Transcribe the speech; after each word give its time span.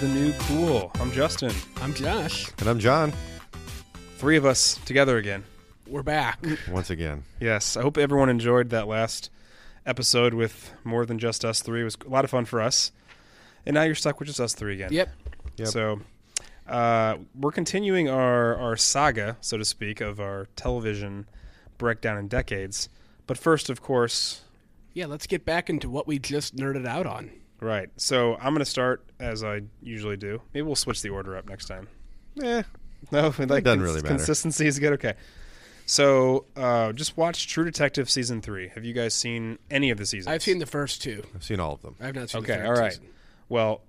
the 0.00 0.08
New 0.08 0.32
Cool. 0.40 0.90
I'm 1.00 1.10
Justin. 1.12 1.52
I'm 1.80 1.94
Josh. 1.94 2.50
And 2.58 2.68
I'm 2.68 2.78
John, 2.78 3.12
Three 4.18 4.36
of 4.36 4.44
us 4.44 4.78
together 4.84 5.16
again. 5.16 5.44
We're 5.86 6.02
back. 6.02 6.38
once 6.68 6.90
again. 6.90 7.22
Yes, 7.40 7.76
I 7.76 7.82
hope 7.82 7.96
everyone 7.96 8.28
enjoyed 8.28 8.70
that 8.70 8.88
last 8.88 9.30
episode 9.86 10.34
with 10.34 10.72
more 10.84 11.06
than 11.06 11.18
just 11.18 11.44
us 11.44 11.62
three. 11.62 11.82
It 11.82 11.84
was 11.84 11.96
a 12.04 12.08
lot 12.08 12.24
of 12.24 12.30
fun 12.30 12.44
for 12.44 12.60
us. 12.60 12.90
And 13.64 13.74
now 13.74 13.82
you're 13.82 13.94
stuck 13.94 14.18
with 14.18 14.26
just 14.26 14.40
us 14.40 14.54
three 14.54 14.74
again. 14.74 14.92
Yep. 14.92 15.08
Yep. 15.56 15.68
So 15.68 16.00
uh, 16.66 17.18
we're 17.34 17.52
continuing 17.52 18.08
our, 18.08 18.56
our 18.56 18.76
saga, 18.76 19.36
so 19.40 19.56
to 19.56 19.64
speak, 19.64 20.00
of 20.00 20.18
our 20.20 20.46
television 20.56 21.28
breakdown 21.78 22.18
in 22.18 22.26
decades. 22.28 22.88
But 23.26 23.38
first, 23.38 23.70
of 23.70 23.80
course, 23.82 24.42
Yeah, 24.94 25.06
let's 25.06 25.26
get 25.28 25.44
back 25.44 25.70
into 25.70 25.88
what 25.88 26.06
we 26.08 26.18
just 26.18 26.56
nerded 26.56 26.86
out 26.86 27.06
on. 27.06 27.30
Right. 27.60 27.88
So 27.96 28.34
I'm 28.36 28.52
going 28.52 28.58
to 28.58 28.64
start 28.64 29.04
as 29.20 29.42
I 29.44 29.62
usually 29.82 30.16
do. 30.16 30.40
Maybe 30.54 30.62
we'll 30.62 30.76
switch 30.76 31.02
the 31.02 31.10
order 31.10 31.36
up 31.36 31.48
next 31.48 31.66
time. 31.66 31.88
Yeah. 32.34 32.62
No, 33.10 33.32
like 33.38 33.64
doesn't 33.64 33.80
really 33.80 33.96
matter. 34.02 34.08
Consistency 34.08 34.66
is 34.66 34.78
good. 34.78 34.92
Okay. 34.94 35.14
So 35.86 36.44
uh, 36.56 36.92
just 36.92 37.16
watch 37.16 37.48
True 37.48 37.64
Detective 37.64 38.10
season 38.10 38.42
three. 38.42 38.68
Have 38.68 38.84
you 38.84 38.92
guys 38.92 39.14
seen 39.14 39.58
any 39.70 39.90
of 39.90 39.96
the 39.98 40.04
seasons? 40.04 40.26
I've 40.32 40.42
seen 40.42 40.58
the 40.58 40.66
first 40.66 41.02
two. 41.02 41.22
I've 41.34 41.42
seen 41.42 41.60
all 41.60 41.72
of 41.72 41.80
them. 41.82 41.96
I've 42.00 42.14
not 42.14 42.28
seen 42.30 42.42
Okay, 42.42 42.52
the 42.52 42.58
third 42.58 42.66
all 42.66 42.74
right. 42.74 42.92
season. 42.92 43.06
Well, 43.48 43.80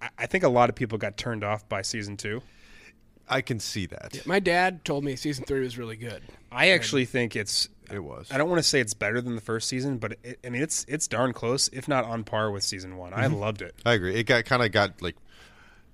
I, 0.00 0.08
I 0.18 0.26
think 0.26 0.44
a 0.44 0.48
lot 0.48 0.68
of 0.68 0.76
people 0.76 0.96
got 0.96 1.16
turned 1.16 1.42
off 1.42 1.68
by 1.68 1.82
season 1.82 2.16
two. 2.16 2.40
I 3.28 3.40
can 3.40 3.58
see 3.60 3.86
that. 3.86 4.24
My 4.26 4.40
dad 4.40 4.84
told 4.84 5.04
me 5.04 5.16
season 5.16 5.44
three 5.44 5.60
was 5.60 5.76
really 5.78 5.96
good. 5.96 6.22
I 6.52 6.70
actually 6.70 7.04
think 7.04 7.34
it's. 7.36 7.68
It 7.92 8.02
was. 8.02 8.28
I 8.30 8.38
don't 8.38 8.48
want 8.48 8.58
to 8.58 8.68
say 8.68 8.80
it's 8.80 8.94
better 8.94 9.20
than 9.20 9.34
the 9.34 9.40
first 9.40 9.68
season, 9.68 9.98
but 9.98 10.16
it, 10.22 10.38
I 10.44 10.50
mean 10.50 10.62
it's 10.62 10.84
it's 10.88 11.06
darn 11.08 11.32
close, 11.32 11.68
if 11.68 11.88
not 11.88 12.04
on 12.04 12.24
par 12.24 12.50
with 12.50 12.62
season 12.62 12.96
one. 12.96 13.12
I 13.12 13.26
mm-hmm. 13.26 13.36
loved 13.36 13.62
it. 13.62 13.74
I 13.84 13.94
agree. 13.94 14.14
It 14.14 14.24
got 14.24 14.44
kind 14.44 14.62
of 14.62 14.72
got 14.72 15.00
like 15.02 15.16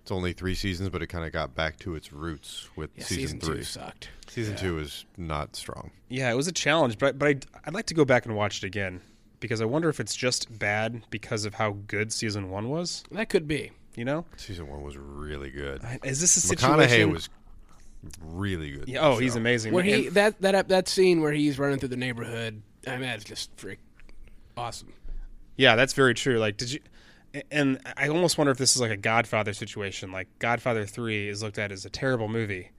it's 0.03 0.13
only 0.13 0.33
three 0.33 0.55
seasons, 0.55 0.89
but 0.89 1.03
it 1.03 1.09
kind 1.09 1.25
of 1.25 1.33
got 1.33 1.55
back 1.55 1.79
to 1.81 1.97
its 1.97 2.13
roots 2.13 2.69
with 2.77 2.91
Yeah, 2.95 3.05
season, 3.05 3.23
season, 3.23 3.41
three. 3.41 3.57
two 3.57 3.65
sucked. 3.65 4.11
Season 4.29 4.57
two 4.57 4.79
is 4.79 5.05
not 5.17 5.57
strong. 5.57 5.91
Yeah, 6.09 6.31
it 6.31 6.37
was 6.37 6.47
a 6.47 6.53
challenge, 6.53 6.99
but 6.99 7.19
but 7.19 7.29
I'd, 7.29 7.47
I'd 7.65 7.75
like 7.75 7.87
to 7.87 7.95
go 7.95 8.05
back 8.05 8.27
and 8.27 8.37
watch 8.37 8.63
it 8.63 8.67
again 8.67 9.01
because 9.41 9.61
I 9.61 9.65
wonder 9.65 9.89
if 9.89 10.01
it's 10.01 10.15
just 10.15 10.59
bad 10.59 11.03
because 11.11 11.45
of 11.45 11.55
how 11.55 11.77
good 11.87 12.13
season 12.13 12.51
one 12.51 12.69
was. 12.69 13.05
That 13.11 13.29
could 13.29 13.49
be. 13.49 13.73
You 13.97 14.05
know, 14.05 14.27
Season 14.37 14.69
one 14.69 14.83
was 14.83 14.99
really 14.99 15.51
good. 15.51 15.81
is 16.05 16.21
this 16.21 16.37
a 16.37 16.55
McConaughey 16.55 16.83
situation? 16.83 17.11
was 17.13 17.31
really 18.21 18.73
good. 18.73 18.89
Yeah, 18.89 19.01
the 19.01 19.07
oh, 19.07 19.19
he's 19.19 19.33
show. 19.33 19.39
amazing. 19.39 19.73
Where 19.73 19.83
he 19.83 20.09
that 20.11 20.41
that 20.41 20.69
that 20.69 20.89
scene 20.89 21.21
where 21.21 21.33
he's 21.33 21.59
running 21.59 21.79
through 21.79 21.91
the 21.91 21.97
neighborhood. 21.97 22.63
I 22.87 22.93
mean, 22.93 23.03
that's 23.03 23.25
just 23.25 23.51
freak 23.57 23.81
awesome. 24.57 24.93
Yeah, 25.57 25.77
that's 25.77 25.93
very 25.93 26.15
true. 26.15 26.39
Like, 26.39 26.57
did 26.57 26.73
you? 26.73 26.81
And 27.51 27.81
I 27.97 28.09
almost 28.09 28.39
wonder 28.39 28.51
if 28.51 28.59
this 28.59 28.75
is 28.75 28.81
like 28.81 28.91
a 28.91 28.97
Godfather 28.97 29.53
situation. 29.53 30.11
Like, 30.11 30.29
Godfather 30.39 30.87
Three 30.87 31.29
is 31.29 31.43
looked 31.43 31.59
at 31.59 31.71
as 31.71 31.85
a 31.85 31.91
terrible 31.91 32.29
movie, 32.29 32.71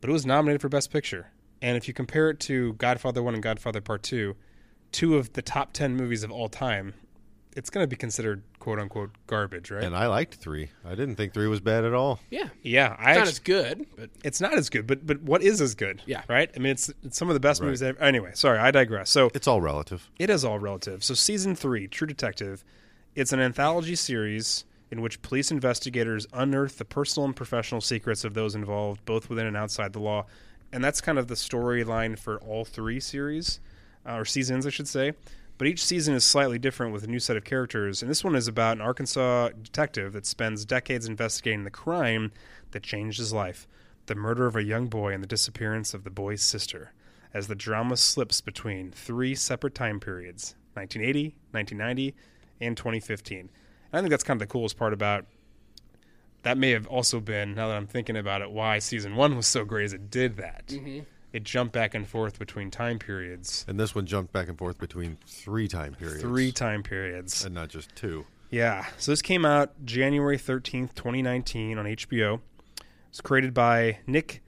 but 0.00 0.10
it 0.10 0.12
was 0.12 0.26
nominated 0.26 0.60
for 0.60 0.68
Best 0.68 0.90
Picture. 0.90 1.28
And 1.62 1.76
if 1.76 1.88
you 1.88 1.94
compare 1.94 2.28
it 2.30 2.40
to 2.40 2.74
Godfather 2.74 3.22
One 3.22 3.34
and 3.34 3.42
Godfather 3.42 3.80
Part 3.80 4.02
Two, 4.02 4.36
two 4.92 5.16
of 5.16 5.32
the 5.32 5.42
top 5.42 5.72
ten 5.72 5.96
movies 5.96 6.22
of 6.22 6.30
all 6.30 6.48
time, 6.48 6.94
it's 7.56 7.70
going 7.70 7.82
to 7.84 7.88
be 7.88 7.96
considered 7.96 8.42
quote 8.64 8.78
unquote 8.80 9.10
garbage, 9.26 9.70
right? 9.70 9.84
And 9.84 9.94
I 9.94 10.06
liked 10.06 10.36
three. 10.36 10.70
I 10.86 10.94
didn't 10.94 11.16
think 11.16 11.34
three 11.34 11.46
was 11.48 11.60
bad 11.60 11.84
at 11.84 11.92
all. 11.92 12.18
Yeah, 12.30 12.48
yeah, 12.62 12.96
I 12.98 13.10
it's 13.12 13.18
not 13.18 13.18
actu- 13.18 13.28
as 13.28 13.38
good, 13.40 13.86
but 13.94 14.10
it's 14.24 14.40
not 14.40 14.54
as 14.54 14.70
good, 14.70 14.86
but 14.86 15.06
but 15.06 15.20
what 15.20 15.42
is 15.42 15.60
as 15.60 15.74
good? 15.74 16.00
Yeah. 16.06 16.22
right. 16.28 16.50
I 16.56 16.58
mean, 16.58 16.72
it's, 16.72 16.90
it's 17.04 17.18
some 17.18 17.28
of 17.28 17.34
the 17.34 17.40
best 17.40 17.60
Right. 17.60 17.66
movies. 17.66 17.82
Ever. 17.82 18.00
Anyway, 18.00 18.30
sorry, 18.34 18.58
I 18.58 18.70
digress. 18.70 19.10
So 19.10 19.30
It's 19.34 19.46
all 19.46 19.60
relative. 19.60 20.08
It 20.18 20.30
is 20.30 20.44
all 20.46 20.58
relative. 20.58 21.04
So, 21.04 21.12
season 21.12 21.54
three, 21.54 21.86
True 21.86 22.06
Detective, 22.06 22.64
it's 23.14 23.32
an 23.34 23.40
anthology 23.40 23.94
series 23.96 24.64
in 24.90 25.02
which 25.02 25.20
police 25.20 25.50
investigators 25.50 26.26
unearth 26.32 26.78
the 26.78 26.84
personal 26.86 27.26
and 27.26 27.36
professional 27.36 27.82
secrets 27.82 28.24
of 28.24 28.32
those 28.32 28.54
involved, 28.54 29.04
both 29.04 29.28
within 29.28 29.46
and 29.46 29.56
outside 29.58 29.92
the 29.92 30.00
law. 30.00 30.24
And 30.72 30.82
that's 30.82 31.02
kind 31.02 31.18
of 31.18 31.28
the 31.28 31.34
storyline 31.34 32.18
for 32.18 32.38
all 32.40 32.64
three 32.64 32.98
series, 32.98 33.60
uh, 34.08 34.14
or 34.16 34.24
seasons, 34.24 34.66
I 34.66 34.70
should 34.70 34.88
say. 34.88 35.12
But 35.56 35.68
each 35.68 35.84
season 35.84 36.14
is 36.14 36.24
slightly 36.24 36.58
different 36.58 36.92
with 36.92 37.04
a 37.04 37.08
new 37.08 37.20
set 37.20 37.36
of 37.36 37.44
characters. 37.44 38.02
And 38.02 38.10
this 38.10 38.24
one 38.24 38.34
is 38.34 38.48
about 38.48 38.76
an 38.76 38.82
Arkansas 38.82 39.50
detective 39.62 40.12
that 40.12 40.26
spends 40.26 40.64
decades 40.64 41.06
investigating 41.06 41.64
the 41.64 41.70
crime 41.70 42.32
that 42.72 42.82
changed 42.82 43.18
his 43.18 43.32
life 43.32 43.68
the 44.06 44.14
murder 44.14 44.46
of 44.46 44.56
a 44.56 44.62
young 44.62 44.86
boy 44.86 45.12
and 45.12 45.22
the 45.22 45.26
disappearance 45.26 45.94
of 45.94 46.04
the 46.04 46.10
boy's 46.10 46.42
sister 46.42 46.92
as 47.32 47.46
the 47.46 47.54
drama 47.54 47.96
slips 47.96 48.40
between 48.40 48.90
three 48.90 49.34
separate 49.34 49.74
time 49.74 49.98
periods 49.98 50.54
1980, 50.74 51.36
1990, 51.52 52.14
and 52.60 52.76
2015. 52.76 53.38
And 53.38 53.48
I 53.92 54.00
think 54.00 54.10
that's 54.10 54.24
kind 54.24 54.40
of 54.40 54.46
the 54.46 54.52
coolest 54.52 54.76
part 54.76 54.92
about 54.92 55.24
that 56.42 56.58
may 56.58 56.70
have 56.70 56.86
also 56.86 57.20
been, 57.20 57.54
now 57.54 57.68
that 57.68 57.76
I'm 57.76 57.86
thinking 57.86 58.16
about 58.16 58.42
it, 58.42 58.50
why 58.50 58.78
season 58.78 59.16
one 59.16 59.34
was 59.34 59.46
so 59.46 59.64
great 59.64 59.84
as 59.84 59.92
it 59.94 60.10
did 60.10 60.36
that. 60.36 60.66
Mm-hmm. 60.68 61.00
It 61.34 61.42
jumped 61.42 61.72
back 61.74 61.96
and 61.96 62.06
forth 62.06 62.38
between 62.38 62.70
time 62.70 63.00
periods, 63.00 63.64
And 63.66 63.78
this 63.78 63.92
one 63.92 64.06
jumped 64.06 64.32
back 64.32 64.48
and 64.48 64.56
forth 64.56 64.78
between 64.78 65.18
three 65.26 65.66
time 65.66 65.94
periods. 65.96 66.22
three 66.22 66.52
time 66.52 66.84
periods. 66.84 67.44
And 67.44 67.52
not 67.52 67.70
just 67.70 67.94
two. 67.96 68.24
Yeah. 68.50 68.86
So 68.98 69.10
this 69.10 69.20
came 69.20 69.44
out 69.44 69.72
January 69.84 70.38
13th, 70.38 70.94
2019 70.94 71.76
on 71.76 71.86
HBO. 71.86 72.40
It's 73.08 73.20
created 73.20 73.52
by 73.52 73.98
Nick 74.06 74.44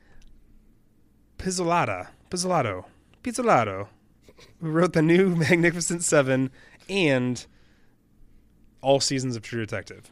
Pizzolatto. 1.39 2.07
Pizzolatto. 2.31 2.85
Pizzolatto. 3.25 3.89
Who 4.61 4.71
wrote 4.71 4.93
the 4.93 5.03
new 5.03 5.31
Magnificent 5.35 6.05
Seven 6.05 6.53
and 6.89 7.45
all 8.81 9.01
seasons 9.01 9.35
of 9.35 9.43
True 9.43 9.59
Detective. 9.59 10.09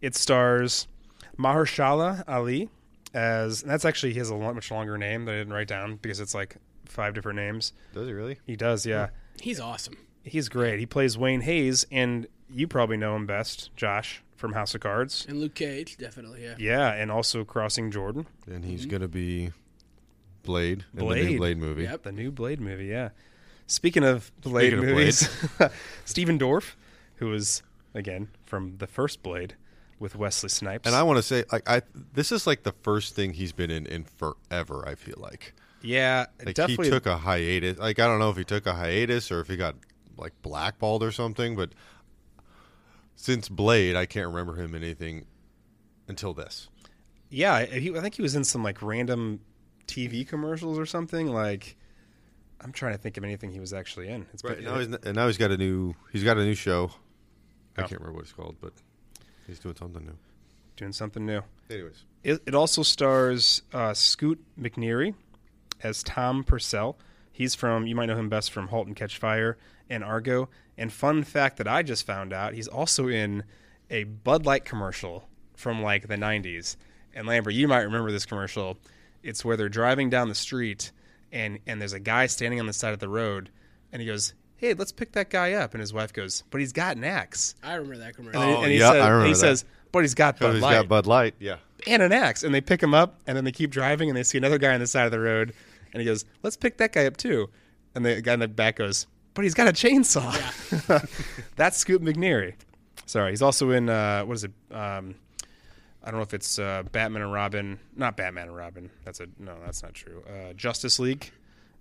It 0.00 0.14
stars 0.14 0.86
Mahershala 1.36 2.22
Ali 2.28 2.68
as, 3.14 3.62
and 3.62 3.70
that's 3.70 3.84
actually, 3.84 4.12
he 4.12 4.18
has 4.18 4.30
a 4.30 4.36
much 4.36 4.70
longer 4.70 4.98
name 4.98 5.24
that 5.24 5.34
I 5.34 5.38
didn't 5.38 5.52
write 5.52 5.68
down 5.68 5.96
because 5.96 6.20
it's 6.20 6.34
like 6.34 6.56
five 6.84 7.14
different 7.14 7.36
names. 7.36 7.72
Does 7.94 8.06
he 8.06 8.12
really? 8.12 8.38
He 8.46 8.56
does, 8.56 8.86
yeah. 8.86 9.06
Hmm. 9.06 9.12
he's 9.40 9.60
awesome. 9.60 9.96
He's 10.24 10.48
great. 10.48 10.78
He 10.78 10.86
plays 10.86 11.16
Wayne 11.16 11.40
Hays, 11.40 11.86
and 11.90 12.26
you 12.50 12.66
probably 12.68 12.96
know 12.96 13.16
him 13.16 13.26
best, 13.26 13.74
Josh, 13.76 14.22
from 14.36 14.52
House 14.52 14.74
of 14.74 14.80
Cards. 14.80 15.26
And 15.28 15.40
Luke 15.40 15.54
Cage, 15.54 15.96
definitely. 15.96 16.42
Yeah. 16.44 16.54
Yeah, 16.58 16.92
and 16.92 17.10
also 17.10 17.44
Crossing 17.44 17.90
Jordan, 17.90 18.26
And 18.46 18.64
he's 18.64 18.82
mm-hmm. 18.82 18.90
going 18.90 19.02
to 19.02 19.08
be 19.08 19.52
Blade 20.42 20.84
in 20.92 20.98
the 20.98 21.04
Blade. 21.04 21.30
new 21.30 21.38
Blade 21.38 21.58
movie. 21.58 21.82
Yep. 21.84 22.02
the 22.02 22.12
new 22.12 22.30
Blade 22.30 22.60
movie. 22.60 22.86
Yeah. 22.86 23.10
Speaking 23.66 24.02
of 24.02 24.32
Blade 24.40 24.70
Speaking 24.72 24.78
of 24.78 24.84
movies, 24.84 25.28
Stephen 26.04 26.38
Dorff, 26.38 26.74
who 27.16 27.26
was 27.26 27.62
again 27.94 28.28
from 28.46 28.78
the 28.78 28.86
first 28.86 29.22
Blade 29.22 29.56
with 29.98 30.14
Wesley 30.16 30.48
Snipes. 30.48 30.86
And 30.86 30.94
I 30.94 31.02
want 31.02 31.16
to 31.18 31.22
say, 31.22 31.44
like, 31.52 31.68
I 31.68 31.82
this 32.12 32.30
is 32.32 32.46
like 32.46 32.62
the 32.62 32.74
first 32.82 33.14
thing 33.14 33.32
he's 33.32 33.52
been 33.52 33.70
in 33.70 33.86
in 33.86 34.04
forever. 34.04 34.84
I 34.86 34.94
feel 34.94 35.16
like, 35.18 35.54
yeah, 35.82 36.26
like 36.44 36.54
definitely. 36.54 36.86
he 36.86 36.90
took 36.90 37.06
a 37.06 37.16
hiatus. 37.18 37.78
Like, 37.78 37.98
I 37.98 38.06
don't 38.06 38.18
know 38.18 38.30
if 38.30 38.36
he 38.36 38.44
took 38.44 38.66
a 38.66 38.74
hiatus 38.74 39.30
or 39.32 39.40
if 39.40 39.48
he 39.48 39.56
got 39.56 39.74
like 40.16 40.32
blackballed 40.42 41.02
or 41.02 41.12
something. 41.12 41.56
But 41.56 41.70
since 43.16 43.48
Blade, 43.48 43.96
I 43.96 44.06
can't 44.06 44.26
remember 44.28 44.54
him 44.60 44.74
in 44.74 44.82
anything 44.82 45.26
until 46.06 46.32
this. 46.34 46.68
yeah, 47.30 47.64
he, 47.66 47.94
I 47.96 48.00
think 48.00 48.14
he 48.14 48.22
was 48.22 48.34
in 48.34 48.44
some 48.44 48.62
like 48.62 48.80
random 48.82 49.40
TV 49.86 50.26
commercials 50.26 50.78
or 50.78 50.86
something. 50.86 51.26
Like, 51.26 51.76
I'm 52.60 52.72
trying 52.72 52.92
to 52.92 52.98
think 52.98 53.16
of 53.16 53.24
anything 53.24 53.50
he 53.50 53.60
was 53.60 53.72
actually 53.72 54.08
in. 54.08 54.26
It's 54.32 54.42
Right 54.44 54.56
been- 54.56 54.64
now, 54.64 54.78
he's, 54.78 54.86
and 54.94 55.14
now 55.16 55.26
he's 55.26 55.36
got 55.38 55.50
a 55.50 55.56
new 55.56 55.94
he's 56.12 56.24
got 56.24 56.38
a 56.38 56.44
new 56.44 56.54
show. 56.54 56.90
I 57.76 57.82
Oh. 57.82 57.86
can't 57.86 58.00
remember 58.00 58.14
what 58.16 58.22
it's 58.24 58.32
called, 58.32 58.56
but 58.60 58.72
he's 59.48 59.58
doing 59.58 59.74
something 59.74 60.04
new. 60.04 60.16
doing 60.76 60.92
something 60.92 61.26
new. 61.26 61.42
Anyways, 61.68 62.04
It, 62.22 62.42
it 62.46 62.54
also 62.54 62.82
stars 62.82 63.62
uh, 63.72 63.94
Scoot 63.94 64.40
McNairy 64.58 65.14
as 65.82 66.02
Tom 66.04 66.44
Purcell. 66.44 66.96
He's 67.32 67.54
from, 67.54 67.86
you 67.86 67.94
might 67.94 68.06
know 68.06 68.16
him 68.16 68.28
best 68.28 68.52
from 68.52 68.68
*Halt 68.68 68.86
and 68.86 68.96
Catch 68.96 69.18
Fire* 69.18 69.58
and 69.90 70.04
*Argo*. 70.04 70.48
And 70.76 70.92
fun 70.92 71.24
fact 71.24 71.56
that 71.56 71.66
I 71.66 71.82
just 71.82 72.06
found 72.06 72.32
out, 72.32 72.54
he's 72.54 72.68
also 72.68 73.08
in 73.08 73.42
a 73.90 74.04
Bud 74.04 74.46
Light 74.46 74.64
commercial 74.64 75.28
from 75.56 75.82
like 75.82 76.06
the 76.06 76.16
'90s. 76.16 76.76
And 77.14 77.26
Lambert, 77.26 77.54
you 77.54 77.66
might 77.66 77.82
remember 77.82 78.12
this 78.12 78.26
commercial. 78.26 78.78
It's 79.22 79.44
where 79.44 79.56
they're 79.56 79.68
driving 79.68 80.10
down 80.10 80.28
the 80.28 80.34
street, 80.34 80.92
and 81.32 81.58
and 81.66 81.80
there's 81.80 81.92
a 81.92 82.00
guy 82.00 82.26
standing 82.26 82.60
on 82.60 82.66
the 82.66 82.72
side 82.72 82.92
of 82.92 83.00
the 83.00 83.08
road, 83.08 83.50
and 83.92 84.00
he 84.00 84.06
goes, 84.06 84.34
"Hey, 84.58 84.74
let's 84.74 84.92
pick 84.92 85.12
that 85.12 85.30
guy 85.30 85.54
up." 85.54 85.72
And 85.74 85.80
his 85.80 85.92
wife 85.92 86.12
goes, 86.12 86.44
"But 86.50 86.60
he's 86.60 86.72
got 86.72 86.96
an 86.96 87.04
axe." 87.04 87.54
I 87.64 87.74
remember 87.74 87.96
that 87.98 88.14
commercial. 88.14 88.40
And, 88.42 88.50
Oh, 88.56 88.62
and 88.62 88.70
he, 88.70 88.78
yeah, 88.78 88.92
says, 88.92 89.00
I 89.02 89.08
remember 89.08 89.26
he 89.26 89.32
that. 89.32 89.38
says, 89.38 89.64
"But 89.90 90.00
he's 90.02 90.14
got 90.14 90.38
Bud 90.38 90.52
he's 90.54 90.62
Light." 90.62 90.74
got 90.74 90.88
Bud 90.88 91.06
Light. 91.06 91.34
Yeah, 91.38 91.56
and 91.86 92.02
an 92.02 92.12
axe. 92.12 92.42
And 92.42 92.54
they 92.54 92.60
pick 92.60 92.82
him 92.82 92.92
up, 92.94 93.18
and 93.26 93.36
then 93.36 93.44
they 93.44 93.52
keep 93.52 93.70
driving, 93.70 94.10
and 94.10 94.16
they 94.16 94.22
see 94.22 94.36
another 94.38 94.58
guy 94.58 94.74
on 94.74 94.80
the 94.80 94.86
side 94.86 95.06
of 95.06 95.12
the 95.12 95.20
road, 95.20 95.54
and 95.92 96.00
he 96.00 96.06
goes, 96.06 96.24
"Let's 96.42 96.56
pick 96.56 96.76
that 96.78 96.92
guy 96.92 97.06
up 97.06 97.16
too." 97.16 97.48
And 97.94 98.04
the 98.04 98.20
guy 98.20 98.34
in 98.34 98.40
the 98.40 98.48
back 98.48 98.76
goes, 98.76 99.06
"But 99.34 99.44
he's 99.44 99.54
got 99.54 99.66
a 99.68 99.72
chainsaw." 99.72 100.32
That's 101.56 101.76
Scoot 101.78 102.02
McNairy. 102.02 102.54
Sorry, 103.06 103.30
he's 103.32 103.42
also 103.42 103.70
in 103.70 103.88
uh, 103.88 104.22
what 104.24 104.34
is 104.34 104.44
it? 104.44 104.52
Um, 104.70 105.14
I 106.04 106.10
don't 106.10 106.20
know 106.20 106.24
if 106.24 106.34
it's 106.34 106.58
uh, 106.58 106.82
Batman 106.92 107.22
and 107.22 107.32
Robin. 107.32 107.78
Not 107.96 108.16
Batman 108.16 108.48
and 108.48 108.56
Robin. 108.56 108.90
That's 109.04 109.20
a 109.20 109.26
no. 109.38 109.56
That's 109.64 109.82
not 109.82 109.94
true. 109.94 110.22
Uh, 110.28 110.52
Justice 110.54 110.98
League. 110.98 111.30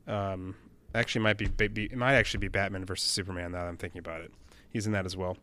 Um, 0.08 0.56
actually, 0.96 1.22
might 1.22 1.38
be, 1.38 1.48
be 1.48 1.86
it 1.86 1.98
might 1.98 2.16
actually 2.16 2.40
be 2.40 2.48
Batman 2.48 2.86
versus 2.86 3.10
Superman. 3.10 3.52
Now 3.52 3.64
that 3.64 3.70
I'm 3.70 3.78
thinking 3.78 4.00
about 4.00 4.22
it, 4.22 4.32
he's 4.70 4.86
in 4.86 4.94
that 4.94 5.06
as 5.06 5.16
well. 5.16 5.38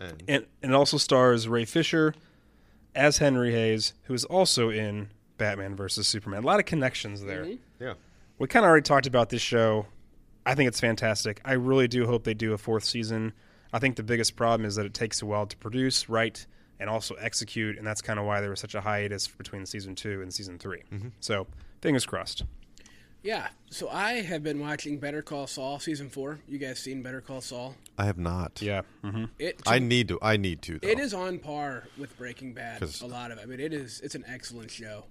And, 0.00 0.22
And, 0.28 0.46
and 0.62 0.72
it 0.72 0.74
also 0.74 0.96
stars 0.96 1.48
Ray 1.48 1.64
Fisher 1.64 2.14
as 2.94 3.18
Henry 3.18 3.52
Hays, 3.52 3.94
who 4.04 4.14
is 4.14 4.24
also 4.24 4.70
in 4.70 5.10
Batman 5.38 5.76
versus 5.76 6.06
Superman. 6.06 6.42
A 6.42 6.46
lot 6.46 6.60
of 6.60 6.66
connections 6.66 7.22
there. 7.22 7.44
Mm-hmm. 7.44 7.82
yeah. 7.82 7.94
We 8.38 8.46
kind 8.46 8.64
of 8.64 8.70
already 8.70 8.84
talked 8.84 9.06
about 9.06 9.30
this 9.30 9.42
show. 9.42 9.86
I 10.46 10.54
think 10.54 10.68
it's 10.68 10.80
fantastic. 10.80 11.40
I 11.44 11.54
really 11.54 11.88
do 11.88 12.06
hope 12.06 12.24
they 12.24 12.34
do 12.34 12.52
a 12.52 12.58
fourth 12.58 12.84
season. 12.84 13.32
I 13.72 13.78
think 13.78 13.96
the 13.96 14.02
biggest 14.02 14.36
problem 14.36 14.66
is 14.66 14.76
that 14.76 14.86
it 14.86 14.94
takes 14.94 15.22
a 15.22 15.26
while 15.26 15.46
to 15.46 15.56
produce, 15.56 16.08
write, 16.08 16.46
and 16.80 16.88
also 16.88 17.14
execute, 17.16 17.76
and 17.76 17.86
that's 17.86 18.00
kind 18.00 18.18
of 18.18 18.24
why 18.24 18.40
there 18.40 18.50
was 18.50 18.60
such 18.60 18.74
a 18.74 18.80
hiatus 18.80 19.26
between 19.26 19.66
season 19.66 19.94
two 19.94 20.22
and 20.22 20.32
season 20.32 20.58
3 20.58 20.78
mm-hmm. 20.78 21.08
So, 21.20 21.46
fingers 21.80 22.06
crossed. 22.06 22.44
Yeah. 23.28 23.48
So 23.68 23.90
I 23.90 24.22
have 24.22 24.42
been 24.42 24.58
watching 24.58 24.96
Better 24.96 25.20
Call 25.20 25.46
Saul 25.46 25.78
season 25.78 26.08
four. 26.08 26.38
You 26.48 26.56
guys 26.56 26.78
seen 26.78 27.02
Better 27.02 27.20
Call 27.20 27.42
Saul? 27.42 27.74
I 27.98 28.06
have 28.06 28.16
not. 28.16 28.62
Yeah. 28.62 28.80
hmm 29.04 29.26
It 29.38 29.60
I 29.66 29.80
need 29.80 30.08
to. 30.08 30.18
I 30.22 30.38
need 30.38 30.62
to. 30.62 30.78
Though. 30.78 30.88
it 30.88 30.98
is 30.98 31.12
on 31.12 31.38
par 31.38 31.84
with 31.98 32.16
Breaking 32.16 32.54
Bad. 32.54 32.82
A 33.02 33.06
lot 33.06 33.30
of. 33.30 33.36
it. 33.36 33.42
I 33.42 33.44
mean, 33.44 33.60
it 33.60 33.74
is. 33.74 34.00
It's 34.00 34.14
an 34.14 34.24
excellent 34.26 34.70
show. 34.70 35.04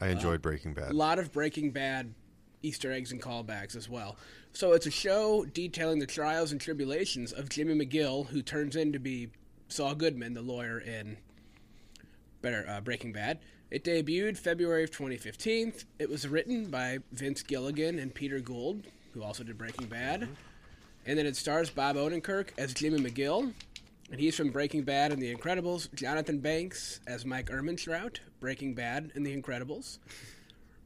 I 0.00 0.06
enjoyed 0.06 0.40
Breaking 0.40 0.72
Bad. 0.72 0.92
A 0.92 0.94
lot 0.94 1.18
of 1.18 1.32
Breaking 1.32 1.72
Bad 1.72 2.14
Easter 2.62 2.92
eggs 2.92 3.10
and 3.10 3.20
callbacks 3.20 3.74
as 3.74 3.88
well. 3.88 4.18
So 4.52 4.74
it's 4.74 4.86
a 4.86 4.92
show 4.92 5.44
detailing 5.44 5.98
the 5.98 6.06
trials 6.06 6.52
and 6.52 6.60
tribulations 6.60 7.32
of 7.32 7.48
Jimmy 7.48 7.74
McGill, 7.84 8.28
who 8.28 8.40
turns 8.40 8.76
in 8.76 8.92
to 8.92 9.00
be 9.00 9.30
Saul 9.66 9.96
Goodman, 9.96 10.34
the 10.34 10.42
lawyer 10.42 10.78
in 10.78 11.16
Better 12.44 12.66
uh, 12.68 12.82
Breaking 12.82 13.10
Bad. 13.10 13.38
It 13.70 13.84
debuted 13.84 14.36
February 14.36 14.84
of 14.84 14.90
2015. 14.90 15.72
It 15.98 16.10
was 16.10 16.28
written 16.28 16.66
by 16.66 16.98
Vince 17.10 17.42
Gilligan 17.42 17.98
and 17.98 18.14
Peter 18.14 18.38
Gould, 18.38 18.84
who 19.14 19.22
also 19.22 19.44
did 19.44 19.56
Breaking 19.56 19.86
Bad. 19.86 20.28
And 21.06 21.18
then 21.18 21.24
it 21.24 21.36
stars 21.36 21.70
Bob 21.70 21.96
Odenkirk 21.96 22.50
as 22.58 22.74
Jimmy 22.74 22.98
McGill, 22.98 23.54
and 24.10 24.20
he's 24.20 24.36
from 24.36 24.50
Breaking 24.50 24.82
Bad 24.82 25.10
and 25.10 25.22
The 25.22 25.34
Incredibles. 25.34 25.92
Jonathan 25.94 26.38
Banks 26.38 27.00
as 27.06 27.24
Mike 27.24 27.46
Ehrmantraut, 27.46 28.18
Breaking 28.40 28.74
Bad 28.74 29.10
and 29.14 29.24
The 29.24 29.34
Incredibles. 29.34 29.96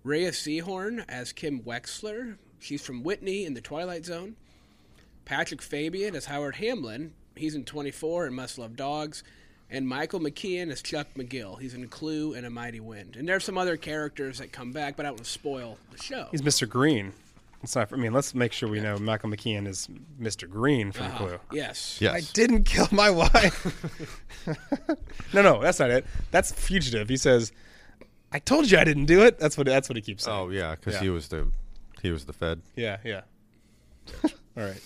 Rhea 0.05 0.31
Seehorn 0.31 1.05
as 1.09 1.33
Kim 1.33 1.63
Wexler. 1.63 2.37
She's 2.61 2.87
from 2.87 3.03
Whitney 3.03 3.45
in 3.45 3.55
The 3.55 3.61
Twilight 3.61 4.05
Zone. 4.05 4.37
Patrick 5.25 5.61
Fabian 5.61 6.15
as 6.15 6.27
Howard 6.27 6.55
Hamlin. 6.55 7.15
He's 7.35 7.57
in 7.57 7.65
24 7.65 8.27
and 8.27 8.37
Must 8.37 8.59
Love 8.59 8.77
Dogs. 8.77 9.25
And 9.71 9.87
Michael 9.87 10.21
McKean 10.21 10.71
is 10.71 10.81
Chuck 10.81 11.09
McGill. 11.17 11.61
He's 11.61 11.75
in 11.75 11.87
Clue 11.89 12.33
and 12.35 12.47
A 12.47 12.51
Mighty 12.51 12.81
Wind. 12.81 13.17
And 13.17 13.29
there's 13.29 13.45
some 13.45 13.59
other 13.59 13.77
characters 13.77 14.39
that 14.39 14.51
come 14.51 14.73
back, 14.73 14.97
but 14.97 15.05
I 15.05 15.11
don't 15.11 15.17
want 15.17 15.25
to 15.27 15.31
spoil 15.31 15.77
the 15.93 16.03
show. 16.03 16.29
He's 16.31 16.41
Mr. 16.43 16.67
Green. 16.69 17.13
Let's 17.63 17.75
not, 17.77 17.93
I 17.93 17.97
mean, 17.97 18.13
let's 18.13 18.35
make 18.35 18.53
sure 18.53 18.69
we 18.69 18.81
know 18.81 18.97
Michael 18.99 19.29
McKean 19.31 19.67
is 19.67 19.89
Mr. 20.21 20.49
Green 20.49 20.91
from 20.93 21.07
Uh-huh. 21.07 21.19
Clue. 21.19 21.39
Yes. 21.53 21.99
yes. 22.01 22.15
I 22.15 22.21
didn't 22.33 22.65
kill 22.65 22.89
my 22.93 23.11
wife. 23.11 24.47
no, 25.35 25.43
no, 25.43 25.61
that's 25.61 25.81
not 25.81 25.91
it. 25.91 26.07
That's 26.31 26.53
fugitive. 26.53 27.09
He 27.09 27.17
says, 27.17 27.53
"I 28.33 28.39
told 28.39 28.71
you 28.71 28.79
I 28.79 28.85
didn't 28.85 29.07
do 29.07 29.23
it." 29.25 29.39
That's 29.41 29.59
what 29.59 29.67
that's 29.67 29.89
what 29.89 29.97
he 29.97 30.03
keeps 30.03 30.25
saying. 30.25 30.37
Oh 30.39 30.49
yeah, 30.51 30.77
because 30.77 30.95
Yeah. 30.95 31.01
he 31.01 31.11
was 31.11 31.29
the 31.29 31.49
he 32.01 32.11
was 32.13 32.25
the 32.27 32.33
Fed. 32.33 32.63
Yeah, 32.77 32.99
yeah. 33.05 33.23
All 34.25 34.31
right. 34.65 34.81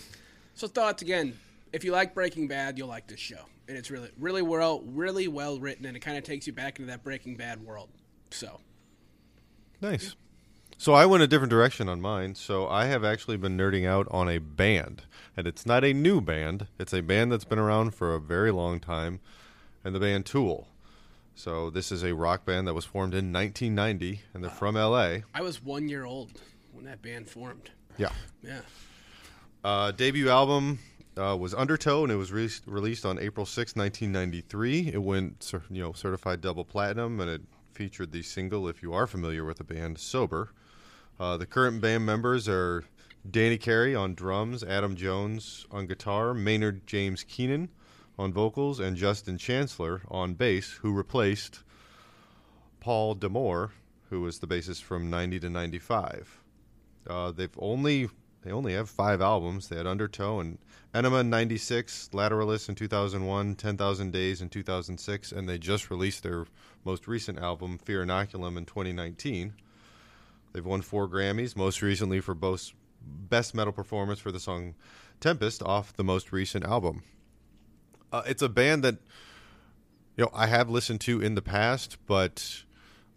So 0.55 0.67
thoughts 0.67 1.03
again. 1.03 1.39
If 1.75 1.85
you 1.85 1.93
like 1.93 2.15
Breaking 2.15 2.49
Bad, 2.49 2.79
you'll 2.79 2.89
like 2.89 3.07
this 3.07 3.21
show, 3.21 3.45
and 3.73 3.79
it's 3.79 3.91
really, 3.91 4.11
really 4.19 4.43
well, 4.43 4.83
really 4.83 5.29
well 5.29 5.59
written, 5.59 5.87
and 5.87 5.97
it 5.97 6.01
kind 6.01 6.19
of 6.19 6.25
takes 6.25 6.47
you 6.47 6.53
back 6.53 6.79
into 6.79 6.91
that 6.91 7.03
Breaking 7.03 7.37
Bad 7.37 7.65
world. 7.65 7.89
So, 8.31 8.61
Nice. 9.81 10.15
So 10.77 10.93
I 10.93 11.07
went 11.07 11.23
a 11.23 11.27
different 11.27 11.51
direction 11.51 11.89
on 11.89 12.03
mine. 12.03 12.35
So 12.35 12.69
I 12.69 12.85
have 12.85 13.03
actually 13.03 13.39
been 13.39 13.57
nerding 13.57 13.87
out 13.87 14.07
on 14.11 14.29
a 14.29 14.39
band, 14.39 15.05
and 15.37 15.47
it's 15.47 15.65
not 15.65 15.85
a 15.85 15.95
new 15.95 16.21
band. 16.21 16.67
It's 16.79 16.93
a 16.93 17.01
band 17.01 17.33
that's 17.33 17.47
been 17.47 17.59
around 17.59 17.95
for 17.95 18.15
a 18.15 18.21
very 18.21 18.51
long 18.51 18.79
time, 18.79 19.21
and 19.85 19.95
the 19.95 20.01
band 20.01 20.27
Tool. 20.27 20.69
So 21.35 21.71
this 21.71 21.91
is 21.91 22.05
a 22.05 22.15
rock 22.15 22.45
band 22.45 22.69
that 22.69 22.75
was 22.75 22.85
formed 22.85 23.15
in 23.15 23.33
1990, 23.33 24.21
and 24.35 24.45
they're 24.45 24.51
from 24.51 24.75
LA. 24.75 25.19
I 25.33 25.41
was 25.41 25.63
one 25.63 25.89
year 25.89 26.05
old 26.05 26.33
when 26.73 26.85
that 26.85 27.01
band 27.01 27.29
formed. 27.29 27.71
Yeah. 27.97 28.11
Yeah. 28.43 28.61
Uh, 29.65 29.93
debut 29.93 30.29
album 30.29 30.79
uh, 31.17 31.37
was 31.39 31.55
Undertow, 31.55 32.03
and 32.03 32.13
it 32.13 32.17
was 32.17 32.33
re- 32.33 32.49
released 32.67 33.05
on 33.05 33.19
April 33.19 33.47
6, 33.47 33.77
1993. 33.77 34.93
It 34.93 35.03
went, 35.03 35.53
you 35.71 35.83
know, 35.83 35.93
certified 35.93 36.41
double 36.41 36.65
platinum, 36.65 37.21
and 37.21 37.31
it 37.31 37.43
featured 37.73 38.13
the 38.13 38.23
single, 38.23 38.69
if 38.69 38.83
you 38.83 38.93
are 38.93 39.07
familiar 39.07 39.45
with 39.45 39.59
the 39.59 39.65
band, 39.65 39.99
Sober. 39.99 40.51
Uh, 41.21 41.37
the 41.37 41.47
current 41.47 41.81
band 41.81 42.07
members 42.07 42.49
are 42.49 42.85
Danny 43.31 43.59
Carey 43.59 43.95
on 43.95 44.15
drums, 44.15 44.65
Adam 44.65 44.97
Jones 44.97 45.67
on 45.71 45.87
guitar, 45.87 46.35
Maynard 46.35 46.87
James 46.87 47.25
Keenan 47.25 47.69
on 48.19 48.33
vocals, 48.33 48.81
and 48.81 48.97
Justin 48.97 49.39
Chancellor 49.39 50.03
on 50.09 50.35
bass, 50.35 50.73
who 50.83 50.93
replaced 50.93 51.63
Paul 52.81 53.15
D'Amour, 53.15 53.71
who 54.11 54.23
was 54.23 54.41
the 54.41 54.47
bassist 54.47 54.83
from 54.83 55.09
90 55.09 55.41
to 55.41 55.51
95. 55.51 56.41
Uh, 57.07 57.31
they've 57.31 57.57
only 57.59 58.09
they 58.43 58.51
only 58.51 58.75
have 58.75 58.91
five 58.91 59.21
albums. 59.21 59.69
They 59.69 59.77
had 59.77 59.87
Undertow 59.87 60.41
and 60.41 60.59
Ænima 60.95 61.21
in 61.21 61.31
'96, 61.31 62.11
Lateralus 62.13 62.69
in 62.69 62.75
2001, 62.75 63.55
10,000 63.55 64.13
Days 64.13 64.43
in 64.43 64.49
2006, 64.49 65.33
and 65.33 65.49
they 65.49 65.59
just 65.59 65.91
released 65.91 66.23
their 66.23 66.47
most 66.85 67.07
recent 67.07 67.39
album, 67.39 67.79
Fear 67.79 68.05
Inoculum, 68.05 68.57
in 68.57 68.65
2019. 68.67 69.55
They've 70.53 70.65
won 70.65 70.83
four 70.83 71.09
Grammys, 71.09 71.57
most 71.57 71.81
recently 71.81 72.21
for 72.21 72.35
both 72.35 72.73
Best 73.01 73.55
Metal 73.55 73.73
Performance 73.73 74.21
for 74.21 74.33
the 74.33 74.41
song 74.41 74.75
Tempest 75.21 75.63
off 75.63 75.95
the 75.95 76.05
most 76.05 76.33
recent 76.33 76.65
album. 76.65 77.05
Uh, 78.13 78.23
it's 78.27 78.43
a 78.43 78.49
band 78.49 78.83
that 78.83 78.97
you 80.17 80.25
know 80.25 80.31
I 80.35 80.49
have 80.49 80.69
listened 80.69 81.01
to 81.03 81.23
in 81.23 81.37
the 81.37 81.43
past, 81.43 81.97
but 82.07 82.65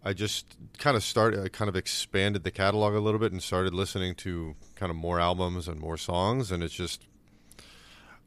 I 0.06 0.12
just 0.12 0.56
kind 0.78 0.96
of 0.96 1.02
started, 1.02 1.44
I 1.44 1.48
kind 1.48 1.68
of 1.68 1.74
expanded 1.74 2.44
the 2.44 2.52
catalog 2.52 2.94
a 2.94 3.00
little 3.00 3.18
bit 3.18 3.32
and 3.32 3.42
started 3.42 3.74
listening 3.74 4.14
to 4.16 4.54
kind 4.76 4.88
of 4.88 4.94
more 4.94 5.18
albums 5.18 5.66
and 5.66 5.80
more 5.80 5.96
songs, 5.96 6.52
and 6.52 6.62
it's 6.62 6.74
just 6.74 7.08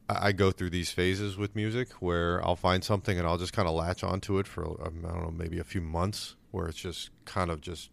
I, 0.06 0.28
I 0.28 0.32
go 0.32 0.50
through 0.50 0.70
these 0.70 0.90
phases 0.90 1.38
with 1.38 1.56
music 1.56 1.92
where 1.94 2.44
I'll 2.44 2.54
find 2.54 2.84
something 2.84 3.18
and 3.18 3.26
I'll 3.26 3.38
just 3.38 3.54
kind 3.54 3.66
of 3.66 3.74
latch 3.74 4.04
onto 4.04 4.38
it 4.38 4.46
for 4.46 4.62
um, 4.86 5.06
I 5.06 5.12
don't 5.12 5.22
know 5.22 5.30
maybe 5.30 5.58
a 5.58 5.64
few 5.64 5.80
months, 5.80 6.36
where 6.50 6.68
it's 6.68 6.76
just 6.76 7.08
kind 7.24 7.50
of 7.50 7.62
just 7.62 7.88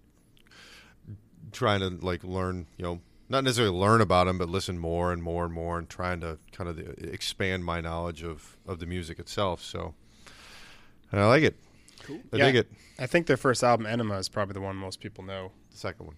trying 1.54 1.80
to 1.80 2.06
like 2.06 2.26
learn, 2.26 2.68
you 2.76 2.84
know, 2.84 3.00
not 3.30 3.46
necessarily 3.46 3.74
learn 3.74 4.02
about 4.02 4.28
them, 4.28 4.38
but 4.38 4.50
listen 4.50 4.78
more 4.78 5.14
and 5.14 5.24
more 5.24 5.46
and 5.46 5.54
more, 5.54 5.80
and 5.80 5.90
trying 5.90 6.20
to 6.20 6.40
kind 6.52 6.70
of 6.70 6.78
expand 7.02 7.64
my 7.64 7.80
knowledge 7.80 8.22
of 8.22 8.58
of 8.68 8.80
the 8.80 8.86
music 8.86 9.18
itself. 9.18 9.64
So, 9.64 9.94
and 11.10 11.22
I 11.22 11.28
like 11.28 11.44
it. 11.44 11.56
Cool. 12.08 12.20
I 12.34 12.38
Yeah. 12.38 12.46
dig 12.46 12.56
it. 12.56 12.72
I 12.98 13.06
think 13.06 13.28
their 13.28 13.38
first 13.38 13.64
album, 13.64 13.86
Ænima, 13.86 14.18
is 14.20 14.30
probably 14.30 14.54
the 14.54 14.62
one 14.62 14.76
most 14.76 15.00
people 15.00 15.24
know. 15.24 15.52
The 15.72 15.78
second 15.78 16.06
one. 16.08 16.16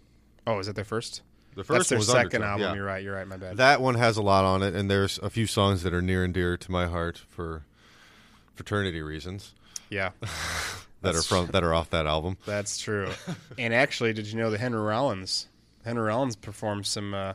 Oh, 0.47 0.59
is 0.59 0.67
that 0.67 0.75
their 0.75 0.85
first? 0.85 1.21
The 1.55 1.57
That's 1.63 1.67
first 1.67 1.89
their 1.89 1.97
was 1.99 2.07
second 2.07 2.43
album. 2.43 2.61
yeah. 2.67 2.73
You're 2.75 2.85
right. 2.85 3.03
You're 3.03 3.15
right. 3.15 3.27
My 3.27 3.37
bad. 3.37 3.57
That 3.57 3.81
one 3.81 3.95
has 3.95 4.15
a 4.17 4.21
lot 4.21 4.45
on 4.45 4.61
it, 4.63 4.75
and 4.75 4.89
there's 4.89 5.17
a 5.19 5.29
few 5.29 5.47
songs 5.47 5.81
that 5.83 5.93
are 5.93 6.01
near 6.01 6.23
and 6.23 6.33
dear 6.33 6.55
to 6.57 6.71
my 6.71 6.85
heart 6.87 7.17
for 7.27 7.65
fraternity 8.55 9.01
reasons 9.01 9.53
yeah, 9.89 10.11
that 11.01 11.15
are 11.15 11.21
from 11.21 11.47
that 11.47 11.63
are 11.63 11.73
off 11.73 11.89
that 11.89 12.05
album. 12.05 12.37
that's 12.45 12.77
true. 12.77 13.09
and 13.57 13.73
actually, 13.73 14.13
did 14.13 14.27
you 14.27 14.37
know 14.37 14.51
that 14.51 14.59
Henry 14.59 14.79
Rollins, 14.81 15.47
Henry 15.83 16.03
Rollins 16.03 16.35
performed 16.35 16.85
some 16.85 17.13
uh, 17.13 17.33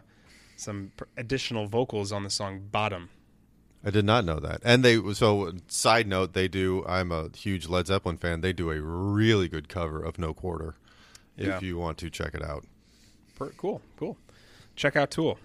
some 0.56 0.92
pr- 0.96 1.04
additional 1.16 1.66
vocals 1.66 2.12
on 2.12 2.22
the 2.22 2.30
song 2.30 2.60
"Bottom." 2.70 3.10
I 3.84 3.90
did 3.90 4.04
not 4.04 4.24
know 4.24 4.40
that. 4.40 4.60
And 4.64 4.82
they 4.84 5.00
so 5.12 5.52
side 5.68 6.06
note, 6.06 6.32
they 6.32 6.48
do. 6.48 6.84
I'm 6.86 7.12
a 7.12 7.28
huge 7.36 7.68
Led 7.68 7.86
Zeppelin 7.86 8.16
fan. 8.16 8.40
They 8.40 8.52
do 8.52 8.70
a 8.70 8.80
really 8.80 9.48
good 9.48 9.68
cover 9.68 10.02
of 10.02 10.18
No 10.18 10.32
Quarter. 10.32 10.74
Yeah. 11.36 11.56
If 11.56 11.62
you 11.62 11.76
want 11.76 11.98
to 11.98 12.10
check 12.10 12.34
it 12.34 12.42
out. 12.42 12.64
Cool, 13.56 13.82
cool. 13.96 14.16
Check 14.76 14.96
out 14.96 15.10
Tool. 15.10 15.38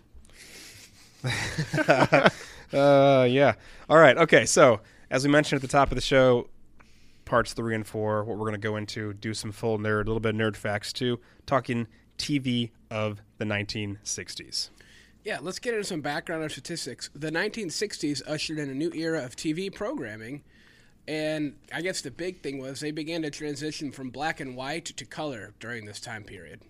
uh, 2.73 3.27
yeah. 3.29 3.55
All 3.89 3.97
right. 3.97 4.17
Okay. 4.17 4.45
So, 4.45 4.79
as 5.09 5.25
we 5.25 5.31
mentioned 5.31 5.57
at 5.57 5.61
the 5.61 5.67
top 5.67 5.91
of 5.91 5.95
the 5.95 6.01
show, 6.01 6.47
parts 7.25 7.53
three 7.53 7.75
and 7.75 7.85
four, 7.85 8.23
what 8.23 8.37
we're 8.37 8.45
going 8.45 8.53
to 8.53 8.57
go 8.59 8.75
into, 8.75 9.13
do 9.13 9.33
some 9.33 9.51
full 9.51 9.77
nerd, 9.77 10.03
a 10.03 10.07
little 10.07 10.19
bit 10.19 10.35
of 10.35 10.41
nerd 10.41 10.55
facts 10.55 10.93
too, 10.93 11.19
talking 11.45 11.87
TV 12.17 12.71
of 12.91 13.21
the 13.37 13.45
1960s. 13.45 14.69
Yeah, 15.29 15.37
let's 15.43 15.59
get 15.59 15.75
into 15.75 15.83
some 15.83 16.01
background 16.01 16.41
on 16.41 16.49
statistics. 16.49 17.11
The 17.13 17.29
1960s 17.29 18.23
ushered 18.25 18.57
in 18.57 18.67
a 18.67 18.73
new 18.73 18.91
era 18.95 19.23
of 19.23 19.35
TV 19.35 19.71
programming, 19.71 20.41
and 21.07 21.55
I 21.71 21.81
guess 21.81 22.01
the 22.01 22.09
big 22.09 22.41
thing 22.41 22.57
was 22.57 22.79
they 22.79 22.89
began 22.89 23.21
to 23.21 23.29
transition 23.29 23.91
from 23.91 24.09
black 24.09 24.39
and 24.39 24.55
white 24.55 24.85
to 24.85 25.05
color 25.05 25.53
during 25.59 25.85
this 25.85 25.99
time 25.99 26.23
period. 26.23 26.61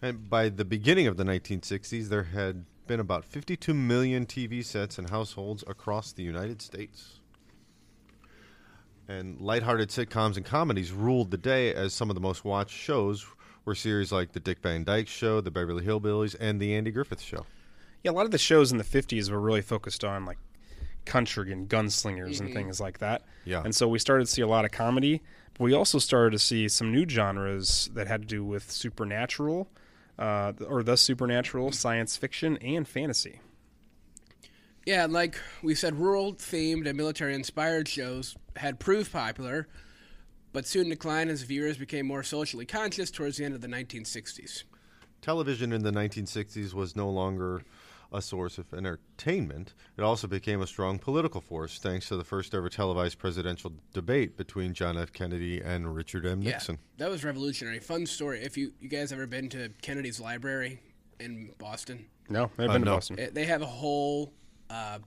And 0.00 0.30
by 0.30 0.50
the 0.50 0.64
beginning 0.64 1.08
of 1.08 1.16
the 1.16 1.24
1960s, 1.24 2.10
there 2.10 2.22
had 2.22 2.64
been 2.86 3.00
about 3.00 3.24
52 3.24 3.74
million 3.74 4.24
TV 4.24 4.64
sets 4.64 5.00
in 5.00 5.08
households 5.08 5.64
across 5.66 6.12
the 6.12 6.22
United 6.22 6.62
States. 6.62 7.18
And 9.08 9.40
lighthearted 9.40 9.88
sitcoms 9.88 10.36
and 10.36 10.46
comedies 10.46 10.92
ruled 10.92 11.32
the 11.32 11.38
day 11.38 11.74
as 11.74 11.92
some 11.92 12.08
of 12.08 12.14
the 12.14 12.20
most 12.20 12.44
watched 12.44 12.78
shows 12.78 13.26
were 13.64 13.74
series 13.74 14.12
like 14.12 14.30
The 14.30 14.38
Dick 14.38 14.60
Van 14.62 14.84
Dyke 14.84 15.08
Show, 15.08 15.40
The 15.40 15.50
Beverly 15.50 15.84
Hillbillies, 15.84 16.36
and 16.38 16.60
The 16.60 16.72
Andy 16.72 16.92
Griffith 16.92 17.20
Show. 17.20 17.44
Yeah, 18.04 18.10
a 18.10 18.12
lot 18.12 18.26
of 18.26 18.30
the 18.30 18.38
shows 18.38 18.70
in 18.70 18.78
the 18.78 18.84
50s 18.84 19.30
were 19.30 19.40
really 19.40 19.62
focused 19.62 20.04
on 20.04 20.24
like 20.24 20.38
country 21.04 21.52
and 21.52 21.68
gunslingers 21.68 22.40
and 22.40 22.52
things 22.52 22.80
like 22.80 22.98
that. 22.98 23.22
Yeah. 23.44 23.62
And 23.64 23.74
so 23.74 23.88
we 23.88 23.98
started 23.98 24.26
to 24.26 24.30
see 24.30 24.42
a 24.42 24.46
lot 24.46 24.64
of 24.64 24.70
comedy. 24.70 25.22
But 25.54 25.64
we 25.64 25.72
also 25.72 25.98
started 25.98 26.32
to 26.32 26.38
see 26.38 26.68
some 26.68 26.92
new 26.92 27.08
genres 27.08 27.88
that 27.94 28.06
had 28.08 28.22
to 28.22 28.26
do 28.26 28.44
with 28.44 28.70
supernatural, 28.70 29.70
uh, 30.18 30.52
or 30.66 30.82
the 30.82 30.96
supernatural, 30.96 31.72
science 31.72 32.16
fiction, 32.16 32.56
and 32.58 32.86
fantasy. 32.86 33.40
Yeah, 34.84 35.04
and 35.04 35.12
like 35.12 35.38
we 35.62 35.74
said, 35.74 35.96
rural 35.96 36.34
themed 36.34 36.86
and 36.86 36.96
military 36.96 37.34
inspired 37.34 37.88
shows 37.88 38.36
had 38.56 38.78
proved 38.78 39.12
popular, 39.12 39.68
but 40.52 40.66
soon 40.66 40.88
declined 40.88 41.30
as 41.30 41.42
viewers 41.42 41.78
became 41.78 42.06
more 42.06 42.22
socially 42.22 42.66
conscious 42.66 43.10
towards 43.10 43.38
the 43.38 43.44
end 43.44 43.54
of 43.54 43.60
the 43.60 43.68
1960s. 43.68 44.64
Television 45.22 45.72
in 45.72 45.82
the 45.82 45.90
1960s 45.90 46.74
was 46.74 46.94
no 46.94 47.08
longer 47.08 47.62
a 48.14 48.22
source 48.22 48.58
of 48.58 48.72
entertainment. 48.72 49.74
It 49.98 50.02
also 50.02 50.26
became 50.26 50.62
a 50.62 50.66
strong 50.66 50.98
political 50.98 51.40
force 51.40 51.78
thanks 51.78 52.08
to 52.08 52.16
the 52.16 52.24
first 52.24 52.54
ever 52.54 52.68
televised 52.68 53.18
presidential 53.18 53.72
debate 53.92 54.36
between 54.36 54.72
John 54.72 54.96
F. 54.96 55.12
Kennedy 55.12 55.60
and 55.60 55.94
Richard 55.94 56.24
M. 56.24 56.40
Nixon. 56.40 56.76
Yeah, 56.96 57.04
that 57.06 57.10
was 57.10 57.24
revolutionary. 57.24 57.80
Fun 57.80 58.06
story. 58.06 58.40
If 58.42 58.56
you, 58.56 58.72
you 58.80 58.88
guys 58.88 59.12
ever 59.12 59.26
been 59.26 59.48
to 59.50 59.70
Kennedy's 59.82 60.20
Library 60.20 60.80
in 61.20 61.50
Boston, 61.58 62.06
No, 62.28 62.44
I've 62.58 62.70
Uh, 62.70 62.72
been 62.74 62.82
to 62.82 62.86
no. 62.86 62.94
Boston. 62.94 63.18
it, 63.18 63.34
they 63.34 63.44
have 63.46 63.62
a 63.62 63.66
whole 63.66 64.32
uh, 64.70 64.98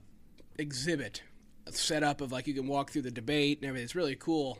exhibit 0.58 1.22
set 1.70 2.02
up 2.02 2.20
of 2.20 2.30
like 2.32 2.46
you 2.46 2.54
can 2.54 2.66
walk 2.66 2.90
through 2.90 3.02
the 3.02 3.10
debate 3.10 3.58
and 3.58 3.68
everything. 3.68 3.84
It's 3.84 3.94
really 3.94 4.16
cool 4.16 4.58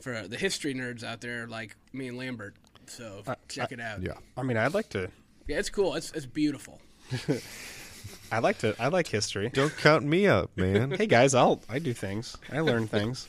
for 0.00 0.26
the 0.28 0.36
history 0.36 0.74
nerds 0.74 1.02
out 1.04 1.20
there 1.20 1.46
like 1.46 1.76
me 1.92 2.08
and 2.08 2.16
Lambert. 2.18 2.54
So 2.86 3.22
check 3.48 3.72
it 3.72 3.80
out. 3.80 4.02
Yeah. 4.02 4.12
I 4.36 4.42
mean, 4.42 4.56
I'd 4.56 4.74
like 4.74 4.88
to. 4.90 5.10
Yeah, 5.46 5.58
it's 5.58 5.70
cool. 5.70 5.94
It's 5.94 6.10
it's 6.12 6.26
beautiful. 6.26 6.80
I 8.32 8.40
like 8.40 8.58
to. 8.58 8.74
I 8.78 8.88
like 8.88 9.06
history. 9.06 9.50
Don't 9.50 9.76
count 9.76 10.04
me 10.04 10.26
out, 10.26 10.50
man. 10.56 10.90
hey 10.98 11.06
guys, 11.06 11.34
I'll 11.34 11.62
I 11.68 11.78
do 11.78 11.92
things. 11.92 12.36
I 12.52 12.60
learn 12.60 12.86
things. 12.88 13.28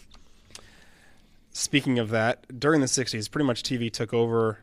Speaking 1.52 2.00
of 2.00 2.10
that, 2.10 2.60
during 2.60 2.82
the 2.82 2.88
'60s, 2.88 3.30
pretty 3.30 3.46
much 3.46 3.64
TV 3.64 3.92
took 3.92 4.14
over 4.14 4.60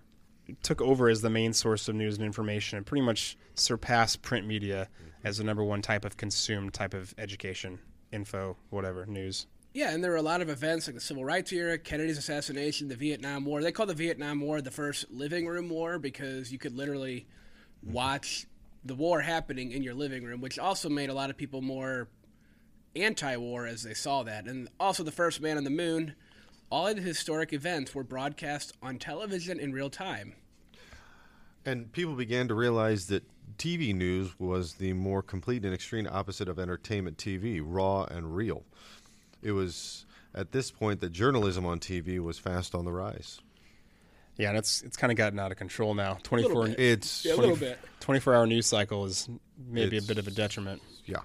took 0.62 0.80
over 0.80 1.08
as 1.08 1.23
the 1.23 1.30
main 1.30 1.52
source 1.52 1.88
of 1.88 1.94
news 1.94 2.16
and 2.16 2.25
information, 2.25 2.76
and 2.76 2.87
pretty 2.87 3.04
much 3.04 3.37
surpassed 3.54 4.23
print 4.23 4.46
media 4.46 4.88
mm-hmm. 4.94 5.26
as 5.26 5.38
the 5.38 5.44
number 5.44 5.64
one 5.64 5.82
type 5.82 6.04
of 6.04 6.16
consumed 6.16 6.73
type 6.73 6.94
of 6.94 7.14
education, 7.18 7.78
info, 8.12 8.56
whatever, 8.70 9.06
news. 9.06 9.46
Yeah, 9.73 9.92
and 9.92 10.02
there 10.02 10.12
were 10.12 10.16
a 10.16 10.23
lot 10.23 10.40
of 10.40 10.49
events 10.49 10.87
like 10.87 10.94
the 10.94 11.02
Civil 11.02 11.25
Rights 11.25 11.52
era, 11.52 11.76
Kennedy's 11.76 12.16
assassination, 12.16 12.88
the 12.88 12.96
Vietnam 12.96 13.44
War. 13.44 13.61
They 13.61 13.73
call 13.73 13.85
the 13.85 13.94
Vietnam 13.94 14.40
War 14.40 14.62
the 14.62 14.70
first 14.70 15.11
living 15.11 15.46
room 15.46 15.68
war 15.68 15.99
because 15.99 16.50
you 16.50 16.58
could 16.58 16.75
literally 16.75 17.26
mm-hmm. 17.85 17.92
watch 17.92 18.46
the 18.86 18.94
war 18.94 19.20
happening 19.20 19.72
in 19.72 19.82
your 19.82 19.94
living 19.94 20.24
room, 20.24 20.40
which 20.40 20.58
also 20.58 20.88
made 20.88 21.10
a 21.10 21.14
lot 21.14 21.30
of 21.30 21.36
people 21.36 21.62
more 21.62 22.08
anti-war 22.94 23.66
as 23.66 23.82
they 23.82 23.94
saw 23.94 24.22
that. 24.22 24.46
And 24.46 24.68
also 24.80 25.02
the 25.02 25.12
first 25.12 25.40
man 25.40 25.56
on 25.56 25.64
the 25.64 25.70
moon. 25.70 26.14
All 26.70 26.88
of 26.88 26.96
the 26.96 27.02
historic 27.02 27.52
events 27.52 27.94
were 27.94 28.02
broadcast 28.02 28.72
on 28.82 28.98
television 28.98 29.60
in 29.60 29.72
real 29.72 29.90
time. 29.90 30.34
And 31.64 31.92
people 31.92 32.14
began 32.14 32.48
to 32.48 32.54
realize 32.54 33.06
that 33.06 33.24
TV 33.58 33.94
news 33.94 34.38
was 34.38 34.74
the 34.74 34.92
more 34.92 35.22
complete 35.22 35.64
and 35.64 35.72
extreme 35.72 36.08
opposite 36.10 36.48
of 36.48 36.58
entertainment 36.58 37.18
TV, 37.18 37.60
raw 37.64 38.04
and 38.04 38.34
real. 38.34 38.64
It 39.42 39.52
was 39.52 40.06
at 40.34 40.52
this 40.52 40.70
point 40.70 41.00
that 41.00 41.12
journalism 41.12 41.64
on 41.64 41.78
TV 41.78 42.18
was 42.18 42.38
fast 42.38 42.74
on 42.74 42.84
the 42.84 42.92
rise. 42.92 43.40
Yeah, 44.38 44.50
and 44.50 44.58
it's 44.58 44.82
it's 44.82 44.96
kind 44.96 45.10
of 45.10 45.16
gotten 45.16 45.38
out 45.38 45.50
of 45.50 45.56
control 45.58 45.94
now. 45.94 46.18
24, 46.22 46.66
bit. 46.68 46.78
It's 46.80 47.24
Yeah, 47.24 47.34
a 47.34 47.36
little 47.36 47.56
bit. 47.56 47.78
24 48.00 48.34
hour 48.34 48.46
news 48.46 48.66
cycle 48.66 49.04
is 49.06 49.28
maybe 49.58 49.96
It's- 49.96 50.04
a 50.04 50.08
bit 50.08 50.18
of 50.18 50.26
a 50.26 50.30
detriment. 50.30 50.82
yeah. 51.06 51.20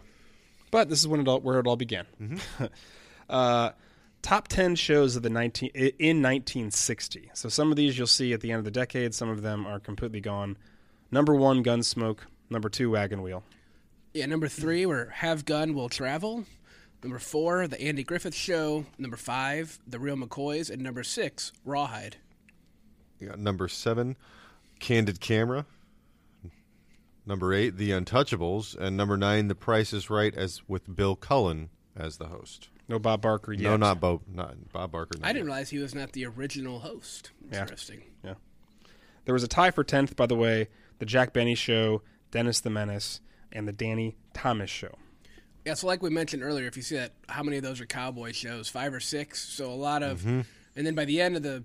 But 0.71 0.87
this 0.89 0.99
is 0.99 1.07
when 1.07 1.19
it 1.19 1.27
all, 1.27 1.41
where 1.41 1.59
it 1.59 1.67
all 1.67 1.75
began. 1.75 2.05
uh, 3.29 3.71
top 4.21 4.47
10 4.47 4.75
shows 4.75 5.15
of 5.17 5.23
the 5.23 5.29
19 5.29 5.71
in 5.75 6.21
1960. 6.21 7.31
So 7.33 7.49
some 7.49 7.71
of 7.71 7.75
these 7.75 7.97
you'll 7.97 8.07
see 8.07 8.31
at 8.33 8.39
the 8.41 8.51
end 8.51 8.59
of 8.59 8.65
the 8.65 8.71
decade. 8.71 9.13
Some 9.13 9.27
of 9.29 9.41
them 9.41 9.65
are 9.65 9.79
completely 9.79 10.21
gone. 10.21 10.57
Number 11.11 11.35
one, 11.35 11.63
Gunsmoke. 11.63 12.19
Number 12.49 12.69
two, 12.69 12.89
Wagon 12.91 13.21
Wheel. 13.21 13.43
Yeah, 14.13 14.25
number 14.27 14.47
three 14.47 14.85
were 14.85 15.07
Have 15.15 15.43
Gun 15.45 15.73
Will 15.73 15.89
Travel. 15.89 16.45
Number 17.03 17.19
four, 17.19 17.67
The 17.67 17.81
Andy 17.81 18.03
Griffith 18.03 18.35
Show. 18.35 18.85
Number 18.97 19.17
five, 19.17 19.79
The 19.87 19.99
Real 19.99 20.15
McCoys. 20.15 20.69
And 20.69 20.81
number 20.81 21.03
six, 21.03 21.51
Rawhide. 21.65 22.17
You 23.21 23.27
got 23.29 23.39
number 23.39 23.67
seven, 23.67 24.17
Candid 24.79 25.19
Camera. 25.21 25.65
Number 27.25 27.53
eight, 27.53 27.77
The 27.77 27.91
Untouchables, 27.91 28.75
and 28.75 28.97
number 28.97 29.15
nine, 29.15 29.47
The 29.47 29.53
Price 29.55 29.93
is 29.93 30.09
Right, 30.09 30.33
as 30.35 30.67
with 30.67 30.93
Bill 30.95 31.15
Cullen 31.15 31.69
as 31.95 32.17
the 32.17 32.27
host. 32.27 32.69
No 32.87 32.97
Bob 32.97 33.21
Barker 33.21 33.53
yet. 33.53 33.61
No, 33.61 33.77
not 33.77 33.99
Bob, 33.99 34.21
not 34.27 34.71
Bob 34.73 34.91
Barker. 34.91 35.19
I 35.21 35.31
didn't 35.31 35.45
realize 35.45 35.69
he 35.69 35.77
was 35.77 35.93
not 35.93 36.13
the 36.13 36.25
original 36.25 36.79
host. 36.79 37.29
Interesting. 37.51 38.01
Yeah. 38.23 38.31
Interesting. 38.31 38.37
There 39.25 39.33
was 39.35 39.43
a 39.43 39.47
tie 39.47 39.69
for 39.69 39.83
10th, 39.83 40.15
by 40.15 40.25
the 40.25 40.35
way. 40.35 40.67
The 40.97 41.05
Jack 41.05 41.31
Benny 41.31 41.53
Show, 41.53 42.01
Dennis 42.31 42.59
the 42.59 42.71
Menace, 42.71 43.21
and 43.51 43.67
the 43.67 43.71
Danny 43.71 44.17
Thomas 44.33 44.71
Show. 44.71 44.95
Yeah, 45.63 45.75
so 45.75 45.85
like 45.85 46.01
we 46.01 46.09
mentioned 46.09 46.41
earlier, 46.41 46.65
if 46.65 46.75
you 46.75 46.81
see 46.81 46.95
that, 46.95 47.13
how 47.29 47.43
many 47.43 47.57
of 47.57 47.63
those 47.63 47.79
are 47.79 47.85
cowboy 47.85 48.31
shows? 48.31 48.67
Five 48.67 48.95
or 48.95 48.99
six. 48.99 49.47
So 49.47 49.71
a 49.71 49.75
lot 49.75 50.01
of, 50.01 50.21
Mm-hmm. 50.21 50.41
and 50.75 50.87
then 50.87 50.95
by 50.95 51.05
the 51.05 51.21
end 51.21 51.35
of 51.37 51.43
the 51.43 51.63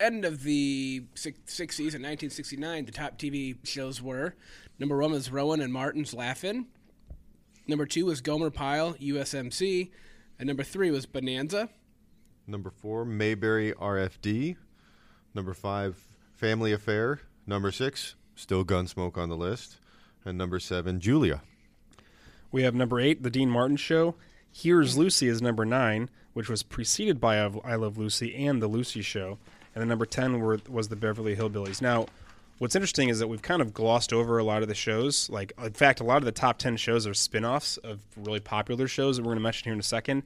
end 0.00 0.24
of 0.24 0.42
the 0.42 1.04
60s 1.14 1.78
in 1.78 2.02
1969, 2.02 2.84
the 2.84 2.92
top 2.92 3.18
TV 3.18 3.56
shows 3.64 4.00
were 4.00 4.34
number 4.78 4.98
one 4.98 5.12
was 5.12 5.30
Rowan 5.30 5.60
and 5.60 5.72
Martin's 5.72 6.14
Laugh-In. 6.14 6.66
Number 7.66 7.84
two 7.84 8.06
was 8.06 8.20
Gomer 8.20 8.50
Pyle, 8.50 8.94
USMC, 8.94 9.90
and 10.38 10.46
number 10.46 10.62
three 10.62 10.90
was 10.90 11.04
Bonanza. 11.06 11.68
Number 12.46 12.70
four, 12.70 13.04
Mayberry 13.04 13.72
RFD. 13.72 14.56
Number 15.34 15.52
five, 15.52 16.08
Family 16.34 16.72
Affair. 16.72 17.20
Number 17.46 17.70
six, 17.70 18.14
still 18.34 18.64
Gunsmoke 18.64 19.18
on 19.18 19.28
the 19.28 19.36
list. 19.36 19.76
And 20.24 20.38
number 20.38 20.58
seven, 20.58 21.00
Julia. 21.00 21.42
We 22.50 22.62
have 22.62 22.74
number 22.74 22.98
eight, 23.00 23.22
The 23.22 23.30
Dean 23.30 23.50
Martin 23.50 23.76
Show. 23.76 24.14
Here's 24.50 24.96
Lucy 24.96 25.28
is 25.28 25.42
number 25.42 25.66
nine, 25.66 26.08
which 26.32 26.48
was 26.48 26.62
preceded 26.62 27.20
by 27.20 27.36
I 27.36 27.74
Love 27.74 27.98
Lucy 27.98 28.34
and 28.34 28.62
The 28.62 28.66
Lucy 28.66 29.02
Show. 29.02 29.38
And 29.74 29.80
then 29.82 29.88
number 29.88 30.06
10 30.06 30.40
were, 30.40 30.58
was 30.68 30.88
The 30.88 30.96
Beverly 30.96 31.36
Hillbillies. 31.36 31.80
Now, 31.82 32.06
what's 32.58 32.74
interesting 32.74 33.08
is 33.08 33.18
that 33.20 33.28
we've 33.28 33.42
kind 33.42 33.62
of 33.62 33.72
glossed 33.72 34.12
over 34.12 34.38
a 34.38 34.44
lot 34.44 34.62
of 34.62 34.68
the 34.68 34.74
shows. 34.74 35.28
Like, 35.30 35.52
in 35.62 35.72
fact, 35.72 36.00
a 36.00 36.04
lot 36.04 36.16
of 36.18 36.24
the 36.24 36.32
top 36.32 36.58
10 36.58 36.76
shows 36.76 37.06
are 37.06 37.14
spin 37.14 37.44
offs 37.44 37.76
of 37.78 38.00
really 38.16 38.40
popular 38.40 38.88
shows 38.88 39.16
that 39.16 39.22
we're 39.22 39.28
going 39.30 39.38
to 39.38 39.42
mention 39.42 39.64
here 39.64 39.74
in 39.74 39.80
a 39.80 39.82
second. 39.84 40.22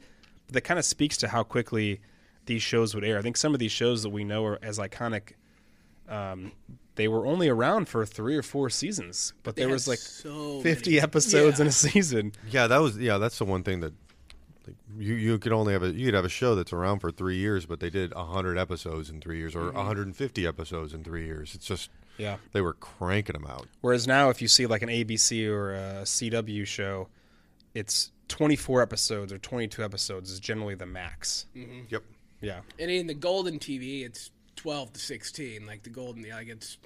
But 0.46 0.54
that 0.54 0.61
kind 0.62 0.78
of 0.78 0.84
speaks 0.84 1.16
to 1.18 1.28
how 1.28 1.42
quickly 1.42 2.00
these 2.46 2.62
shows 2.62 2.94
would 2.94 3.04
air. 3.04 3.18
I 3.18 3.22
think 3.22 3.37
some 3.37 3.52
of 3.52 3.61
these 3.61 3.72
shows 3.72 4.02
that 4.02 4.11
we 4.11 4.25
know 4.25 4.44
are 4.46 4.58
as 4.62 4.78
iconic. 4.78 5.32
Um, 6.08 6.52
they 6.94 7.08
were 7.08 7.25
only 7.26 7.49
around 7.49 7.88
for 7.88 8.04
three 8.04 8.37
or 8.37 8.42
four 8.42 8.68
seasons, 8.68 9.32
but 9.44 9.56
They 9.56 9.62
there 9.62 9.72
was 9.72 9.88
like 9.88 9.99
so 9.99 10.61
50 10.61 10.90
many- 10.90 11.00
episodes 11.00 11.58
Yeah. 11.58 11.62
in 11.62 11.68
a 11.68 11.72
season. 11.72 12.32
Yeah, 12.50 12.66
that 12.66 12.78
was 12.78 12.99
yeah. 12.99 13.16
That's 13.18 13.38
the 13.38 13.44
one 13.46 13.62
thing 13.62 13.80
that 13.80 13.94
like, 14.66 14.76
you 14.99 15.14
you 15.14 15.38
could 15.38 15.52
only 15.52 15.73
have 15.73 15.83
a 15.83 15.90
you 15.90 16.07
could 16.07 16.14
have 16.14 16.25
a 16.25 16.28
show 16.31 16.54
that's 16.54 16.73
around 16.73 17.00
for 17.00 17.11
three 17.11 17.37
years, 17.37 17.66
but 17.66 17.81
they 17.81 17.90
did 17.90 18.12
hundred 18.12 18.59
episodes 18.59 19.11
in 19.11 19.21
three 19.21 19.38
years 19.38 19.54
or 19.54 19.64
mm-hmm. 19.64 19.76
150 19.76 20.47
episodes 20.47 20.95
in 20.95 21.02
three 21.04 21.25
years. 21.26 21.54
It's 21.54 21.66
just 21.66 21.90
Yeah. 22.19 22.37
they 22.52 22.61
were 22.61 22.75
cranking 22.75 23.35
them 23.35 23.47
out. 23.47 23.66
Whereas 23.81 24.07
now, 24.07 24.31
if 24.31 24.40
you 24.42 24.49
see 24.49 24.66
like 24.66 24.83
an 24.83 24.88
ABC 24.88 25.47
or 25.49 25.75
a 25.75 26.02
CW 26.04 26.66
show, 26.66 27.09
it's 27.75 28.11
24 28.28 28.83
episodes 28.83 29.33
or 29.33 29.38
22 29.38 29.85
episodes 29.85 30.31
is 30.31 30.40
generally 30.40 30.75
the 30.75 30.87
max. 30.87 31.47
Mm-hmm. 31.57 31.81
Yep. 31.88 32.02
Yeah. 32.40 32.61
And 32.78 32.90
in 32.90 33.07
the 33.07 33.14
golden 33.14 33.59
TV, 33.59 34.04
it's 34.04 34.31
12 34.57 34.95
to 34.95 35.00
16, 35.00 35.66
like 35.66 35.83
the 35.83 35.90
golden, 35.90 36.28
like 36.28 36.49
it's 36.49 36.78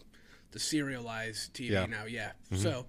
the 0.52 0.58
serialized 0.58 1.54
TV 1.54 1.70
Yeah. 1.70 1.86
now. 1.86 2.04
Yeah. 2.04 2.32
Mm-hmm. 2.50 2.62
So, 2.62 2.86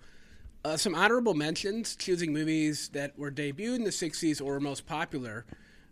uh, 0.68 0.78
some 0.78 0.94
honorable 0.94 1.34
mentions 1.34 1.96
choosing 1.96 2.34
movies 2.34 2.90
that 2.90 3.18
were 3.18 3.32
debuted 3.32 3.76
in 3.78 3.84
the 3.84 3.90
60s 3.90 4.42
or 4.42 4.54
were 4.54 4.60
most 4.60 4.86
popular 4.86 5.46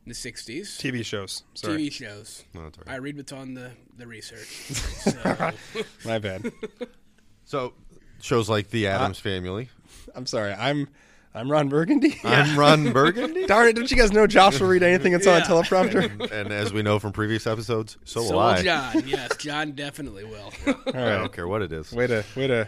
in 0.06 0.10
the 0.10 0.16
60s. 0.16 0.78
TV 0.80 1.04
shows. 1.06 1.44
Sorry. 1.54 1.78
TV 1.88 1.92
shows. 1.92 2.44
No, 2.54 2.64
that's 2.64 2.78
all 2.78 2.84
I 2.88 2.98
read 2.98 3.16
what's 3.18 3.32
on 3.32 3.54
the, 3.54 3.72
the 3.98 4.08
research. 4.08 4.48
So, 5.06 5.52
My 6.06 6.20
bad. 6.20 6.52
So 7.48 7.74
shows 8.22 8.50
like 8.50 8.72
The 8.72 8.88
Addams 8.88 9.20
Family. 9.20 9.70
I'm 10.16 10.26
sorry. 10.26 10.52
I'm 10.52 10.88
I'm 11.36 11.52
Ron 11.52 11.70
Burgundy. 11.70 12.20
I'm 12.24 12.58
Ron 12.58 12.92
Burgundy, 12.92 13.46
Darn 13.46 13.68
it! 13.68 13.76
Don't 13.76 13.92
you 13.92 13.96
guys 13.98 14.12
know 14.12 14.26
Josh 14.26 14.60
will 14.60 14.68
read 14.68 14.82
anything 14.82 15.12
that's 15.12 15.28
on 15.28 15.36
a 15.36 15.38
Yeah. 15.40 15.44
teleprompter? 15.46 16.32
and 16.32 16.52
as 16.52 16.74
we 16.74 16.82
know 16.82 16.98
from 16.98 17.12
previous 17.12 17.46
episodes, 17.46 17.98
so, 18.04 18.24
so 18.24 18.32
will 18.34 18.40
I. 18.40 18.64
John. 18.64 19.04
Yes, 19.06 19.38
John 19.38 19.74
definitely 19.74 20.24
will. 20.24 20.52
All 20.66 20.74
I 20.88 20.92
right. 20.92 21.18
don't 21.18 21.32
care 21.32 21.48
what 21.48 21.62
it 21.62 21.72
is. 21.72 21.92
Way 21.92 22.08
to 22.08 22.26
way 22.36 22.48
to 22.48 22.68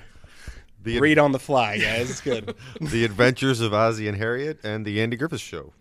The, 0.88 1.00
read 1.02 1.20
on 1.20 1.34
the 1.34 1.40
fly, 1.40 1.78
guys. 1.78 2.10
It's 2.10 2.22
good. 2.22 2.56
the 2.82 3.04
Adventures 3.04 3.60
of 3.60 3.74
Ozzie 3.74 4.08
and 4.08 4.18
Harriet 4.18 4.60
and 4.64 4.86
the 4.86 5.02
Andy 5.02 5.18
Griffith 5.18 5.42
Show. 5.42 5.74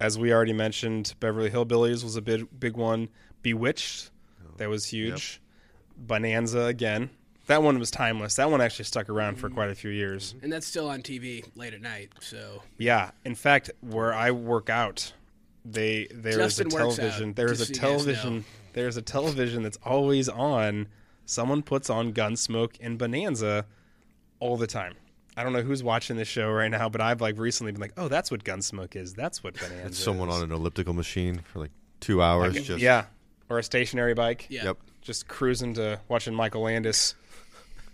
As 0.00 0.18
we 0.18 0.32
already 0.32 0.52
mentioned, 0.52 1.14
Beverly 1.20 1.48
Hillbillies 1.48 2.02
was 2.04 2.16
a 2.16 2.22
big 2.22 2.48
big 2.58 2.76
one. 2.76 3.08
Bewitched, 3.42 4.10
oh, 4.44 4.50
that 4.56 4.68
was 4.68 4.86
huge. 4.86 5.40
Bonanza 5.96 6.64
again, 6.64 7.10
That 7.46 7.62
one 7.62 7.78
was 7.78 7.90
timeless. 7.90 8.34
That 8.34 8.50
one 8.50 8.60
actually 8.60 8.84
stuck 8.86 9.08
around 9.08 9.36
for 9.36 9.48
quite 9.48 9.70
a 9.70 9.74
few 9.74 9.90
years. 9.90 10.34
and 10.42 10.52
that's 10.52 10.66
still 10.66 10.90
on 10.90 11.00
TV 11.02 11.44
late 11.54 11.72
at 11.72 11.80
night. 11.80 12.10
So 12.20 12.62
Yeah. 12.76 13.12
In 13.24 13.34
fact, 13.34 13.70
where 13.80 14.12
I 14.12 14.32
work 14.32 14.68
out, 14.68 15.12
they 15.64 16.08
there's 16.12 16.36
Justin 16.36 16.66
a 16.66 16.70
television. 16.70 17.32
There's 17.32 17.60
a 17.60 17.66
so 17.66 17.68
you 17.68 17.74
guys 17.74 17.80
television. 17.80 18.44
There's 18.72 18.96
a 18.96 19.02
television 19.02 19.62
that's 19.62 19.78
always 19.84 20.28
on. 20.28 20.88
Someone 21.24 21.62
puts 21.62 21.88
on 21.88 22.12
Gunsmoke 22.12 22.76
and 22.80 22.98
Bonanza 22.98 23.64
all 24.40 24.56
the 24.56 24.66
time. 24.66 24.94
I 25.36 25.42
don't 25.42 25.52
know 25.52 25.60
who's 25.62 25.82
watching 25.82 26.16
this 26.16 26.28
show 26.28 26.50
right 26.50 26.70
now, 26.70 26.88
but 26.88 27.00
I've 27.00 27.20
like 27.20 27.38
recently 27.38 27.72
been 27.72 27.80
like, 27.80 27.92
"Oh, 27.96 28.08
that's 28.08 28.30
what 28.30 28.42
Gunsmoke 28.44 28.96
is. 28.96 29.12
That's 29.14 29.44
what 29.44 29.54
Bonanza." 29.54 29.86
It's 29.88 29.98
someone 29.98 30.28
is. 30.30 30.36
on 30.36 30.42
an 30.44 30.52
elliptical 30.52 30.94
machine 30.94 31.40
for 31.52 31.58
like 31.58 31.70
two 32.00 32.22
hours. 32.22 32.54
just 32.62 32.80
yeah, 32.80 33.04
or 33.50 33.58
a 33.58 33.62
stationary 33.62 34.14
bike. 34.14 34.46
yeah. 34.48 34.64
Yep. 34.64 34.78
just 35.02 35.28
cruising 35.28 35.74
to 35.74 36.00
watching 36.08 36.34
Michael 36.34 36.62
Landis 36.62 37.14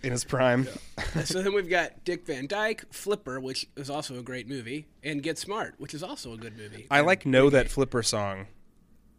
in 0.04 0.12
his 0.12 0.24
prime. 0.24 0.68
so 1.24 1.42
then 1.42 1.52
we've 1.52 1.68
got 1.68 2.04
Dick 2.04 2.26
Van 2.26 2.46
Dyke, 2.46 2.84
Flipper, 2.92 3.40
which 3.40 3.66
is 3.76 3.90
also 3.90 4.18
a 4.18 4.22
great 4.22 4.48
movie, 4.48 4.86
and 5.02 5.20
Get 5.22 5.36
Smart, 5.36 5.74
which 5.78 5.94
is 5.94 6.02
also 6.04 6.32
a 6.32 6.36
good 6.36 6.56
movie. 6.56 6.86
I 6.92 7.00
like 7.00 7.26
know 7.26 7.50
that 7.50 7.68
Flipper 7.70 8.02
song, 8.04 8.46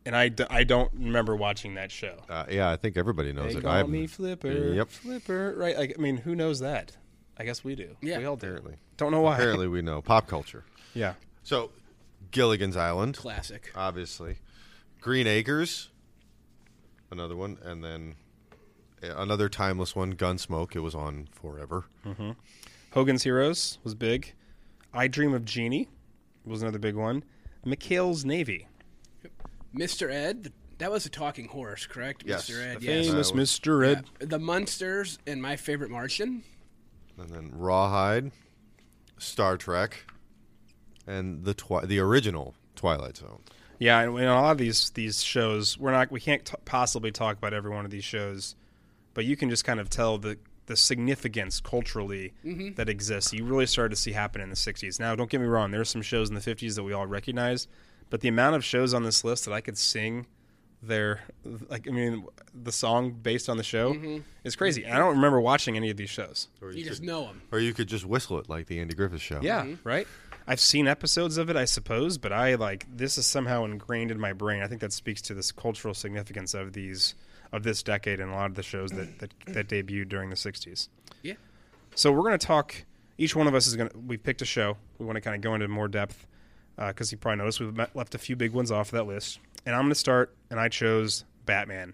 and 0.06 0.15
I, 0.15 0.30
d- 0.30 0.46
I 0.50 0.63
don't 0.63 0.92
remember 0.94 1.36
watching 1.36 1.75
that 1.75 1.92
show. 1.92 2.15
Uh, 2.30 2.46
yeah, 2.50 2.70
I 2.70 2.77
think 2.77 2.98
everybody 2.98 3.32
knows 3.34 3.51
They 3.53 3.60
it. 3.60 3.63
call 3.63 3.72
I've- 3.72 3.89
me 3.92 4.08
Flipper. 4.08 4.74
Yep. 4.74 4.89
Flipper. 4.89 5.53
Right? 5.58 5.77
Like, 5.77 5.96
I 5.98 6.01
mean, 6.01 6.18
who 6.18 6.36
knows 6.36 6.60
that? 6.62 6.96
I 7.38 7.46
guess 7.46 7.63
we 7.63 7.75
do. 7.75 7.96
Yeah. 8.02 8.20
we 8.20 8.25
all 8.25 8.36
do. 8.36 8.48
Apparently. 8.48 8.75
Don't 8.98 9.12
know 9.12 9.22
why. 9.22 9.36
Apparently, 9.36 9.68
we 9.68 9.82
know 9.82 10.02
pop 10.02 10.28
culture. 10.28 10.63
Yeah. 10.96 11.13
So, 11.42 11.72
Gilligan's 12.30 12.78
Island, 12.78 13.18
Classic. 13.18 13.72
obviously. 13.75 14.36
Green 15.02 15.25
Acres, 15.25 15.90
another 17.10 17.36
one, 17.36 17.58
and 17.63 17.84
then 17.84 18.13
uh, 19.04 19.16
another 19.18 19.50
timeless 19.50 19.96
one, 19.96 20.13
Gunsmoke. 20.13 20.75
It 20.75 20.82
was 20.82 20.94
on 20.94 21.28
forever. 21.32 21.86
Hogan's 22.92 23.24
Heroes 23.24 23.80
was 23.84 23.96
big. 23.96 24.34
I 24.94 25.08
Dream 25.08 25.34
of 25.34 25.46
Jeannie 25.46 25.90
was 26.46 26.62
another 26.62 26.78
big 26.78 26.94
one. 26.96 27.24
McHale's 27.66 28.24
Navy. 28.24 28.68
Mr. 29.75 30.12
Ed, 30.12 30.54
that 30.78 30.92
was 30.92 31.08
a 31.08 31.10
talking 31.10 31.48
horse, 31.48 31.88
correct? 31.88 32.24
Yes, 32.25 32.48
Mr. 32.50 32.63
Ed, 32.75 32.82
the 32.82 32.86
yes. 32.86 33.08
Famous 33.08 33.32
Uh, 33.32 33.36
was- 33.36 33.50
Mr. 33.60 33.88
Ed. 33.88 34.06
Yeah. 34.22 34.28
The 34.28 34.40
Munsters 34.40 35.18
and 35.25 35.42
My 35.42 35.56
Favorite 35.56 35.90
Martian. 35.90 36.44
And 37.17 37.29
then 37.29 37.51
Rawhide, 37.53 38.32
Star 39.17 39.58
Trek, 39.58 40.05
and 41.05 41.43
the 41.46 41.53
twi- 41.53 41.86
the 41.86 42.00
original 42.00 42.55
Twilight 42.75 43.17
Zone. 43.17 43.41
Yeah, 43.79 44.00
and 44.01 44.17
in 44.17 44.25
a 44.25 44.41
lot 44.41 44.51
of 44.51 44.58
these 44.58 44.91
these 44.91 45.24
shows, 45.24 45.77
we're 45.77 45.91
not 45.91 46.12
we 46.12 46.20
can't 46.22 46.46
t- 46.46 46.55
possibly 46.65 47.12
talk 47.12 47.38
about 47.38 47.53
every 47.53 47.72
one 47.72 47.86
of 47.86 47.91
these 47.91 48.03
shows, 48.03 48.55
but 49.13 49.25
you 49.25 49.36
can 49.36 49.50
just 49.50 49.65
kind 49.65 49.79
of 49.79 49.89
tell 49.89 50.17
the 50.17 50.38
the 50.65 50.77
significance 50.77 51.60
culturally 51.60 52.34
mm-hmm. 52.46 52.74
that 52.75 52.88
exists. 52.88 53.34
You 53.34 53.43
really 53.43 53.65
started 53.65 53.96
to 53.96 54.01
see 54.01 54.13
happen 54.13 54.41
in 54.41 54.50
the 54.50 54.55
'60s. 54.55 55.00
Now, 55.00 55.15
don't 55.15 55.29
get 55.29 55.41
me 55.41 55.48
wrong, 55.48 55.72
there's 55.72 55.89
some 55.89 56.01
shows 56.01 56.29
in 56.29 56.36
the 56.36 56.41
'50s 56.41 56.75
that 56.75 56.84
we 56.84 56.93
all 56.93 57.05
recognize, 57.05 57.67
but 58.10 58.22
the 58.22 58.29
amount 58.29 58.55
of 58.55 58.63
shows 58.63 58.93
on 58.93 59.03
this 59.03 59.24
list 59.24 59.46
that 59.46 59.53
I 59.53 59.62
could 59.62 59.77
sing 59.77 60.27
their 60.88 61.22
like 61.70 61.88
I 61.88 61.92
mean 61.92 62.25
the 62.54 62.72
song 62.72 63.12
based 63.12 63.50
on 63.50 63.58
the 63.58 63.63
show 63.63 63.94
mm-hmm. 63.94 64.18
is 64.44 64.56
crazy. 64.56 64.82
Mm-hmm. 64.82 64.90
And 64.90 64.98
I 64.98 65.00
don't 65.00 65.16
remember 65.16 65.40
watching 65.40 65.75
any 65.75 65.90
of 65.90 65.98
these 65.98 66.10
shows. 66.10 66.48
Or 66.62 66.72
You 66.72 66.80
you, 66.80 66.86
just 66.86 67.02
know 67.02 67.25
them. 67.25 67.42
or 67.52 67.60
you 67.60 67.74
could 67.74 67.88
just 67.88 68.06
whistle 68.06 68.40
it 68.40 68.50
like 68.50 68.68
the 68.68 68.80
Andy 68.80 68.94
Griffith 68.94 69.22
Show. 69.22 69.40
Yeah, 69.42 69.63
mm-hmm. 69.63 69.88
right. 69.88 70.08
I've 70.46 70.60
seen 70.60 70.88
episodes 70.88 71.38
of 71.38 71.50
it, 71.50 71.56
I 71.56 71.66
suppose, 71.66 72.18
but 72.18 72.34
I 72.34 72.56
like 72.56 72.86
this 72.94 73.18
is 73.18 73.25
somehow 73.25 73.63
ingrained 73.63 74.12
in 74.12 74.20
my 74.20 74.34
brain. 74.34 74.62
I 74.62 74.68
think 74.68 74.82
that 74.82 74.91
speaks 74.91 75.22
to 75.24 75.34
this 75.34 75.52
cultural 75.52 75.93
significance 75.93 76.54
of 76.54 76.74
these 76.74 77.15
of 77.52 77.63
this 77.63 77.84
decade 77.84 78.19
and 78.19 78.32
a 78.32 78.36
lot 78.36 78.48
of 78.48 78.56
the 78.56 78.63
shows 78.63 78.91
that 78.91 79.19
that, 79.19 79.34
that 79.48 79.67
debuted 79.67 80.10
during 80.10 80.30
the 80.30 80.36
'60s. 80.36 80.89
Yeah. 81.22 81.36
So 81.96 82.12
we're 82.12 82.24
going 82.24 82.38
to 82.38 82.46
talk. 82.46 82.76
Each 83.17 83.36
one 83.36 83.48
of 83.48 83.56
us 83.56 83.67
is 83.67 83.76
going 83.76 83.89
to. 83.89 83.98
We 83.98 84.17
picked 84.17 84.41
a 84.41 84.46
show. 84.46 84.78
We 84.98 85.06
want 85.06 85.15
to 85.15 85.22
kind 85.22 85.36
of 85.36 85.41
go 85.41 85.54
into 85.54 85.67
more 85.67 85.88
depth 85.88 86.26
uh, 86.78 86.88
because 86.88 87.12
you 87.12 87.17
probably 87.17 87.38
noticed 87.38 87.60
we've 87.60 87.76
met- 87.76 87.96
left 87.96 88.15
a 88.15 88.17
few 88.17 88.36
big 88.36 88.52
ones 88.52 88.72
off 88.72 88.91
that 88.91 89.08
list. 89.08 89.39
And 89.65 89.76
I'm 89.76 89.82
going 89.84 89.89
to 89.91 89.95
start. 89.95 90.36
And 90.49 90.60
I 90.60 90.69
chose 90.69 91.26
Batman. 91.45 91.93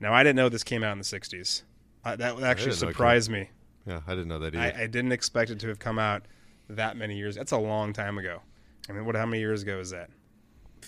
Now 0.00 0.12
I 0.12 0.22
didn't 0.22 0.36
know 0.36 0.48
this 0.48 0.64
came 0.64 0.82
out 0.82 0.92
in 0.92 0.98
the 0.98 1.04
'60s. 1.04 1.62
Uh, 2.04 2.16
that 2.16 2.36
that 2.38 2.42
actually 2.44 2.70
didn't 2.70 2.82
know 2.82 2.88
it 2.88 2.90
came- 2.90 2.94
surprised 2.94 3.30
me. 3.30 3.50
Yeah, 3.86 4.00
I 4.06 4.10
didn't 4.10 4.28
know 4.28 4.38
that 4.40 4.54
either. 4.54 4.78
I, 4.78 4.82
I 4.82 4.86
didn't 4.86 5.12
expect 5.12 5.50
it 5.50 5.60
to 5.60 5.68
have 5.68 5.78
come 5.78 5.98
out 5.98 6.26
that 6.68 6.96
many 6.96 7.16
years. 7.16 7.36
That's 7.36 7.52
a 7.52 7.58
long 7.58 7.92
time 7.92 8.18
ago. 8.18 8.40
I 8.88 8.92
mean, 8.92 9.04
what? 9.06 9.14
How 9.16 9.26
many 9.26 9.40
years 9.40 9.62
ago 9.62 9.78
is 9.78 9.90
that? 9.90 10.10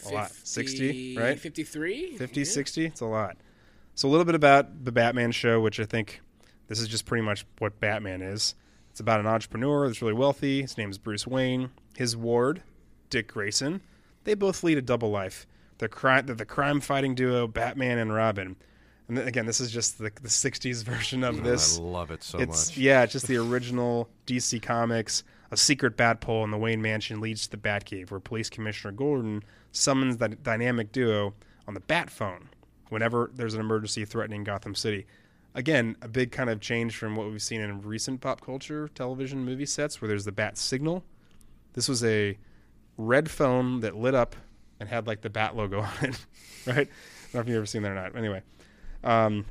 A 0.06 0.10
lot. 0.10 0.30
60, 0.30 1.16
right? 1.16 1.38
53? 1.38 2.16
50, 2.16 2.40
Yeah. 2.40 2.44
60? 2.44 2.86
It's 2.86 3.00
a 3.00 3.06
lot. 3.06 3.36
So 3.94 4.08
a 4.08 4.10
little 4.10 4.24
bit 4.24 4.34
about 4.36 4.84
the 4.84 4.92
Batman 4.92 5.32
show, 5.32 5.60
which 5.60 5.80
I 5.80 5.84
think 5.84 6.20
this 6.68 6.78
is 6.80 6.86
just 6.88 7.04
pretty 7.06 7.22
much 7.22 7.44
what 7.58 7.80
Batman 7.80 8.22
is. 8.22 8.54
It's 8.90 9.00
about 9.00 9.18
an 9.20 9.26
entrepreneur 9.26 9.86
that's 9.88 10.00
really 10.02 10.12
wealthy. 10.14 10.62
His 10.62 10.76
name 10.78 10.90
is 10.90 10.98
Bruce 10.98 11.26
Wayne. 11.26 11.70
His 11.96 12.16
ward, 12.16 12.62
Dick 13.10 13.28
Grayson. 13.28 13.80
They 14.24 14.34
both 14.34 14.62
lead 14.62 14.78
a 14.78 14.82
double 14.82 15.10
life. 15.10 15.46
They're, 15.78 15.88
cri- 15.88 16.22
the 16.22 16.44
crime-fighting 16.44 17.14
duo 17.14 17.46
Batman 17.46 17.98
and 17.98 18.12
Robin. 18.12 18.56
And 19.08 19.16
then, 19.16 19.26
again, 19.26 19.46
this 19.46 19.60
is 19.60 19.70
just 19.70 19.98
the, 19.98 20.10
the 20.20 20.28
'60s 20.28 20.84
version 20.84 21.24
of 21.24 21.40
oh, 21.40 21.42
this 21.42 21.78
I 21.78 21.82
love 21.82 22.10
it 22.10 22.22
so 22.22 22.38
it's 22.38 22.70
much. 22.70 22.78
yeah, 22.78 23.02
it's 23.02 23.12
just 23.12 23.26
the 23.26 23.36
original 23.36 24.08
DC 24.26 24.60
Comics. 24.60 25.24
A 25.50 25.56
secret 25.56 25.96
bat 25.96 26.20
pole 26.20 26.44
in 26.44 26.50
the 26.50 26.58
Wayne 26.58 26.82
Mansion 26.82 27.20
leads 27.20 27.44
to 27.44 27.50
the 27.52 27.56
Batcave, 27.56 28.10
where 28.10 28.20
Police 28.20 28.50
Commissioner 28.50 28.92
Gordon 28.92 29.42
summons 29.72 30.18
that 30.18 30.42
dynamic 30.42 30.92
duo 30.92 31.32
on 31.66 31.72
the 31.72 31.80
Bat 31.80 32.10
phone 32.10 32.50
whenever 32.90 33.30
there's 33.34 33.54
an 33.54 33.60
emergency 33.60 34.04
threatening 34.04 34.44
Gotham 34.44 34.74
City. 34.74 35.06
Again, 35.54 35.96
a 36.02 36.08
big 36.08 36.32
kind 36.32 36.50
of 36.50 36.60
change 36.60 36.96
from 36.96 37.16
what 37.16 37.30
we've 37.30 37.42
seen 37.42 37.60
in 37.62 37.80
recent 37.80 38.20
pop 38.20 38.42
culture 38.42 38.88
television 38.88 39.44
movie 39.44 39.66
sets, 39.66 40.00
where 40.00 40.08
there's 40.08 40.26
the 40.26 40.32
Bat 40.32 40.58
signal. 40.58 41.02
This 41.72 41.88
was 41.88 42.04
a 42.04 42.36
red 42.98 43.30
phone 43.30 43.80
that 43.80 43.96
lit 43.96 44.14
up 44.14 44.36
and 44.80 44.88
had 44.88 45.06
like 45.06 45.20
the 45.22 45.30
Bat 45.30 45.56
logo 45.56 45.80
on 45.82 45.92
it, 46.02 46.26
right? 46.66 46.76
I 46.76 47.32
don't 47.32 47.34
know 47.34 47.40
if 47.40 47.48
you've 47.48 47.56
ever 47.56 47.66
seen 47.66 47.82
that 47.82 47.92
or 47.92 47.94
not. 47.94 48.16
Anyway, 48.16 48.42
um, 49.04 49.44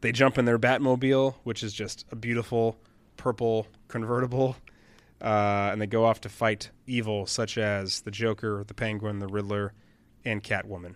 they 0.00 0.12
jump 0.12 0.38
in 0.38 0.44
their 0.44 0.58
Batmobile, 0.58 1.34
which 1.44 1.62
is 1.62 1.72
just 1.72 2.04
a 2.10 2.16
beautiful 2.16 2.76
purple 3.16 3.66
convertible, 3.88 4.56
uh, 5.20 5.70
and 5.72 5.80
they 5.80 5.86
go 5.86 6.04
off 6.04 6.20
to 6.22 6.28
fight 6.28 6.70
evil 6.86 7.26
such 7.26 7.58
as 7.58 8.00
the 8.02 8.10
Joker, 8.10 8.64
the 8.66 8.74
Penguin, 8.74 9.18
the 9.18 9.26
Riddler, 9.28 9.72
and 10.24 10.42
Catwoman. 10.42 10.94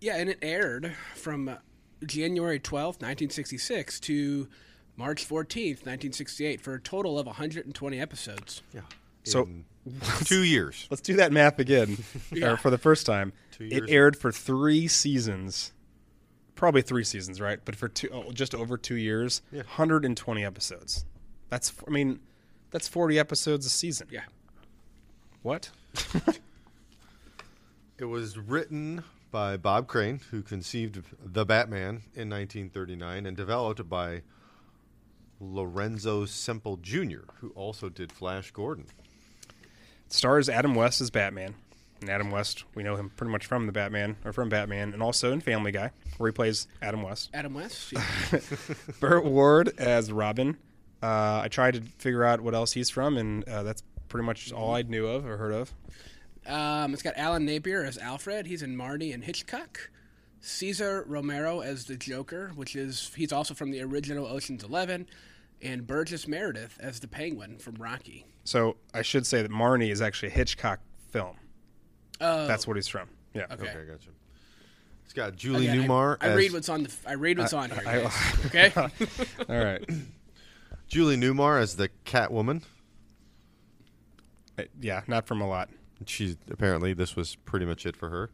Yeah, 0.00 0.16
and 0.16 0.28
it 0.28 0.38
aired 0.42 0.94
from 1.14 1.48
uh, 1.48 1.56
January 2.04 2.60
12th, 2.60 3.00
1966 3.02 4.00
to 4.00 4.48
March 4.96 5.26
14th, 5.26 5.84
1968 5.86 6.60
for 6.60 6.74
a 6.74 6.80
total 6.80 7.18
of 7.18 7.26
120 7.26 8.00
episodes. 8.00 8.62
yeah. 8.74 8.82
So- 9.24 9.42
In 9.44 9.64
two 10.24 10.42
years. 10.42 10.86
Let's 10.90 11.00
do 11.02 11.16
that 11.16 11.32
math 11.32 11.58
again 11.58 11.98
Yeah. 12.32 12.52
or 12.52 12.56
for 12.56 12.70
the 12.70 12.78
first 12.78 13.06
time. 13.06 13.32
Two 13.52 13.64
It 13.64 13.72
years. 13.72 13.90
aired 13.90 14.16
for 14.16 14.32
three 14.32 14.88
seasons, 14.88 15.72
probably 16.54 16.82
three 16.82 17.04
seasons, 17.04 17.40
right? 17.40 17.60
But 17.64 17.76
for 17.76 17.88
two, 17.88 18.08
oh, 18.12 18.32
just 18.32 18.54
over 18.54 18.76
two 18.76 18.96
years, 18.96 19.42
Yeah. 19.52 19.62
120 19.62 20.44
episodes. 20.44 21.04
That's, 21.48 21.72
I 21.86 21.90
mean, 21.90 22.20
that's 22.70 22.88
40 22.88 23.18
episodes 23.18 23.66
a 23.66 23.70
season. 23.70 24.08
Yeah. 24.10 24.24
What? 25.42 25.70
It 27.98 28.04
was 28.04 28.36
written 28.36 29.04
by 29.30 29.56
Bob 29.56 29.86
Crane, 29.86 30.20
who 30.30 30.42
conceived 30.42 31.02
the 31.24 31.46
Batman 31.46 32.02
in 32.14 32.28
1939, 32.28 33.24
and 33.24 33.34
developed 33.34 33.88
by 33.88 34.20
Lorenzo 35.40 36.24
Semple 36.26 36.76
Jr., 36.78 37.20
who 37.40 37.50
also 37.54 37.88
did 37.88 38.12
Flash 38.12 38.50
Gordon. 38.50 38.86
Stars 40.08 40.48
Adam 40.48 40.74
West 40.74 41.00
as 41.00 41.10
Batman. 41.10 41.54
And 42.00 42.10
Adam 42.10 42.30
West, 42.30 42.64
we 42.74 42.82
know 42.82 42.96
him 42.96 43.10
pretty 43.16 43.32
much 43.32 43.46
from 43.46 43.66
the 43.66 43.72
Batman 43.72 44.16
or 44.24 44.32
from 44.32 44.50
Batman, 44.50 44.92
and 44.92 45.02
also 45.02 45.32
in 45.32 45.40
Family 45.40 45.72
Guy, 45.72 45.92
where 46.18 46.28
he 46.28 46.32
plays 46.32 46.68
Adam 46.82 47.02
West. 47.02 47.30
Adam 47.32 47.54
West. 47.54 47.92
yeah. 48.32 48.40
Burt 49.00 49.24
Ward 49.24 49.72
as 49.78 50.12
Robin. 50.12 50.58
Uh, 51.02 51.40
I 51.44 51.48
tried 51.48 51.74
to 51.74 51.80
figure 51.98 52.24
out 52.24 52.42
what 52.42 52.54
else 52.54 52.72
he's 52.72 52.90
from, 52.90 53.16
and 53.16 53.48
uh, 53.48 53.62
that's 53.62 53.82
pretty 54.08 54.26
much 54.26 54.52
all 54.52 54.74
I 54.74 54.82
knew 54.82 55.06
of 55.06 55.26
or 55.26 55.38
heard 55.38 55.54
of. 55.54 55.74
Um, 56.46 56.92
it's 56.92 57.02
got 57.02 57.14
Alan 57.16 57.44
Napier 57.44 57.82
as 57.82 57.98
Alfred. 57.98 58.46
He's 58.46 58.62
in 58.62 58.76
Marnie 58.76 59.12
and 59.12 59.24
Hitchcock. 59.24 59.90
Cesar 60.40 61.04
Romero 61.08 61.60
as 61.60 61.86
the 61.86 61.96
Joker, 61.96 62.52
which 62.54 62.76
is 62.76 63.10
he's 63.16 63.32
also 63.32 63.52
from 63.54 63.70
the 63.70 63.80
original 63.82 64.26
Ocean's 64.26 64.62
Eleven, 64.62 65.08
and 65.62 65.86
Burgess 65.86 66.26
Meredith 66.28 66.76
as 66.80 67.00
the 67.00 67.08
Penguin 67.08 67.58
from 67.58 67.74
Rocky. 67.76 68.26
So 68.44 68.76
I 68.94 69.02
should 69.02 69.26
say 69.26 69.42
that 69.42 69.50
Marnie 69.50 69.90
is 69.90 70.00
actually 70.00 70.28
a 70.28 70.32
Hitchcock 70.32 70.80
film. 71.10 71.36
Oh, 72.20 72.46
That's 72.46 72.66
what 72.66 72.76
he's 72.76 72.88
from. 72.88 73.08
Yeah. 73.34 73.44
Okay. 73.50 73.68
Okay, 73.68 73.84
gotcha. 73.90 74.10
It's 75.04 75.12
got 75.12 75.36
Julie 75.36 75.68
Again, 75.68 75.88
Newmar. 75.88 76.16
I, 76.20 76.28
as, 76.28 76.36
read 76.36 76.52
what's 76.52 76.68
on 76.68 76.82
the. 76.84 76.92
I 77.06 77.14
read 77.14 77.38
what's 77.38 77.52
on 77.52 77.70
here. 77.70 77.82
I- 77.86 78.00
guys, 78.02 78.44
okay. 78.46 78.72
All 79.48 79.64
right. 79.64 79.84
Julie 80.88 81.16
Newmar 81.16 81.60
as 81.60 81.76
the 81.76 81.90
Catwoman. 82.04 82.62
Uh, 84.58 84.64
yeah, 84.80 85.02
not 85.06 85.26
from 85.26 85.40
a 85.40 85.48
lot. 85.48 85.68
She's 86.06 86.36
apparently 86.50 86.92
this 86.92 87.14
was 87.16 87.36
pretty 87.36 87.66
much 87.66 87.86
it 87.86 87.96
for 87.96 88.08
her, 88.10 88.30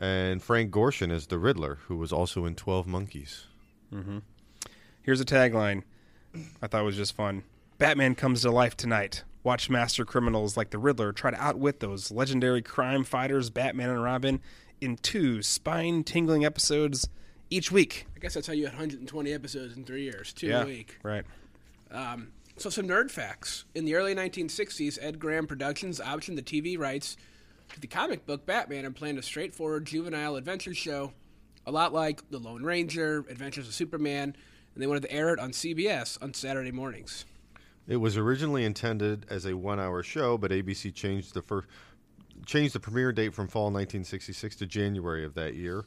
and 0.00 0.42
Frank 0.42 0.72
Gorshin 0.72 1.10
as 1.10 1.26
the 1.26 1.38
Riddler, 1.38 1.78
who 1.86 1.96
was 1.96 2.12
also 2.12 2.44
in 2.44 2.54
Twelve 2.54 2.86
Monkeys. 2.86 3.46
Here's 5.02 5.20
a 5.20 5.24
tagline 5.24 5.82
I 6.62 6.66
thought 6.66 6.82
it 6.82 6.84
was 6.84 6.96
just 6.96 7.14
fun. 7.14 7.44
Batman 7.78 8.14
comes 8.14 8.42
to 8.42 8.50
life 8.50 8.76
tonight. 8.76 9.24
Watch 9.42 9.70
master 9.70 10.04
criminals 10.04 10.56
like 10.56 10.70
the 10.70 10.78
Riddler 10.78 11.12
try 11.12 11.30
to 11.30 11.42
outwit 11.42 11.80
those 11.80 12.10
legendary 12.10 12.60
crime 12.60 13.04
fighters, 13.04 13.48
Batman 13.48 13.90
and 13.90 14.02
Robin, 14.02 14.40
in 14.80 14.96
two 14.96 15.42
spine 15.42 16.04
tingling 16.04 16.44
episodes 16.44 17.08
each 17.48 17.72
week. 17.72 18.06
I 18.14 18.18
guess 18.18 18.34
that's 18.34 18.46
how 18.46 18.52
you 18.52 18.64
had 18.64 18.74
120 18.74 19.32
episodes 19.32 19.76
in 19.76 19.84
three 19.84 20.02
years, 20.02 20.32
two 20.32 20.48
yeah. 20.48 20.62
a 20.62 20.66
week. 20.66 20.98
Right. 21.02 21.24
Um, 21.90 22.32
so 22.56 22.68
some 22.68 22.86
nerd 22.86 23.10
facts. 23.10 23.64
In 23.74 23.86
the 23.86 23.94
early 23.94 24.14
1960s, 24.14 24.98
Ed 25.00 25.18
Graham 25.18 25.46
Productions 25.46 26.00
optioned 26.00 26.36
the 26.36 26.42
TV 26.42 26.78
rights 26.78 27.16
to 27.72 27.80
the 27.80 27.86
comic 27.86 28.26
book 28.26 28.44
Batman 28.44 28.84
and 28.84 28.94
planned 28.94 29.18
a 29.18 29.22
straightforward 29.22 29.86
juvenile 29.86 30.36
adventure 30.36 30.74
show, 30.74 31.12
a 31.66 31.72
lot 31.72 31.94
like 31.94 32.28
The 32.30 32.38
Lone 32.38 32.62
Ranger, 32.62 33.24
Adventures 33.30 33.68
of 33.68 33.74
Superman, 33.74 34.36
and 34.74 34.82
they 34.82 34.86
wanted 34.86 35.02
to 35.02 35.12
air 35.12 35.32
it 35.32 35.38
on 35.38 35.50
CBS 35.50 36.20
on 36.22 36.34
Saturday 36.34 36.72
mornings. 36.72 37.24
It 37.88 37.96
was 37.96 38.16
originally 38.16 38.64
intended 38.64 39.26
as 39.28 39.46
a 39.46 39.56
one-hour 39.56 40.02
show, 40.02 40.38
but 40.38 40.50
ABC 40.50 40.94
changed 40.94 41.34
the 41.34 41.42
first 41.42 41.66
changed 42.46 42.74
the 42.74 42.80
premiere 42.80 43.12
date 43.12 43.34
from 43.34 43.48
fall 43.48 43.64
1966 43.64 44.56
to 44.56 44.66
January 44.66 45.24
of 45.24 45.34
that 45.34 45.54
year. 45.54 45.84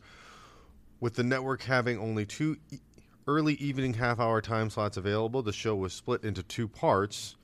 With 0.99 1.15
the 1.15 1.23
network 1.23 1.63
having 1.63 1.97
only 1.97 2.25
two 2.25 2.57
early 3.27 3.55
evening 3.55 3.95
half-hour 3.95 4.41
time 4.41 4.69
slots 4.69 4.97
available, 4.97 5.41
the 5.41 5.53
show 5.53 5.75
was 5.75 5.93
split 5.93 6.23
into 6.23 6.43
two 6.43 6.67
parts 6.67 7.35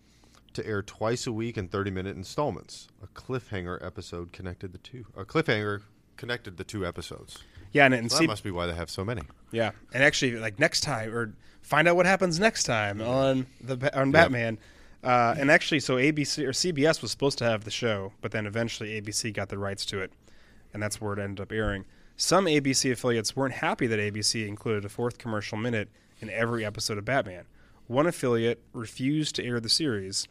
to 0.54 0.66
air 0.66 0.82
twice 0.82 1.28
a 1.28 1.32
week 1.32 1.58
in 1.58 1.70
30-minute 1.70 2.16
installments. 2.16 2.88
A 3.04 3.08
cliffhanger 3.08 3.84
episode 3.86 4.32
connected 4.32 4.74
the 4.74 4.78
two. 4.78 5.06
A 5.16 5.26
cliffhanger 5.26 5.82
connected 6.18 6.58
the 6.58 6.64
two 6.64 6.86
episodes. 6.86 7.40
Yeah, 7.72 7.86
and, 7.86 7.94
and 7.94 8.12
So 8.12 8.18
see, 8.20 8.26
that 8.26 8.32
must 8.32 8.44
be 8.44 8.52
why 8.52 8.66
they 8.68 8.74
have 8.74 8.90
so 8.90 9.06
many. 9.06 9.22
yeah, 9.52 9.72
and 9.94 10.04
actually, 10.04 10.38
like 10.38 10.60
next 10.60 10.82
time, 10.82 11.14
or 11.16 11.34
find 11.62 11.88
out 11.88 11.96
what 11.96 12.06
happens 12.06 12.40
next 12.40 12.64
time 12.64 13.02
on 13.02 13.46
the 13.62 13.98
on 14.00 14.12
Batman. 14.12 14.58
Uh, 15.04 15.34
and 15.40 15.50
actually, 15.50 15.80
so 15.80 15.96
ABC 15.96 16.44
or 16.46 16.52
CBS 16.52 17.02
was 17.02 17.10
supposed 17.12 17.38
to 17.38 17.46
have 17.46 17.64
the 17.64 17.72
show, 17.72 18.12
but 18.22 18.32
then 18.32 18.46
eventually 18.46 19.00
ABC 19.02 19.34
got 19.34 19.48
the 19.50 19.58
rights 19.58 19.86
to 19.86 20.02
it, 20.02 20.12
and 20.74 20.84
that's 20.84 21.00
where 21.00 21.14
it 21.14 21.20
ended 21.20 21.42
up 21.42 21.52
airing. 21.54 21.86
Some 22.18 22.46
ABC 22.48 22.92
affiliates 22.92 23.34
weren't 23.36 23.54
happy 23.56 23.88
that 23.88 23.98
ABC 23.98 24.46
included 24.46 24.84
a 24.84 24.90
fourth 24.90 25.18
commercial 25.18 25.58
minute 25.58 25.88
in 26.20 26.30
every 26.30 26.66
episode 26.66 26.98
of 26.98 27.06
Batman. 27.06 27.46
One 27.88 28.08
affiliate 28.08 28.62
refused 28.74 29.36
to 29.36 29.46
air 29.46 29.62
the 29.62 29.70
series. 29.70 30.28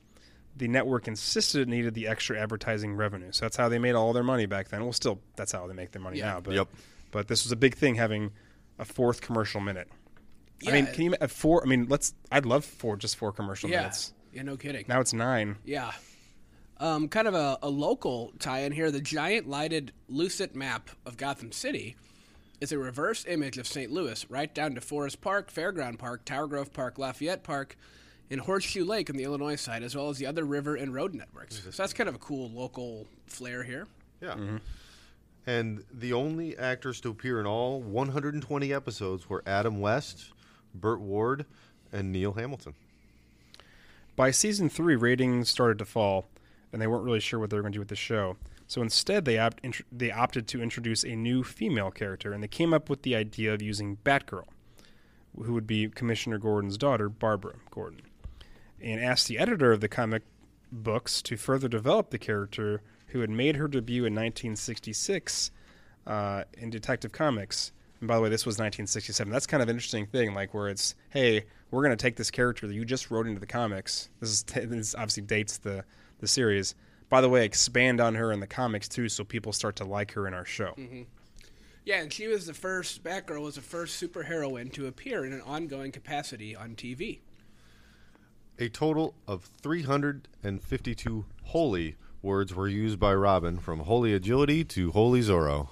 The 0.54 0.68
network 0.68 1.08
insisted 1.08 1.62
it 1.62 1.68
needed 1.68 1.94
the 1.94 2.06
extra 2.06 2.38
advertising 2.38 2.94
revenue. 2.94 3.32
So 3.32 3.46
that's 3.46 3.56
how 3.56 3.70
they 3.70 3.78
made 3.78 3.94
all 3.94 4.12
their 4.12 4.22
money 4.22 4.44
back 4.44 4.68
then. 4.68 4.82
Well, 4.82 4.92
still, 4.92 5.18
that's 5.36 5.52
how 5.52 5.66
they 5.66 5.72
make 5.72 5.92
their 5.92 6.02
money 6.02 6.18
Yeah. 6.18 6.32
now. 6.34 6.40
But 6.40 6.54
Yep. 6.54 6.68
But 7.10 7.28
this 7.28 7.44
was 7.44 7.52
a 7.52 7.56
big 7.56 7.74
thing 7.74 7.94
having 7.94 8.32
a 8.78 8.84
fourth 8.84 9.20
commercial 9.20 9.60
minute. 9.60 9.88
I 10.66 10.72
mean, 10.72 10.86
can 10.86 11.04
you 11.04 11.14
have 11.20 11.30
four? 11.32 11.62
I 11.62 11.66
mean, 11.66 11.86
let's. 11.88 12.14
I'd 12.32 12.44
love 12.46 12.64
four, 12.64 12.96
just 12.96 13.16
four 13.16 13.32
commercial 13.32 13.70
Yeah, 13.70 13.78
minutes. 13.82 14.12
yeah, 14.32 14.42
no 14.42 14.56
kidding. 14.56 14.84
Now 14.88 15.00
it's 15.00 15.12
nine. 15.12 15.56
Yeah. 15.64 15.92
Um, 16.80 17.08
kind 17.08 17.26
of 17.28 17.34
a, 17.34 17.58
a 17.62 17.68
local 17.68 18.32
tie 18.38 18.60
in 18.60 18.72
here. 18.72 18.90
The 18.90 19.00
giant 19.00 19.48
lighted 19.48 19.92
Lucite 20.10 20.54
map 20.54 20.90
of 21.06 21.16
Gotham 21.16 21.50
City 21.52 21.96
is 22.60 22.72
a 22.72 22.78
reverse 22.78 23.24
image 23.28 23.56
of 23.58 23.66
St. 23.66 23.90
Louis, 23.90 24.28
right 24.28 24.52
down 24.52 24.74
to 24.74 24.80
Forest 24.80 25.20
Park, 25.20 25.52
Fairground 25.52 25.98
Park, 25.98 26.24
Tower 26.24 26.46
Grove 26.48 26.72
Park, 26.72 26.98
Lafayette 26.98 27.42
Park, 27.44 27.76
and 28.30 28.40
Horseshoe 28.40 28.84
Lake 28.84 29.08
on 29.10 29.16
the 29.16 29.22
Illinois 29.24 29.56
side, 29.56 29.82
as 29.84 29.94
well 29.96 30.08
as 30.08 30.18
the 30.18 30.26
other 30.26 30.44
river 30.44 30.74
and 30.76 30.92
road 30.92 31.14
networks. 31.14 31.62
So 31.62 31.70
that's 31.70 31.92
kind 31.92 32.08
of 32.08 32.14
a 32.16 32.18
cool 32.18 32.50
local 32.50 33.06
flair 33.26 33.62
here. 33.62 33.86
Yeah. 34.20 34.34
And 35.48 35.82
the 35.90 36.12
only 36.12 36.58
actors 36.58 37.00
to 37.00 37.08
appear 37.08 37.40
in 37.40 37.46
all 37.46 37.80
120 37.80 38.70
episodes 38.70 39.30
were 39.30 39.42
Adam 39.46 39.80
West, 39.80 40.30
Burt 40.74 41.00
Ward, 41.00 41.46
and 41.90 42.12
Neil 42.12 42.34
Hamilton. 42.34 42.74
By 44.14 44.30
season 44.30 44.68
three, 44.68 44.94
ratings 44.94 45.48
started 45.48 45.78
to 45.78 45.86
fall, 45.86 46.28
and 46.70 46.82
they 46.82 46.86
weren't 46.86 47.04
really 47.04 47.20
sure 47.20 47.40
what 47.40 47.48
they 47.48 47.56
were 47.56 47.62
going 47.62 47.72
to 47.72 47.78
do 47.78 47.80
with 47.80 47.88
the 47.88 47.96
show. 47.96 48.36
So 48.66 48.82
instead, 48.82 49.24
they 49.24 49.38
opt, 49.38 49.60
int- 49.62 49.86
they 49.90 50.12
opted 50.12 50.48
to 50.48 50.60
introduce 50.60 51.02
a 51.02 51.16
new 51.16 51.42
female 51.42 51.90
character, 51.90 52.34
and 52.34 52.42
they 52.42 52.48
came 52.48 52.74
up 52.74 52.90
with 52.90 53.00
the 53.00 53.16
idea 53.16 53.54
of 53.54 53.62
using 53.62 53.96
Batgirl, 54.04 54.48
who 55.34 55.54
would 55.54 55.66
be 55.66 55.88
Commissioner 55.88 56.36
Gordon's 56.36 56.76
daughter, 56.76 57.08
Barbara 57.08 57.54
Gordon, 57.70 58.02
and 58.82 59.02
asked 59.02 59.28
the 59.28 59.38
editor 59.38 59.72
of 59.72 59.80
the 59.80 59.88
comic 59.88 60.24
books 60.70 61.22
to 61.22 61.38
further 61.38 61.68
develop 61.68 62.10
the 62.10 62.18
character, 62.18 62.82
who 63.08 63.20
had 63.20 63.30
made 63.30 63.56
her 63.56 63.68
debut 63.68 64.04
in 64.04 64.14
1966 64.14 65.50
uh, 66.06 66.44
in 66.54 66.70
Detective 66.70 67.12
Comics. 67.12 67.72
And 68.00 68.08
by 68.08 68.16
the 68.16 68.22
way, 68.22 68.28
this 68.28 68.46
was 68.46 68.54
1967. 68.54 69.30
That's 69.32 69.46
kind 69.46 69.62
of 69.62 69.68
an 69.68 69.74
interesting 69.74 70.06
thing, 70.06 70.34
like 70.34 70.54
where 70.54 70.68
it's, 70.68 70.94
hey, 71.10 71.44
we're 71.70 71.82
going 71.82 71.96
to 71.96 72.02
take 72.02 72.16
this 72.16 72.30
character 72.30 72.66
that 72.66 72.74
you 72.74 72.84
just 72.84 73.10
wrote 73.10 73.26
into 73.26 73.40
the 73.40 73.46
comics. 73.46 74.08
This 74.20 74.30
is 74.30 74.42
this 74.68 74.94
obviously 74.94 75.24
dates 75.24 75.58
the 75.58 75.84
the 76.20 76.28
series. 76.28 76.74
By 77.08 77.20
the 77.20 77.28
way, 77.28 77.44
expand 77.44 78.00
on 78.00 78.14
her 78.16 78.32
in 78.32 78.40
the 78.40 78.46
comics 78.46 78.88
too, 78.88 79.08
so 79.08 79.24
people 79.24 79.52
start 79.52 79.76
to 79.76 79.84
like 79.84 80.12
her 80.12 80.26
in 80.26 80.34
our 80.34 80.44
show. 80.44 80.74
Yeah, 81.84 82.02
and 82.02 82.12
she 82.12 82.28
was 82.28 82.44
the 82.44 82.52
first, 82.52 83.02
Batgirl 83.02 83.40
was 83.40 83.54
the 83.54 83.62
first 83.62 84.02
superheroine 84.02 84.70
to 84.74 84.86
appear 84.86 85.24
in 85.24 85.32
an 85.32 85.40
ongoing 85.40 85.90
capacity 85.90 86.54
on 86.54 86.74
TV. 86.74 87.20
A 88.58 88.68
total 88.68 89.14
of 89.26 89.48
352 89.62 91.24
holy 91.44 91.96
words 92.22 92.54
were 92.54 92.68
used 92.68 92.98
by 92.98 93.14
Robin, 93.14 93.58
from 93.58 93.80
holy 93.80 94.12
agility 94.14 94.64
to 94.64 94.90
holy 94.92 95.20
Zorro. 95.22 95.68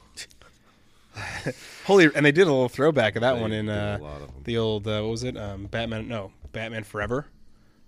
Holy, 1.87 2.11
and 2.14 2.26
they 2.26 2.32
did 2.32 2.42
a 2.42 2.50
little 2.52 2.68
throwback 2.68 3.16
of 3.16 3.22
that 3.22 3.35
They 3.37 3.40
one 3.40 3.52
in 3.52 3.66
did 3.66 3.74
a 3.74 3.94
uh, 3.94 3.98
lot 3.98 4.20
of 4.20 4.28
'em. 4.28 4.42
the 4.44 4.59
old 4.59 4.87
uh, 4.87 5.00
what 5.00 5.11
was 5.11 5.24
it? 5.24 5.37
Um, 5.37 5.64
Batman? 5.66 6.09
No, 6.09 6.32
Batman 6.52 6.85
Forever. 6.85 7.26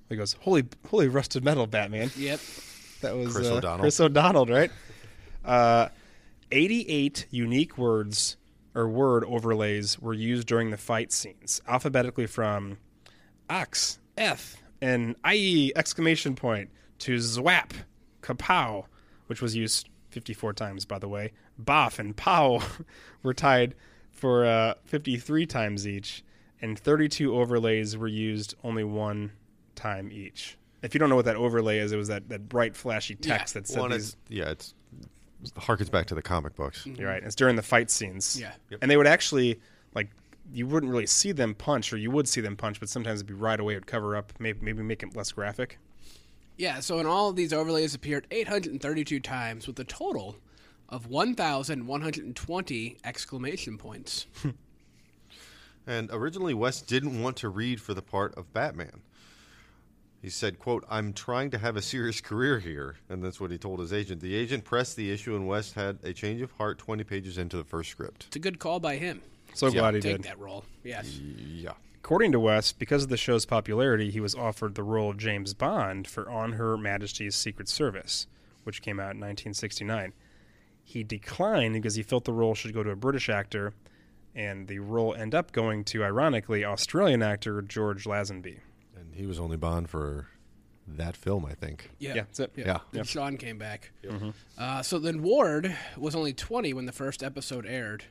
He 0.09 0.17
goes, 0.17 0.35
"Holy, 0.41 0.65
holy 0.89 1.09
rusted 1.09 1.45
metal, 1.45 1.67
Batman." 1.67 2.11
Yep. 2.17 2.41
That 3.03 3.17
was 3.17 3.35
Chris 3.35 3.47
uh, 3.49 3.57
O'Donnell. 3.57 3.81
Chris 3.81 4.01
O'Donnell, 4.01 4.47
right? 4.47 4.71
Uh, 5.45 5.89
88 6.51 7.27
unique 7.31 7.77
words 7.77 8.37
or 8.75 8.89
word 8.89 9.25
overlays 9.25 9.99
were 10.01 10.15
used 10.15 10.47
during 10.49 10.71
the 10.71 10.77
fight 10.79 11.13
scenes, 11.13 11.61
alphabetically 11.69 12.27
from 12.27 12.79
ox, 13.51 13.99
F, 14.17 14.57
and 14.81 15.15
IE 15.31 15.73
exclamation 15.77 16.35
point 16.35 16.71
to 17.01 17.17
zwap, 17.17 17.73
kapow, 18.35 18.85
which 19.27 19.41
was 19.43 19.57
used 19.57 19.89
54 20.11 20.53
times, 20.53 20.85
by 20.85 20.99
the 20.99 21.09
way. 21.09 21.33
Boff 21.63 21.99
and 21.99 22.17
pow 22.17 22.63
were 23.23 23.35
tied 23.35 23.75
for 24.11 24.45
uh, 24.45 24.75
53 24.85 25.47
times 25.47 25.87
each, 25.87 26.25
and 26.61 26.79
32 26.79 27.35
overlays 27.35 27.97
were 27.97 28.09
used 28.09 28.55
only 28.65 28.85
one 28.85 29.33
time 29.75 30.11
each. 30.13 30.57
If 30.83 30.95
you 30.95 31.01
don't 31.01 31.09
know 31.09 31.17
what 31.17 31.25
that 31.25 31.37
overlay 31.37 31.79
is, 31.79 31.93
it 31.93 31.97
was 31.97 32.09
that, 32.09 32.29
that 32.29 32.49
bright, 32.49 32.77
flashy 32.77 33.15
text 33.15 33.55
that 33.55 33.67
said 33.67 33.81
One, 33.81 33.91
these. 33.91 34.11
it's, 34.11 34.17
yeah, 34.29 34.51
it's 34.51 34.75
harkens 35.57 35.91
back 35.91 36.07
to 36.07 36.15
the 36.15 36.23
comic 36.23 36.55
books. 36.55 36.87
You're 36.87 37.09
right. 37.09 37.23
It's 37.23 37.35
during 37.35 37.57
the 37.57 37.63
fight 37.63 37.91
scenes. 37.91 38.41
Yeah. 38.41 38.53
Yep. 38.71 38.81
And 38.83 38.91
they 38.91 38.97
would 38.97 39.07
actually 39.07 39.61
like 39.95 40.09
you 40.53 40.67
wouldn't 40.67 40.91
really 40.91 41.07
see 41.07 41.33
them 41.33 41.55
punch, 41.55 41.93
or 41.93 41.97
you 41.97 42.11
would 42.11 42.29
see 42.29 42.41
them 42.41 42.57
punch, 42.57 42.81
but 42.81 42.89
sometimes 42.89 43.19
it'd 43.21 43.27
be 43.27 43.35
right 43.35 43.59
away. 43.59 43.75
It 43.75 43.79
would 43.79 43.87
cover 43.87 44.17
up, 44.17 44.33
maybe 44.39 44.61
maybe 44.63 44.83
make 44.83 45.03
it 45.03 45.15
less 45.17 45.33
graphic. 45.33 45.79
Yeah, 46.59 46.81
so 46.81 46.99
in 46.99 47.07
all 47.07 47.31
of 47.31 47.37
these 47.37 47.53
overlays 47.55 47.95
appeared 47.95 48.27
832 48.31 49.21
times 49.21 49.67
with 49.67 49.79
a 49.79 49.85
total 49.85 50.37
of 50.89 51.07
1,120 51.07 52.97
exclamation 53.05 53.79
points. 53.79 54.27
And 55.89 56.11
originally, 56.13 56.53
West 56.53 56.87
didn't 56.87 57.23
want 57.23 57.39
to 57.39 57.49
read 57.49 57.81
for 57.81 57.95
the 57.95 58.03
part 58.03 58.35
of 58.35 58.53
Batman. 58.53 59.01
He 60.21 60.29
said, 60.29 60.59
quote, 60.59 60.85
I'm 60.91 61.15
trying 61.15 61.51
to 61.53 61.59
have 61.59 61.77
a 61.77 61.83
serious 61.83 62.21
career 62.21 62.59
here. 62.59 62.97
And 63.09 63.25
that's 63.25 63.41
what 63.41 63.51
he 63.51 63.57
told 63.57 63.81
his 63.81 63.91
agent. 63.91 64.21
The 64.21 64.35
agent 64.35 64.65
pressed 64.65 64.97
the 64.97 65.11
issue, 65.11 65.35
and 65.35 65.49
West 65.49 65.73
had 65.73 65.99
a 66.03 66.13
change 66.13 66.43
of 66.43 66.53
heart 66.53 66.77
20 66.77 67.05
pages 67.05 67.39
into 67.39 67.57
the 67.57 67.65
first 67.65 67.89
script. 67.89 68.25
It's 68.27 68.37
a 68.37 68.39
good 68.39 68.59
call 68.59 68.81
by 68.81 68.97
him. 68.97 69.23
So 69.55 69.71
glad 69.71 69.95
he 69.95 70.01
Take 70.03 70.17
did. 70.19 70.25
that 70.25 70.39
role. 70.39 70.63
Yes. 70.85 71.09
Yeah. 71.17 71.73
According 72.09 72.33
to 72.33 72.41
West, 72.41 72.79
because 72.79 73.03
of 73.03 73.11
the 73.11 73.19
show's 73.19 73.45
popularity, 73.45 74.11
he 74.11 74.19
was 74.19 74.35
offered 74.35 74.75
the 74.75 74.83
role 74.83 75.11
of 75.11 75.19
James 75.19 75.53
Bond 75.53 76.09
for 76.09 76.31
On 76.31 76.53
Her 76.53 76.79
Majesty's 76.79 77.37
Secret 77.37 77.69
Service, 77.69 78.27
which 78.65 78.81
came 78.81 78.99
out 78.99 79.13
in 79.13 79.21
1969. 79.21 80.15
He 80.83 81.05
declined 81.05 81.75
because 81.75 81.97
he 81.97 82.03
felt 82.03 82.25
the 82.25 82.33
role 82.33 82.55
should 82.55 82.73
go 82.73 82.83
to 82.83 82.89
a 82.89 82.97
British 82.97 83.29
actor, 83.29 83.75
and 84.35 84.69
the 84.69 84.79
role 84.79 85.15
ended 85.15 85.35
up 85.35 85.53
going 85.53 85.85
to, 85.85 86.03
ironically, 86.03 86.65
Australian 86.65 87.23
actor 87.23 87.61
George 87.61 88.05
Lazenby. 88.05 88.61
And 88.97 89.15
he 89.15 89.27
was 89.27 89.39
only 89.39 89.59
Bond 89.59 89.91
for 89.91 90.29
that 90.87 91.15
film, 91.15 91.45
I 91.45 91.53
think. 91.53 91.91
Yeah. 91.99 92.15
Yeah, 92.15 92.23
that's 92.23 92.41
it. 92.41 92.53
Yeah. 92.57 92.79
Then 92.91 93.05
Sean 93.05 93.37
came 93.37 93.59
back. 93.59 93.93
Uh, 94.57 94.81
so 94.81 94.99
then 94.99 95.23
Ward 95.23 95.77
was 95.99 96.15
only 96.15 96.33
20 96.33 96.73
when 96.73 96.87
the 96.87 96.93
first 96.93 97.23
episode 97.23 97.67
aired. 97.67 98.05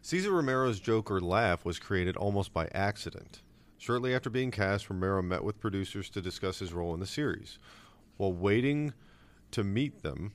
Cesar 0.00 0.30
Romero's 0.30 0.80
Joker 0.80 1.20
laugh 1.20 1.64
was 1.64 1.78
created 1.78 2.16
almost 2.16 2.52
by 2.52 2.68
accident. 2.72 3.42
Shortly 3.78 4.14
after 4.14 4.30
being 4.30 4.50
cast, 4.50 4.88
Romero 4.88 5.22
met 5.22 5.44
with 5.44 5.60
producers 5.60 6.08
to 6.10 6.22
discuss 6.22 6.60
his 6.60 6.72
role 6.72 6.94
in 6.94 7.00
the 7.00 7.06
series. 7.06 7.58
While 8.16 8.32
waiting 8.32 8.94
to 9.50 9.64
meet 9.64 10.02
them, 10.02 10.32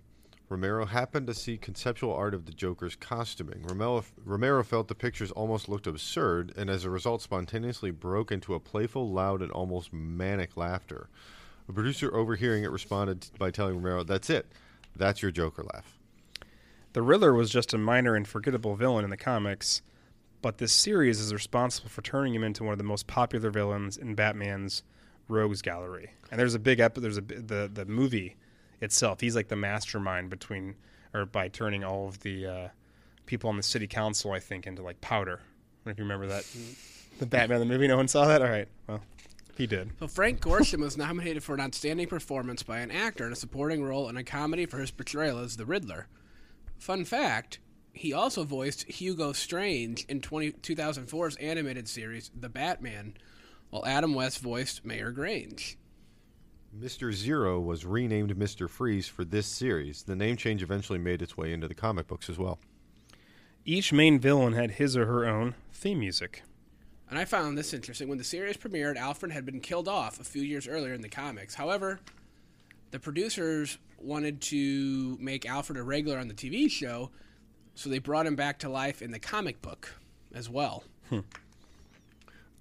Romero 0.50 0.86
happened 0.86 1.28
to 1.28 1.34
see 1.34 1.58
conceptual 1.58 2.14
art 2.14 2.34
of 2.34 2.46
the 2.46 2.52
Joker's 2.52 2.96
costuming. 2.96 3.64
Romero, 3.64 4.04
Romero 4.24 4.64
felt 4.64 4.88
the 4.88 4.96
pictures 4.96 5.32
almost 5.32 5.68
looked 5.68 5.88
absurd, 5.88 6.54
and 6.56 6.70
as 6.70 6.86
a 6.86 6.90
result, 6.90 7.22
spontaneously 7.22 7.90
broke 7.90 8.32
into 8.32 8.54
a 8.54 8.60
playful, 8.60 9.10
loud, 9.10 9.42
and 9.42 9.52
almost 9.52 9.92
manic 9.92 10.56
laughter. 10.56 11.10
A 11.68 11.74
producer 11.74 12.14
overhearing 12.14 12.64
it 12.64 12.72
responded 12.72 13.30
by 13.40 13.50
telling 13.50 13.76
Romero, 13.76 14.04
That's 14.04 14.30
it. 14.30 14.52
That's 14.96 15.22
your 15.22 15.32
Joker 15.32 15.64
laugh. 15.74 15.98
The 16.94 17.02
Riddler 17.02 17.34
was 17.34 17.50
just 17.50 17.74
a 17.74 17.78
minor 17.78 18.16
and 18.16 18.28
forgettable 18.28 18.76
villain 18.76 19.04
in 19.04 19.10
the 19.10 19.18
comics, 19.18 19.82
but 20.42 20.60
this 20.60 20.72
series 20.72 21.20
is 21.20 21.34
responsible 21.34 21.90
for 21.90 22.02
turning 22.02 22.36
him 22.36 22.44
into 22.44 22.64
one 22.64 22.72
of 22.72 22.78
the 22.78 22.84
most 22.84 23.08
popular 23.08 23.50
villains 23.50 23.98
in 23.98 24.16
Batman's 24.16 24.84
rogues 25.28 25.62
gallery. 25.62 26.12
And 26.30 26.40
there's 26.40 26.54
a 26.54 26.60
big 26.60 26.80
ep- 26.80 26.96
there's 26.96 27.18
a 27.18 27.22
the 27.22 27.70
the 27.74 27.86
movie 27.86 28.36
itself. 28.82 29.22
He's 29.22 29.36
like 29.36 29.48
the 29.48 29.56
mastermind 29.56 30.30
between 30.30 30.76
or 31.14 31.26
by 31.26 31.48
turning 31.48 31.84
all 31.84 32.08
of 32.08 32.20
the 32.20 32.46
uh, 32.46 32.68
people 33.26 33.50
on 33.50 33.58
the 33.58 33.64
city 33.64 33.88
council, 33.88 34.32
I 34.32 34.40
think, 34.40 34.68
into 34.68 34.84
like 34.84 35.02
powder. 35.02 35.40
I 35.86 35.90
if 35.90 35.98
you 35.98 36.04
remember 36.04 36.28
that. 36.28 36.46
The 37.20 37.26
Batman 37.26 37.60
the 37.60 37.66
movie. 37.66 37.88
No 37.88 37.98
one 37.98 38.08
saw 38.08 38.26
that. 38.26 38.42
All 38.42 38.50
right. 38.50 38.68
Well, 38.88 39.02
he 39.58 39.68
did. 39.68 39.92
So 40.00 40.08
Frank 40.08 40.42
Gorshin 40.42 40.80
was 40.80 40.98
nominated 40.98 41.44
for 41.44 41.54
an 41.54 41.62
outstanding 41.62 42.08
performance 42.08 42.64
by 42.64 42.80
an 42.80 42.92
actor 42.92 43.26
in 43.28 43.34
a 43.34 43.36
supporting 43.36 43.84
role 43.84 44.10
in 44.10 44.18
a 44.18 44.24
comedy 44.24 44.66
for 44.66 44.80
his 44.80 44.92
portrayal 44.92 45.40
as 45.40 45.58
the 45.58 45.66
Riddler. 45.66 46.08
Fun 46.84 47.06
fact, 47.06 47.60
he 47.94 48.12
also 48.12 48.44
voiced 48.44 48.84
Hugo 48.92 49.32
Strange 49.32 50.04
in 50.10 50.20
20, 50.20 50.52
2004's 50.52 51.38
animated 51.38 51.88
series 51.88 52.30
The 52.38 52.50
Batman, 52.50 53.14
while 53.70 53.86
Adam 53.86 54.14
West 54.14 54.40
voiced 54.40 54.84
Mayor 54.84 55.12
Grange. 55.12 55.78
Mr. 56.78 57.14
Zero 57.14 57.58
was 57.62 57.86
renamed 57.86 58.36
Mr. 58.36 58.70
Freeze 58.70 59.08
for 59.08 59.24
this 59.24 59.48
series. 59.48 60.04
The 60.04 60.18
name 60.18 60.36
change 60.36 60.62
eventually 60.62 61.00
made 61.00 61.22
its 61.22 61.38
way 61.38 61.54
into 61.54 61.70
the 61.70 61.74
comic 61.74 62.06
books 62.06 62.30
as 62.30 62.38
well. 62.38 62.60
Each 63.64 63.94
main 63.94 64.20
villain 64.20 64.52
had 64.52 64.72
his 64.72 64.98
or 64.98 65.06
her 65.06 65.26
own 65.26 65.56
theme 65.72 66.00
music. 66.00 66.44
And 67.10 67.18
I 67.18 67.24
found 67.24 67.58
this 67.58 67.74
interesting. 67.74 68.10
When 68.10 68.18
the 68.18 68.26
series 68.26 68.58
premiered, 68.58 68.98
Alfred 68.98 69.32
had 69.32 69.46
been 69.46 69.62
killed 69.62 69.88
off 69.88 70.20
a 70.20 70.26
few 70.26 70.42
years 70.42 70.68
earlier 70.68 70.94
in 70.94 71.02
the 71.02 71.08
comics. 71.08 71.56
However, 71.56 72.02
the 72.94 73.00
producers 73.00 73.80
wanted 73.98 74.40
to 74.40 75.18
make 75.20 75.48
Alfred 75.48 75.80
a 75.80 75.84
regular 75.84 76.20
on 76.20 76.28
the 76.28 76.34
TV 76.34 76.70
show, 76.70 77.10
so 77.74 77.90
they 77.90 77.98
brought 77.98 78.28
him 78.28 78.36
back 78.36 78.60
to 78.60 78.70
life 78.70 79.02
in 79.02 79.10
the 79.10 79.18
comic 79.18 79.64
book 79.64 79.96
as 80.32 80.48
well. 80.48 80.84
Hmm. 81.10 81.22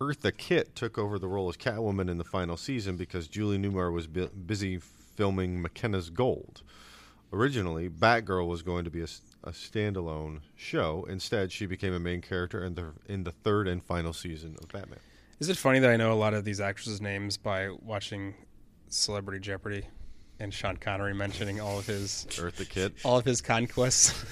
Eartha 0.01 0.35
Kitt 0.35 0.75
took 0.75 0.97
over 0.97 1.19
the 1.19 1.29
role 1.29 1.51
as 1.51 1.59
Catwoman 1.59 2.11
in 2.11 2.17
the 2.17 2.25
final 2.25 2.57
season 2.57 2.97
because 2.97 3.29
Julie 3.29 3.59
Newmar 3.59 3.93
was 3.93 4.07
bu- 4.07 4.31
busy 4.31 4.79
filming 4.79 5.63
McKenna's 5.63 6.09
Gold. 6.09 6.63
Originally, 7.31 7.91
Batgirl 7.91 8.49
was 8.49 8.63
going 8.63 8.85
to 8.85 8.91
be 8.91 9.03
a 9.03 9.51
standalone 9.51 10.41
show. 10.57 11.07
Instead, 11.11 11.53
she 11.53 11.67
became 11.67 11.93
a 11.93 12.01
main 12.01 12.23
character 12.23 12.65
in 12.65 12.75
the 12.75 12.93
in 13.07 13.25
the 13.25 13.33
third 13.33 13.69
and 13.69 13.85
final 13.85 14.15
season 14.15 14.57
of 14.63 14.69
Batman. 14.69 14.99
Is 15.41 15.51
it 15.51 15.59
funny 15.59 15.79
that 15.79 15.91
I 15.91 15.97
know 15.97 16.11
a 16.11 16.15
lot 16.15 16.33
of 16.33 16.45
these 16.45 16.61
actresses' 16.61 17.03
names 17.03 17.37
by 17.37 17.69
watching 17.83 18.35
Celebrity 18.89 19.39
Jeopardy 19.39 19.87
and 20.43 20.53
Sean 20.53 20.77
Connery 20.77 21.15
mentioning 21.15 21.61
all 21.61 21.79
of 21.79 21.87
his 21.87 22.27
Eartha 22.31 22.69
Kitt. 22.69 22.93
all 23.05 23.19
of 23.19 23.25
his 23.25 23.41
conquests? 23.41 24.25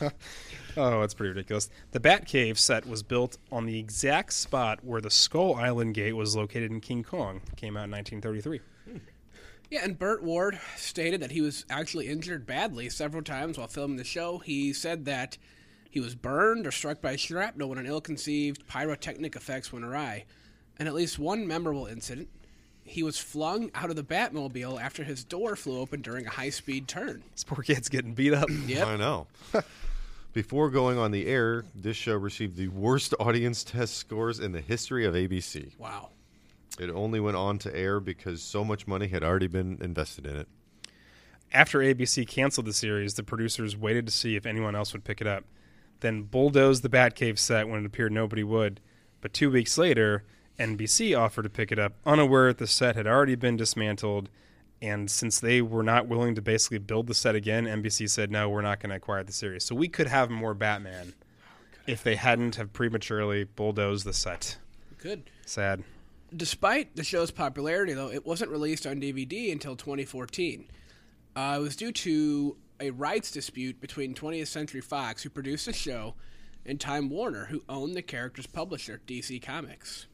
oh, 0.76 1.02
it's 1.02 1.14
pretty 1.14 1.30
ridiculous. 1.30 1.68
The 1.90 2.00
Batcave 2.00 2.56
set 2.56 2.86
was 2.86 3.02
built 3.02 3.36
on 3.52 3.66
the 3.66 3.78
exact 3.78 4.32
spot 4.32 4.82
where 4.82 5.02
the 5.02 5.10
Skull 5.10 5.54
Island 5.54 5.94
gate 5.94 6.14
was 6.14 6.34
located 6.34 6.70
in 6.70 6.80
King 6.80 7.04
Kong. 7.04 7.42
Came 7.56 7.76
out 7.76 7.84
in 7.84 7.90
1933. 7.90 8.60
Yeah, 9.70 9.80
and 9.84 9.98
Burt 9.98 10.22
Ward 10.22 10.58
stated 10.76 11.20
that 11.20 11.32
he 11.32 11.42
was 11.42 11.66
actually 11.68 12.08
injured 12.08 12.46
badly 12.46 12.88
several 12.88 13.22
times 13.22 13.58
while 13.58 13.68
filming 13.68 13.98
the 13.98 14.04
show. 14.04 14.38
He 14.38 14.72
said 14.72 15.04
that 15.04 15.36
he 15.90 16.00
was 16.00 16.14
burned 16.14 16.66
or 16.66 16.70
struck 16.70 17.02
by 17.02 17.16
shrapnel 17.16 17.68
when 17.68 17.76
an 17.78 17.84
ill 17.84 18.00
conceived 18.00 18.66
pyrotechnic 18.66 19.36
effects 19.36 19.70
went 19.70 19.84
awry. 19.84 20.24
And 20.78 20.88
at 20.88 20.94
least 20.94 21.18
one 21.18 21.46
memorable 21.46 21.84
incident, 21.84 22.30
he 22.88 23.02
was 23.02 23.18
flung 23.18 23.70
out 23.74 23.90
of 23.90 23.96
the 23.96 24.02
Batmobile 24.02 24.80
after 24.80 25.04
his 25.04 25.24
door 25.24 25.56
flew 25.56 25.80
open 25.80 26.00
during 26.00 26.26
a 26.26 26.30
high 26.30 26.50
speed 26.50 26.88
turn. 26.88 27.22
This 27.32 27.44
poor 27.44 27.62
kid's 27.62 27.88
getting 27.88 28.14
beat 28.14 28.34
up. 28.34 28.48
Yep. 28.66 28.86
I 28.86 28.96
know. 28.96 29.26
Before 30.32 30.68
going 30.70 30.98
on 30.98 31.10
the 31.10 31.26
air, 31.26 31.64
this 31.74 31.96
show 31.96 32.16
received 32.16 32.56
the 32.56 32.68
worst 32.68 33.14
audience 33.20 33.64
test 33.64 33.94
scores 33.96 34.40
in 34.40 34.52
the 34.52 34.60
history 34.60 35.06
of 35.06 35.14
ABC. 35.14 35.78
Wow. 35.78 36.10
It 36.78 36.90
only 36.90 37.18
went 37.18 37.36
on 37.36 37.58
to 37.58 37.74
air 37.74 37.98
because 37.98 38.42
so 38.42 38.62
much 38.64 38.86
money 38.86 39.08
had 39.08 39.22
already 39.22 39.46
been 39.46 39.78
invested 39.80 40.26
in 40.26 40.36
it. 40.36 40.48
After 41.52 41.78
ABC 41.78 42.28
canceled 42.28 42.66
the 42.66 42.72
series, 42.72 43.14
the 43.14 43.22
producers 43.22 43.76
waited 43.76 44.06
to 44.06 44.12
see 44.12 44.36
if 44.36 44.44
anyone 44.44 44.76
else 44.76 44.92
would 44.92 45.04
pick 45.04 45.20
it 45.20 45.26
up, 45.26 45.44
then 46.00 46.22
bulldozed 46.22 46.82
the 46.82 46.88
Batcave 46.88 47.38
set 47.38 47.68
when 47.68 47.80
it 47.80 47.86
appeared 47.86 48.12
nobody 48.12 48.44
would. 48.44 48.80
But 49.20 49.32
two 49.32 49.50
weeks 49.50 49.78
later, 49.78 50.24
NBC 50.58 51.18
offered 51.18 51.42
to 51.42 51.48
pick 51.48 51.70
it 51.70 51.78
up, 51.78 51.94
unaware 52.04 52.48
that 52.48 52.58
the 52.58 52.66
set 52.66 52.96
had 52.96 53.06
already 53.06 53.34
been 53.34 53.56
dismantled. 53.56 54.28
And 54.80 55.10
since 55.10 55.40
they 55.40 55.60
were 55.60 55.82
not 55.82 56.06
willing 56.06 56.34
to 56.36 56.42
basically 56.42 56.78
build 56.78 57.06
the 57.06 57.14
set 57.14 57.34
again, 57.34 57.64
NBC 57.64 58.08
said, 58.08 58.30
no, 58.30 58.48
we're 58.48 58.62
not 58.62 58.80
going 58.80 58.90
to 58.90 58.96
acquire 58.96 59.24
the 59.24 59.32
series. 59.32 59.64
So 59.64 59.74
we 59.74 59.88
could 59.88 60.06
have 60.06 60.30
more 60.30 60.54
Batman 60.54 61.14
if 61.86 62.02
they 62.02 62.16
hadn't 62.16 62.56
have 62.56 62.72
prematurely 62.72 63.44
bulldozed 63.44 64.04
the 64.04 64.12
set. 64.12 64.56
Good. 64.98 65.24
Sad. 65.46 65.82
Despite 66.36 66.94
the 66.94 67.02
show's 67.02 67.30
popularity, 67.30 67.94
though, 67.94 68.10
it 68.10 68.26
wasn't 68.26 68.50
released 68.50 68.86
on 68.86 69.00
DVD 69.00 69.50
until 69.50 69.74
2014. 69.74 70.66
Uh, 71.34 71.56
it 71.58 71.62
was 71.62 71.76
due 71.76 71.92
to 71.92 72.56
a 72.80 72.90
rights 72.90 73.30
dispute 73.30 73.80
between 73.80 74.14
20th 74.14 74.48
Century 74.48 74.80
Fox, 74.80 75.22
who 75.22 75.30
produced 75.30 75.66
the 75.66 75.72
show, 75.72 76.14
and 76.66 76.80
Time 76.80 77.08
Warner, 77.08 77.46
who 77.46 77.62
owned 77.68 77.94
the 77.94 78.02
character's 78.02 78.46
publisher, 78.46 79.00
DC 79.06 79.42
Comics. 79.42 80.06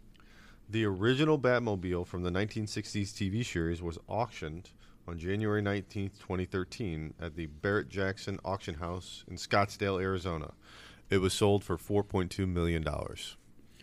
The 0.69 0.85
original 0.87 1.39
Batmobile 1.39 2.07
from 2.07 2.23
the 2.23 2.31
1960s 2.31 3.13
TV 3.13 3.45
series 3.45 3.83
was 3.83 3.99
auctioned 4.09 4.71
on 5.07 5.19
January 5.19 5.61
19, 5.61 6.11
2013, 6.19 7.15
at 7.21 7.37
the 7.37 7.47
Barrett 7.47 7.91
Jackson 7.91 8.41
Auction 8.45 8.77
House 8.77 9.25
in 9.29 9.37
Scottsdale, 9.37 10.01
Arizona. 10.01 10.53
It 11.11 11.19
was 11.19 11.35
sold 11.35 11.65
for 11.65 11.77
$4.2 11.77 12.49
million. 12.49 12.85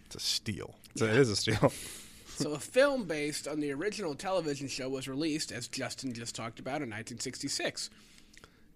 It's 0.06 0.16
a 0.16 0.20
steal. 0.20 0.76
So 0.96 1.06
it 1.06 1.16
is 1.16 1.30
a 1.30 1.36
steal. 1.36 1.72
so, 2.28 2.54
a 2.54 2.60
film 2.60 3.06
based 3.06 3.48
on 3.48 3.60
the 3.60 3.72
original 3.72 4.16
television 4.16 4.68
show 4.68 4.90
was 4.90 5.08
released, 5.08 5.52
as 5.52 5.68
Justin 5.68 6.14
just 6.14 6.36
talked 6.36 6.60
about, 6.60 6.82
in 6.82 6.90
1966. 6.90 7.92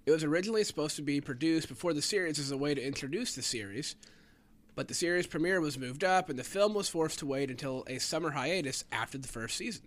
It 0.05 0.11
was 0.11 0.23
originally 0.23 0.63
supposed 0.63 0.95
to 0.97 1.01
be 1.01 1.19
produced 1.19 1.67
before 1.67 1.93
the 1.93 2.01
series 2.01 2.37
as 2.37 2.51
a 2.51 2.57
way 2.57 2.75
to 2.75 2.85
introduce 2.85 3.33
the 3.33 3.41
series, 3.41 3.95
but 4.75 4.87
the 4.87 4.93
series 4.93 5.25
premiere 5.27 5.61
was 5.61 5.77
moved 5.77 6.03
up, 6.03 6.29
and 6.29 6.37
the 6.37 6.43
film 6.43 6.73
was 6.73 6.89
forced 6.89 7.19
to 7.19 7.25
wait 7.25 7.49
until 7.49 7.83
a 7.87 7.97
summer 7.99 8.31
hiatus 8.31 8.83
after 8.91 9.17
the 9.17 9.27
first 9.27 9.55
season. 9.57 9.83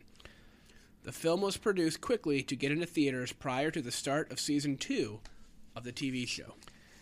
The 1.05 1.13
film 1.13 1.41
was 1.41 1.57
produced 1.57 2.01
quickly 2.01 2.43
to 2.43 2.57
get 2.57 2.73
into 2.73 2.87
theaters 2.87 3.33
prior 3.33 3.71
to 3.71 3.81
the 3.81 3.93
start 3.93 4.31
of 4.33 4.41
season 4.41 4.77
two 4.77 5.21
of 5.77 5.85
the 5.85 5.93
TV 5.93 6.27
show. 6.27 6.55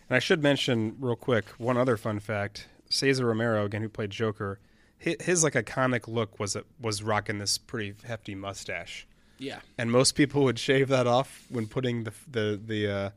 And 0.09 0.15
I 0.15 0.19
should 0.19 0.41
mention 0.43 0.95
real 0.99 1.15
quick 1.15 1.45
one 1.57 1.77
other 1.77 1.97
fun 1.97 2.19
fact: 2.19 2.67
Cesar 2.89 3.25
Romero, 3.25 3.65
again, 3.65 3.81
who 3.81 3.89
played 3.89 4.11
Joker, 4.11 4.59
his, 4.97 5.15
his 5.19 5.43
like 5.43 5.53
iconic 5.53 6.07
look 6.07 6.39
was 6.39 6.55
was 6.79 7.03
rocking 7.03 7.39
this 7.39 7.57
pretty 7.57 7.95
hefty 8.05 8.33
mustache, 8.35 9.05
Yeah. 9.39 9.59
and 9.77 9.91
most 9.91 10.13
people 10.13 10.43
would 10.43 10.59
shave 10.59 10.87
that 10.89 11.07
off 11.07 11.45
when 11.49 11.67
putting 11.67 12.03
the 12.05 12.13
the 12.31 12.61
the 12.65 12.87
uh, 12.91 13.09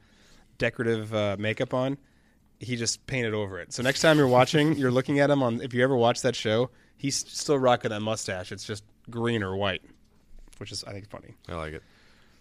decorative 0.59 1.15
uh, 1.15 1.37
makeup 1.39 1.73
on. 1.75 1.99
He 2.61 2.77
just 2.77 3.05
painted 3.07 3.35
over 3.35 3.59
it. 3.59 3.73
So 3.73 3.83
next 3.83 4.01
time 4.01 4.19
you're 4.19 4.29
watching, 4.29 4.75
you're 4.77 4.91
looking 4.91 5.19
at 5.19 5.31
him 5.31 5.43
on. 5.43 5.61
If 5.61 5.75
you 5.75 5.83
ever 5.83 5.97
watch 5.97 6.23
that 6.23 6.37
show, 6.37 6.71
he's 6.97 7.17
still 7.17 7.59
rocking 7.59 7.91
that 7.91 8.01
mustache. 8.01 8.53
It's 8.53 8.65
just 8.65 8.85
green 9.09 9.43
or 9.43 9.57
white, 9.57 9.83
which 10.59 10.71
is 10.71 10.85
I 10.85 10.93
think 10.93 11.09
funny. 11.09 11.35
I 11.49 11.55
like 11.55 11.75
it. 11.75 11.83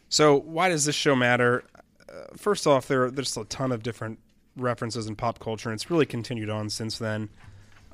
So 0.09 0.39
why 0.39 0.69
does 0.69 0.85
this 0.85 0.95
show 0.95 1.15
matter? 1.15 1.63
Uh, 2.09 2.25
first 2.35 2.67
off, 2.67 2.87
there 2.87 3.09
there's 3.09 3.35
a 3.37 3.45
ton 3.45 3.71
of 3.71 3.83
different 3.83 4.19
references 4.55 5.07
in 5.07 5.15
pop 5.15 5.39
culture, 5.39 5.69
and 5.69 5.77
it's 5.77 5.89
really 5.89 6.05
continued 6.05 6.49
on 6.49 6.69
since 6.69 6.97
then. 6.97 7.29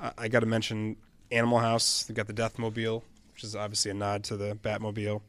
I, 0.00 0.12
I 0.18 0.28
got 0.28 0.40
to 0.40 0.46
mention 0.46 0.96
Animal 1.30 1.58
House. 1.58 2.04
They 2.04 2.14
got 2.14 2.26
the 2.26 2.34
Deathmobile, 2.34 3.02
which 3.32 3.44
is 3.44 3.54
obviously 3.54 3.90
a 3.90 3.94
nod 3.94 4.24
to 4.24 4.36
the 4.36 4.54
Batmobile. 4.54 5.20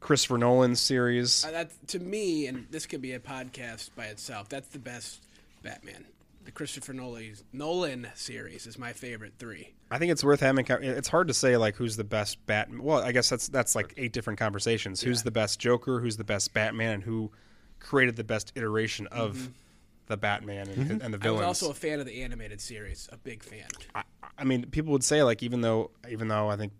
Christopher 0.00 0.36
Nolan's 0.36 0.80
series. 0.80 1.44
Uh, 1.44 1.50
that 1.50 1.88
to 1.88 1.98
me, 1.98 2.46
and 2.46 2.66
this 2.70 2.86
could 2.86 3.00
be 3.00 3.12
a 3.12 3.18
podcast 3.18 3.90
by 3.96 4.04
itself. 4.06 4.48
That's 4.50 4.68
the 4.68 4.78
best 4.78 5.22
Batman. 5.64 6.04
The 6.44 6.52
Christopher 6.52 6.92
Nolan 6.92 7.34
Nolan 7.52 8.06
series 8.14 8.66
is 8.66 8.78
my 8.78 8.92
favorite 8.92 9.32
three. 9.38 9.72
I 9.90 9.98
think 9.98 10.12
it's 10.12 10.22
worth 10.22 10.40
having. 10.40 10.66
It's 10.68 11.08
hard 11.08 11.28
to 11.28 11.34
say 11.34 11.56
like 11.56 11.74
who's 11.76 11.96
the 11.96 12.04
best 12.04 12.44
Bat. 12.46 12.68
Well, 12.78 12.98
I 13.02 13.12
guess 13.12 13.30
that's 13.30 13.48
that's 13.48 13.74
like 13.74 13.94
eight 13.96 14.12
different 14.12 14.38
conversations. 14.38 15.00
Who's 15.00 15.22
the 15.22 15.30
best 15.30 15.58
Joker? 15.58 16.00
Who's 16.00 16.18
the 16.18 16.24
best 16.24 16.52
Batman? 16.52 16.92
And 16.92 17.02
who 17.02 17.32
created 17.80 18.16
the 18.16 18.24
best 18.24 18.52
iteration 18.56 19.06
of 19.08 19.48
the 20.06 20.18
Batman 20.18 20.68
and, 20.68 21.02
and 21.02 21.14
the 21.14 21.18
Mm-hmm. 21.18 21.26
I 21.26 21.30
was 21.30 21.38
villains? 21.40 21.46
also 21.46 21.70
a 21.70 21.74
fan 21.74 21.98
of 21.98 22.04
the 22.04 22.22
animated 22.22 22.60
series, 22.60 23.08
a 23.10 23.16
big 23.16 23.42
fan. 23.42 23.66
I, 23.94 24.02
I 24.36 24.44
mean, 24.44 24.66
people 24.66 24.92
would 24.92 25.02
say 25.04 25.22
like 25.22 25.42
even 25.42 25.62
though 25.62 25.92
even 26.10 26.28
though 26.28 26.50
I 26.50 26.56
think 26.56 26.74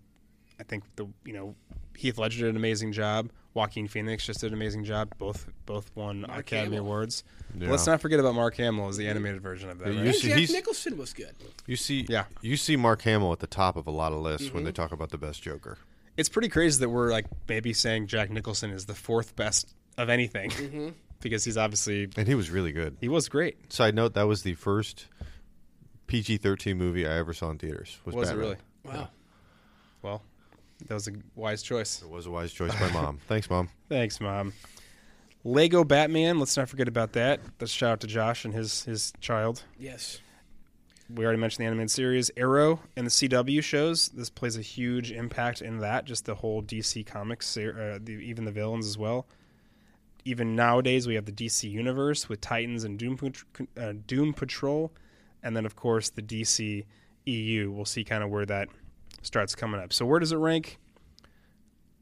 I 0.60 0.62
think 0.64 0.84
the 0.96 1.06
you 1.24 1.32
know 1.32 1.54
Heath 1.96 2.18
Ledger 2.18 2.40
did 2.44 2.50
an 2.50 2.56
amazing 2.56 2.92
job, 2.92 3.30
Joaquin 3.54 3.86
Phoenix 3.88 4.26
just 4.26 4.40
did 4.40 4.48
an 4.48 4.54
amazing 4.54 4.84
job. 4.84 5.14
Both 5.16 5.46
both 5.64 5.90
won 5.94 6.22
Mark 6.22 6.40
Academy 6.40 6.76
Hamill. 6.76 6.86
Awards. 6.86 7.22
Yeah. 7.56 7.70
let's 7.70 7.86
not 7.86 8.00
forget 8.00 8.18
about 8.18 8.34
Mark 8.34 8.56
Hamill 8.56 8.88
as 8.88 8.96
the 8.96 9.06
animated 9.08 9.40
version 9.42 9.70
of 9.70 9.78
that. 9.78 9.88
You 9.92 9.98
Right? 9.98 10.06
And 10.06 10.14
see- 10.16 10.28
Jack 10.28 10.38
he's- 10.38 10.50
Nicholson 10.50 10.96
was 10.98 11.12
good. 11.12 11.34
You 11.66 11.76
see, 11.76 12.04
Yeah. 12.08 12.24
you 12.42 12.56
see 12.56 12.74
Mark 12.76 13.02
Hamill 13.02 13.32
at 13.32 13.38
the 13.38 13.46
top 13.46 13.76
of 13.76 13.86
a 13.86 13.92
lot 13.92 14.12
of 14.12 14.18
lists 14.18 14.52
when 14.52 14.64
they 14.64 14.70
Mm-hmm. 14.70 14.82
talk 14.82 14.92
about 14.92 15.10
the 15.10 15.18
best 15.18 15.40
Joker. 15.42 15.78
It's 16.16 16.28
pretty 16.28 16.48
crazy 16.48 16.80
that 16.80 16.88
we're 16.88 17.10
like 17.12 17.26
maybe 17.48 17.72
saying 17.72 18.08
Jack 18.08 18.30
Nicholson 18.30 18.70
is 18.70 18.86
the 18.86 18.94
fourth 18.94 19.36
best 19.36 19.72
of 19.96 20.08
anything 20.08 20.50
Mm-hmm. 20.50 20.88
because 21.20 21.44
he's 21.44 21.56
obviously 21.56 22.08
And 22.16 22.26
he 22.26 22.34
was 22.34 22.50
really 22.50 22.72
good. 22.72 22.96
he 23.00 23.08
was 23.08 23.28
great. 23.28 23.72
Side 23.72 23.94
note: 23.94 24.14
that 24.14 24.26
was 24.26 24.42
the 24.42 24.54
first 24.54 25.06
PG-13 26.08 26.76
movie 26.76 27.06
I 27.06 27.16
ever 27.18 27.32
saw 27.32 27.50
in 27.50 27.58
theaters. 27.58 27.98
Was, 28.04 28.14
Was 28.14 28.28
it 28.28 28.32
Batman. 28.32 28.44
really? 28.44 28.56
Wow. 28.84 29.08
Well, 30.02 30.22
that 30.86 30.94
was 30.94 31.08
a 31.08 31.12
wise 31.34 31.62
choice. 31.62 32.02
It 32.02 32.10
was 32.10 32.26
a 32.26 32.30
wise 32.30 32.52
choice 32.52 32.74
by 32.74 32.90
mom. 32.90 33.18
Thanks, 33.28 33.48
mom. 33.48 33.68
Thanks, 33.88 34.20
mom. 34.20 34.52
Lego 35.44 35.84
Batman. 35.84 36.38
Let's 36.38 36.56
not 36.56 36.68
forget 36.68 36.88
about 36.88 37.12
that. 37.12 37.40
Let's 37.60 37.72
shout 37.72 37.92
out 37.92 38.00
to 38.00 38.06
Josh 38.06 38.44
and 38.44 38.54
his 38.54 38.84
his 38.84 39.12
child. 39.20 39.62
Yes. 39.78 40.20
We 41.14 41.24
already 41.24 41.38
mentioned 41.38 41.64
the 41.64 41.66
animated 41.66 41.90
series 41.90 42.30
Arrow 42.36 42.80
and 42.96 43.06
the 43.06 43.10
CW 43.10 43.62
shows. 43.62 44.08
This 44.08 44.30
plays 44.30 44.56
a 44.56 44.62
huge 44.62 45.12
impact 45.12 45.60
in 45.60 45.78
that. 45.78 46.06
Just 46.06 46.24
the 46.24 46.34
whole 46.34 46.62
DC 46.62 47.04
comics, 47.04 47.56
uh, 47.58 47.98
the, 48.02 48.12
even 48.12 48.46
the 48.46 48.50
villains 48.50 48.86
as 48.86 48.96
well. 48.96 49.26
Even 50.24 50.56
nowadays, 50.56 51.06
we 51.06 51.14
have 51.14 51.26
the 51.26 51.32
DC 51.32 51.70
universe 51.70 52.30
with 52.30 52.40
Titans 52.40 52.84
and 52.84 52.98
Doom 52.98 53.18
Pat- 53.18 53.68
uh, 53.76 53.92
Doom 54.06 54.32
Patrol, 54.32 54.90
and 55.42 55.54
then 55.54 55.66
of 55.66 55.76
course 55.76 56.08
the 56.08 56.22
DC 56.22 56.86
EU. 57.26 57.70
We'll 57.70 57.84
see 57.84 58.02
kind 58.02 58.24
of 58.24 58.30
where 58.30 58.46
that 58.46 58.68
starts 59.22 59.54
coming 59.54 59.80
up. 59.80 59.92
So 59.92 60.06
where 60.06 60.20
does 60.20 60.32
it 60.32 60.36
rank? 60.36 60.78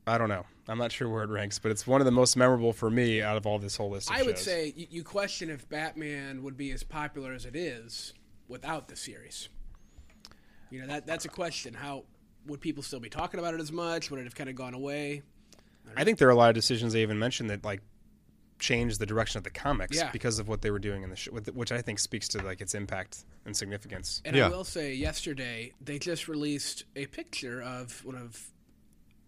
I 0.06 0.18
don't 0.18 0.28
know. 0.28 0.44
I'm 0.68 0.78
not 0.78 0.92
sure 0.92 1.08
where 1.08 1.22
it 1.22 1.30
ranks, 1.30 1.58
but 1.58 1.70
it's 1.70 1.86
one 1.86 2.00
of 2.00 2.04
the 2.04 2.12
most 2.12 2.36
memorable 2.36 2.72
for 2.72 2.90
me 2.90 3.22
out 3.22 3.36
of 3.36 3.46
all 3.46 3.58
this 3.58 3.76
whole 3.76 3.90
list. 3.90 4.10
Of 4.10 4.16
I 4.16 4.22
would 4.22 4.36
shows. 4.36 4.44
say 4.44 4.72
you, 4.76 4.86
you 4.90 5.04
question 5.04 5.50
if 5.50 5.68
Batman 5.68 6.42
would 6.42 6.56
be 6.56 6.72
as 6.72 6.82
popular 6.82 7.32
as 7.32 7.44
it 7.46 7.56
is 7.56 8.12
without 8.48 8.88
the 8.88 8.96
series. 8.96 9.48
You 10.70 10.80
know 10.80 10.86
that 10.86 11.06
that's 11.06 11.24
a 11.24 11.28
question. 11.28 11.74
How 11.74 12.04
would 12.46 12.60
people 12.60 12.82
still 12.82 13.00
be 13.00 13.10
talking 13.10 13.38
about 13.38 13.54
it 13.54 13.60
as 13.60 13.70
much? 13.70 14.10
Would 14.10 14.20
it 14.20 14.24
have 14.24 14.34
kind 14.34 14.50
of 14.50 14.56
gone 14.56 14.74
away? 14.74 15.22
I 15.96 16.04
think 16.04 16.18
there 16.18 16.28
are 16.28 16.32
a 16.32 16.36
lot 16.36 16.48
of 16.48 16.54
decisions 16.54 16.92
they 16.92 17.02
even 17.02 17.18
mentioned 17.18 17.50
that 17.50 17.64
like 17.64 17.82
changed 18.62 18.98
the 19.00 19.06
direction 19.06 19.38
of 19.38 19.44
the 19.44 19.50
comics 19.50 19.96
Yeah. 19.96 20.10
because 20.12 20.38
of 20.38 20.46
what 20.48 20.62
they 20.62 20.70
were 20.70 20.78
doing 20.78 21.02
in 21.02 21.10
the 21.10 21.16
show, 21.16 21.32
which 21.32 21.72
I 21.72 21.82
think 21.82 21.98
speaks 21.98 22.28
to 22.28 22.42
like 22.42 22.60
its 22.60 22.74
impact 22.74 23.24
and 23.44 23.56
significance. 23.56 24.22
And 24.24 24.36
Yeah. 24.36 24.46
I 24.46 24.48
will 24.50 24.64
say, 24.64 24.94
yesterday 24.94 25.72
they 25.80 25.98
just 25.98 26.28
released 26.28 26.84
a 26.96 27.06
picture 27.06 27.60
of 27.60 28.04
one 28.04 28.14
of. 28.16 28.50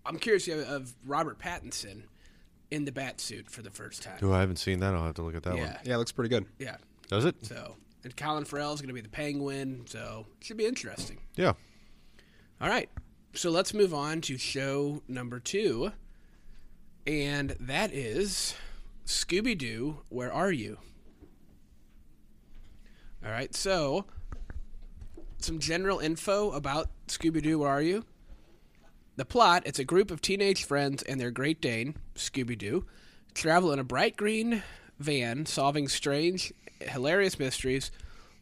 I'm 0.07 0.18
curious 0.18 0.47
of, 0.49 0.61
of 0.61 0.94
Robert 1.05 1.38
Pattinson 1.38 2.05
in 2.70 2.85
the 2.85 2.92
bat 2.92 3.20
suit 3.20 3.51
for 3.51 3.62
the 3.62 3.70
first 3.70 4.03
time. 4.03 4.18
Oh, 4.23 4.33
I 4.33 4.40
haven't 4.40 4.57
seen 4.59 4.79
that. 4.81 4.94
I'll 4.94 5.05
have 5.05 5.14
to 5.16 5.23
look 5.23 5.35
at 5.35 5.42
that 5.44 5.57
Yeah, 5.57 5.64
one. 5.64 5.77
Yeah, 5.85 5.94
it 5.94 5.99
looks 5.99 6.12
pretty 6.12 6.29
good. 6.31 6.47
yeah. 6.59 6.77
Does 7.09 7.25
it? 7.25 7.35
So, 7.42 7.77
and 8.05 8.16
Colin 8.16 8.44
Farrell 8.44 8.73
is 8.73 8.81
going 8.81 8.88
to 8.88 8.94
be 8.94 9.01
the 9.01 9.09
Penguin, 9.09 9.83
so 9.87 10.27
it 10.40 10.44
should 10.47 10.57
be 10.57 10.66
interesting. 10.66 11.18
Yeah. 11.37 11.53
All 12.61 12.68
right. 12.68 12.88
So 13.35 13.51
let's 13.51 13.75
move 13.75 13.92
on 13.92 14.20
to 14.23 14.38
show 14.38 15.03
number 15.09 15.40
two. 15.40 15.92
And 17.07 17.51
that 17.61 17.92
is 17.92 18.55
Scooby 19.07 19.57
Doo, 19.57 19.99
Where 20.09 20.33
Are 20.33 20.53
You? 20.53 20.79
All 23.25 23.31
right. 23.31 23.55
So, 23.55 24.05
some 25.38 25.59
general 25.59 25.99
info 25.99 26.51
about 26.53 26.88
Scooby 27.09 27.43
Doo, 27.43 27.59
Where 27.61 27.71
Are 27.71 27.83
You? 27.83 28.05
The 29.17 29.25
plot 29.25 29.62
it's 29.67 29.79
a 29.79 29.85
group 29.85 30.11
of 30.11 30.21
teenage 30.21 30.64
friends 30.64 31.03
and 31.03 31.21
their 31.21 31.31
Great 31.31 31.61
Dane, 31.61 31.97
Scooby 32.17 32.59
Doo, 32.59 32.85
travel 33.33 33.73
in 33.73 33.79
a 33.79 33.85
bright 33.85 34.17
green 34.17 34.62
van 34.99 35.47
solving 35.47 35.88
strange, 35.88 36.53
hilarious 36.81 37.38
mysteries 37.38 37.90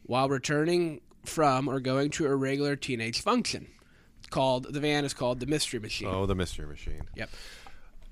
while 0.04 0.28
returning 0.28 1.00
from 1.24 1.68
or 1.68 1.80
going 1.80 2.10
to 2.10 2.26
a 2.26 2.34
regular 2.34 2.76
teenage 2.76 3.20
function. 3.20 3.68
Called 4.30 4.72
the 4.72 4.80
van 4.80 5.04
is 5.04 5.12
called 5.12 5.40
the 5.40 5.46
Mystery 5.46 5.78
Machine. 5.78 6.08
Oh, 6.08 6.24
the 6.24 6.34
Mystery 6.34 6.66
Machine. 6.66 7.02
Yep. 7.16 7.30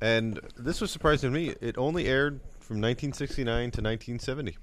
And 0.01 0.41
this 0.57 0.81
was 0.81 0.91
surprising 0.91 1.33
to 1.33 1.39
me. 1.39 1.55
It 1.61 1.77
only 1.77 2.07
aired 2.07 2.41
from 2.59 2.77
1969 2.77 3.45
to 3.45 3.83
1970. 3.83 4.57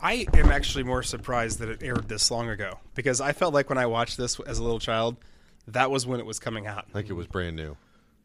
I 0.00 0.26
am 0.34 0.50
actually 0.50 0.84
more 0.84 1.02
surprised 1.02 1.60
that 1.60 1.68
it 1.68 1.82
aired 1.82 2.08
this 2.08 2.30
long 2.30 2.48
ago 2.48 2.78
because 2.94 3.20
I 3.20 3.32
felt 3.32 3.54
like 3.54 3.68
when 3.68 3.78
I 3.78 3.86
watched 3.86 4.16
this 4.16 4.38
as 4.40 4.58
a 4.58 4.62
little 4.62 4.78
child, 4.78 5.16
that 5.68 5.90
was 5.90 6.06
when 6.06 6.20
it 6.20 6.26
was 6.26 6.38
coming 6.38 6.66
out. 6.66 6.86
Like 6.92 7.08
it 7.08 7.14
was 7.14 7.26
brand 7.26 7.56
new. 7.56 7.76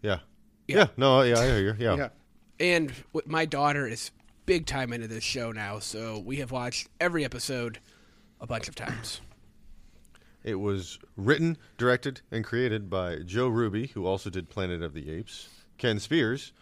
Yeah. 0.01 0.19
Yeah. 0.67 0.77
Yeah. 0.77 0.87
No, 0.97 1.21
yeah, 1.21 1.39
I 1.39 1.45
hear 1.45 1.59
you. 1.59 1.75
Yeah. 1.79 1.95
Yeah. 1.95 2.09
And 2.59 2.91
my 3.25 3.45
daughter 3.45 3.87
is 3.87 4.11
big 4.45 4.65
time 4.65 4.91
into 4.91 5.07
this 5.07 5.23
show 5.23 5.51
now, 5.51 5.79
so 5.79 6.19
we 6.19 6.37
have 6.37 6.51
watched 6.51 6.89
every 6.99 7.23
episode 7.23 7.79
a 8.41 8.47
bunch 8.47 8.67
of 8.67 8.75
times. 8.75 9.21
It 10.43 10.55
was 10.55 10.99
written, 11.17 11.57
directed, 11.77 12.21
and 12.31 12.43
created 12.45 12.89
by 12.89 13.17
Joe 13.25 13.47
Ruby, 13.49 13.87
who 13.87 14.05
also 14.05 14.29
did 14.29 14.49
Planet 14.49 14.81
of 14.81 14.93
the 14.93 15.11
Apes, 15.11 15.49
Ken 15.77 15.99
Spears, 15.99 16.53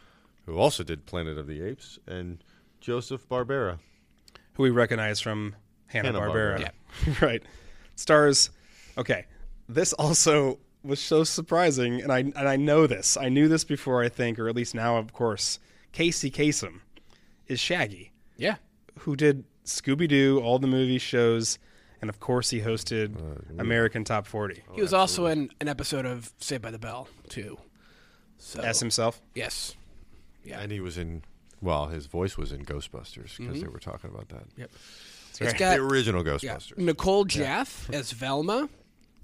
who 0.46 0.58
also 0.58 0.84
did 0.84 1.06
Planet 1.06 1.38
of 1.38 1.48
the 1.48 1.62
Apes, 1.62 2.00
and 2.08 2.44
Joseph 2.82 3.28
Barbera. 3.30 3.80
who 4.54 4.64
we 4.64 4.70
recognize 4.72 5.20
from 5.20 5.56
Hanna 5.88 6.12
Barbera. 6.14 6.58
Hanna-Barbera. 7.06 7.22
right. 7.22 7.44
Stars. 7.96 8.50
Okay. 8.98 9.26
This 9.70 9.94
also 9.94 10.60
was 10.84 11.00
so 11.00 11.24
surprising, 11.24 12.02
and 12.02 12.12
I 12.12 12.20
and 12.20 12.38
I 12.48 12.56
know 12.56 12.88
this. 12.88 13.18
I 13.18 13.30
knew 13.30 13.48
this 13.48 13.64
before. 13.64 14.02
I 14.04 14.10
think, 14.10 14.40
or 14.40 14.48
at 14.48 14.56
least 14.56 14.74
now, 14.74 14.98
of 14.98 15.14
course. 15.14 15.60
Casey 15.92 16.30
Kasem 16.32 16.82
is 17.48 17.60
Shaggy, 17.60 18.12
Yeah. 18.38 18.56
who 19.00 19.16
did 19.16 19.44
Scooby 19.66 20.08
Doo, 20.08 20.40
all 20.40 20.60
the 20.60 20.68
movie 20.68 20.98
shows, 21.00 21.58
and 22.02 22.10
of 22.10 22.20
course 22.20 22.50
he 22.50 22.62
hosted 22.62 23.16
American 23.60 24.04
Top 24.04 24.26
Forty 24.28 24.64
He 24.74 24.82
was 24.82 24.94
also 24.94 25.26
in 25.28 25.50
an 25.62 25.68
episode 25.68 26.06
of 26.06 26.32
Saved 26.40 26.62
by 26.64 26.72
the 26.72 26.80
Bell, 26.80 27.08
too. 27.30 27.58
So, 28.38 28.62
as 28.62 28.80
himself. 28.80 29.20
yes. 29.36 29.76
Yeah. 30.44 30.60
And 30.62 30.72
he 30.72 30.80
was 30.80 30.98
in, 30.98 31.24
well, 31.62 31.88
his 31.88 32.06
voice 32.06 32.38
was 32.38 32.52
in 32.52 32.64
Ghostbusters 32.64 33.36
because 33.38 33.38
Mm-hmm. 33.40 33.60
they 33.62 33.68
were 33.68 33.80
talking 33.80 34.10
about 34.12 34.30
that. 34.30 34.44
Yep. 34.56 34.70
That's 34.72 35.42
It's 35.42 35.42
right. 35.42 35.58
got 35.58 35.76
The 35.78 35.84
original 35.84 36.26
yeah, 36.26 36.34
Ghostbusters. 36.36 36.78
Nicole 36.78 37.26
Jaffe 37.26 37.94
as 37.94 38.12
Velma, 38.12 38.70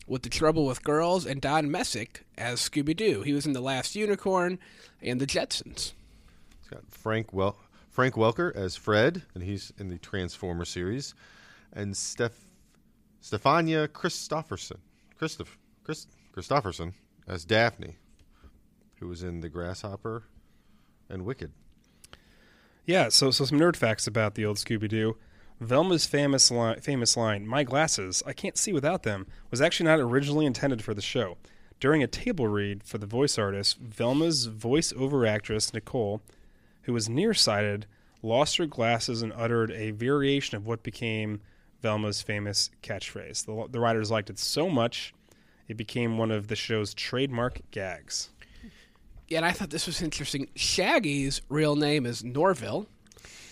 with 0.08 0.24
the 0.24 0.30
Trouble 0.30 0.66
with 0.66 0.84
Girls, 0.84 1.26
and 1.26 1.40
Don 1.40 1.72
Messick 1.72 2.26
as 2.38 2.60
Scooby 2.60 2.96
Doo. 2.96 3.22
He 3.22 3.32
was 3.34 3.46
in 3.46 3.54
The 3.54 3.62
Last 3.62 3.96
Unicorn 3.96 4.60
and 5.02 5.22
The 5.22 5.26
Jetsons. 5.28 5.94
It's 6.60 6.70
got 6.70 6.82
Frank 6.90 7.32
well 7.32 7.56
Frank 7.90 8.16
Welker 8.16 8.54
as 8.56 8.76
Fred, 8.76 9.22
and 9.36 9.44
he's 9.44 9.72
in 9.78 9.88
the 9.90 9.98
Transformer 10.00 10.66
series, 10.66 11.14
and 11.72 11.96
Steph 11.96 12.34
Stefania 13.24 13.88
Christopherson 13.88 14.80
Christoph 15.18 15.58
Chris 15.86 16.08
Christopherson 16.34 16.94
as 17.26 17.46
Daphne, 17.46 17.96
who 19.00 19.08
was 19.08 19.24
in 19.24 19.40
The 19.40 19.48
Grasshopper 19.48 20.26
and 21.10 21.24
Wicked. 21.24 21.54
Yeah, 22.86 23.08
so 23.08 23.32
so 23.32 23.46
some 23.46 23.60
nerd 23.60 23.78
facts 23.78 24.08
about 24.08 24.36
the 24.36 24.46
old 24.46 24.58
Scooby 24.58 24.90
Doo. 24.90 25.16
Velma's 25.62 26.06
famous 26.06 26.52
famous 26.82 27.16
line, 27.16 27.48
"My 27.48 27.64
glasses, 27.64 28.22
I 28.26 28.34
can't 28.34 28.58
see 28.58 28.74
without 28.74 29.04
them," 29.04 29.26
was 29.50 29.62
actually 29.62 29.86
not 29.86 30.02
originally 30.02 30.46
intended 30.46 30.84
for 30.84 30.94
the 30.94 31.02
show. 31.02 31.38
During 31.80 32.04
a 32.04 32.08
table 32.08 32.50
read 32.50 32.84
for 32.84 32.98
the 32.98 33.06
voice 33.06 33.38
artist, 33.38 33.78
Velma's 33.78 34.48
voice-over 34.48 35.26
actress 35.26 35.74
Nicole, 35.74 36.22
who 36.84 36.94
was 36.94 37.08
nearsighted, 37.08 37.86
lost 38.22 38.58
her 38.58 38.66
glasses 38.66 39.22
and 39.22 39.32
uttered 39.32 39.72
a 39.72 39.92
variation 39.92 40.58
of 40.58 40.66
what 40.66 40.84
became 40.84 41.40
Velma's 41.84 42.22
famous 42.22 42.72
catchphrase. 42.82 43.46
The, 43.46 43.68
the 43.70 43.80
writers 43.80 44.10
liked 44.10 44.32
it 44.32 44.40
so 44.40 44.70
much, 44.70 45.14
it 45.68 45.78
became 45.78 46.18
one 46.18 46.32
of 46.32 46.48
the 46.48 46.56
show's 46.56 46.94
trademark 46.94 47.60
gags. 47.70 48.30
Yeah, 49.28 49.38
and 49.38 49.46
I 49.46 49.52
thought 49.52 49.70
this 49.70 49.86
was 49.86 50.02
interesting. 50.02 50.48
Shaggy's 50.56 51.42
real 51.50 51.76
name 51.76 52.06
is 52.06 52.24
Norville. 52.24 52.88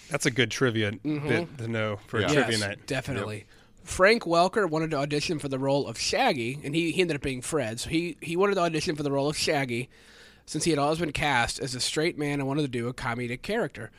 That's 0.10 0.26
a 0.26 0.32
good 0.32 0.50
trivia 0.50 0.92
bit 0.92 1.04
mm-hmm. 1.04 1.56
to 1.58 1.68
know 1.68 2.00
for 2.08 2.18
a 2.18 2.22
Yeah. 2.22 2.28
trivia 2.28 2.52
Yes, 2.52 2.60
night. 2.60 2.88
definitely. 2.88 3.46
Frank 3.84 4.24
Welker 4.24 4.70
wanted 4.70 4.92
to 4.92 4.98
audition 4.98 5.40
for 5.40 5.48
the 5.48 5.60
role 5.60 5.88
of 5.88 5.98
Shaggy, 5.98 6.60
and 6.64 6.76
he, 6.76 6.92
he 6.92 7.02
ended 7.02 7.16
up 7.16 7.22
being 7.22 7.42
Fred. 7.42 7.80
So 7.80 7.90
he, 7.90 8.18
he 8.22 8.36
wanted 8.38 8.56
to 8.56 8.62
audition 8.62 8.96
for 8.96 9.04
the 9.04 9.12
role 9.12 9.30
of 9.30 9.38
Shaggy 9.38 9.90
since 10.46 10.64
he 10.66 10.70
had 10.70 10.80
always 10.80 11.00
been 11.00 11.12
cast 11.12 11.60
as 11.60 11.76
a 11.76 11.80
straight 11.80 12.18
man 12.18 12.40
and 12.40 12.48
wanted 12.48 12.62
to 12.64 12.68
do 12.68 12.88
a 12.88 12.94
comedic 12.94 13.42
character. 13.42 13.92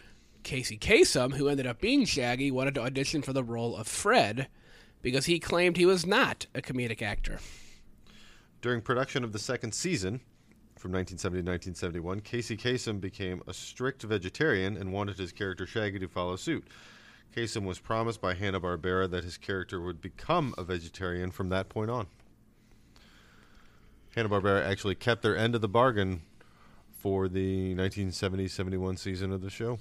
Casey 0.43 0.77
Kasem, 0.77 1.35
who 1.35 1.49
ended 1.49 1.67
up 1.67 1.81
being 1.81 2.05
Shaggy, 2.05 2.51
wanted 2.51 2.75
to 2.75 2.83
audition 2.83 3.23
for 3.23 3.33
the 3.33 3.45
role 3.45 3.77
of 3.77 3.87
Fred 3.87 4.49
because 5.01 5.27
he 5.27 5.39
claimed 5.39 5.77
he 5.77 5.87
was 5.87 6.07
not 6.07 6.47
a 6.55 6.63
comedic 6.63 7.03
actor. 7.03 7.39
During 8.61 8.81
production 8.81 9.25
of 9.25 9.33
the 9.33 9.39
second 9.39 9.73
season, 9.73 10.21
from 10.77 10.93
1970 10.93 11.43
to 11.43 11.51
1971, 11.51 12.21
Casey 12.21 12.57
Kasem 12.57 13.01
became 13.01 13.43
a 13.47 13.55
strict 13.55 14.03
vegetarian 14.03 14.77
and 14.77 14.93
wanted 14.93 15.19
his 15.19 15.33
character 15.33 15.67
Shaggy 15.67 15.99
to 15.99 16.09
follow 16.09 16.37
suit. 16.37 16.67
Kasem 17.35 17.65
was 17.65 17.79
promised 17.79 18.21
by 18.21 18.35
Hanna-Barbera 18.35 19.11
that 19.11 19.25
his 19.25 19.39
character 19.39 19.81
would 19.81 20.01
become 20.01 20.55
a 20.59 20.65
vegetarian 20.65 21.31
from 21.31 21.49
that 21.49 21.69
point 21.69 21.91
on. 21.91 22.07
Hanna-Barbera 24.15 24.65
actually 24.67 24.95
kept 24.95 25.23
their 25.23 25.37
end 25.37 25.55
of 25.55 25.61
the 25.61 25.69
bargain 25.69 26.23
for 26.91 27.29
the 27.29 27.75
1970-71 27.75 28.99
season 28.99 29.33
of 29.33 29.41
the 29.41 29.51
show. 29.51 29.79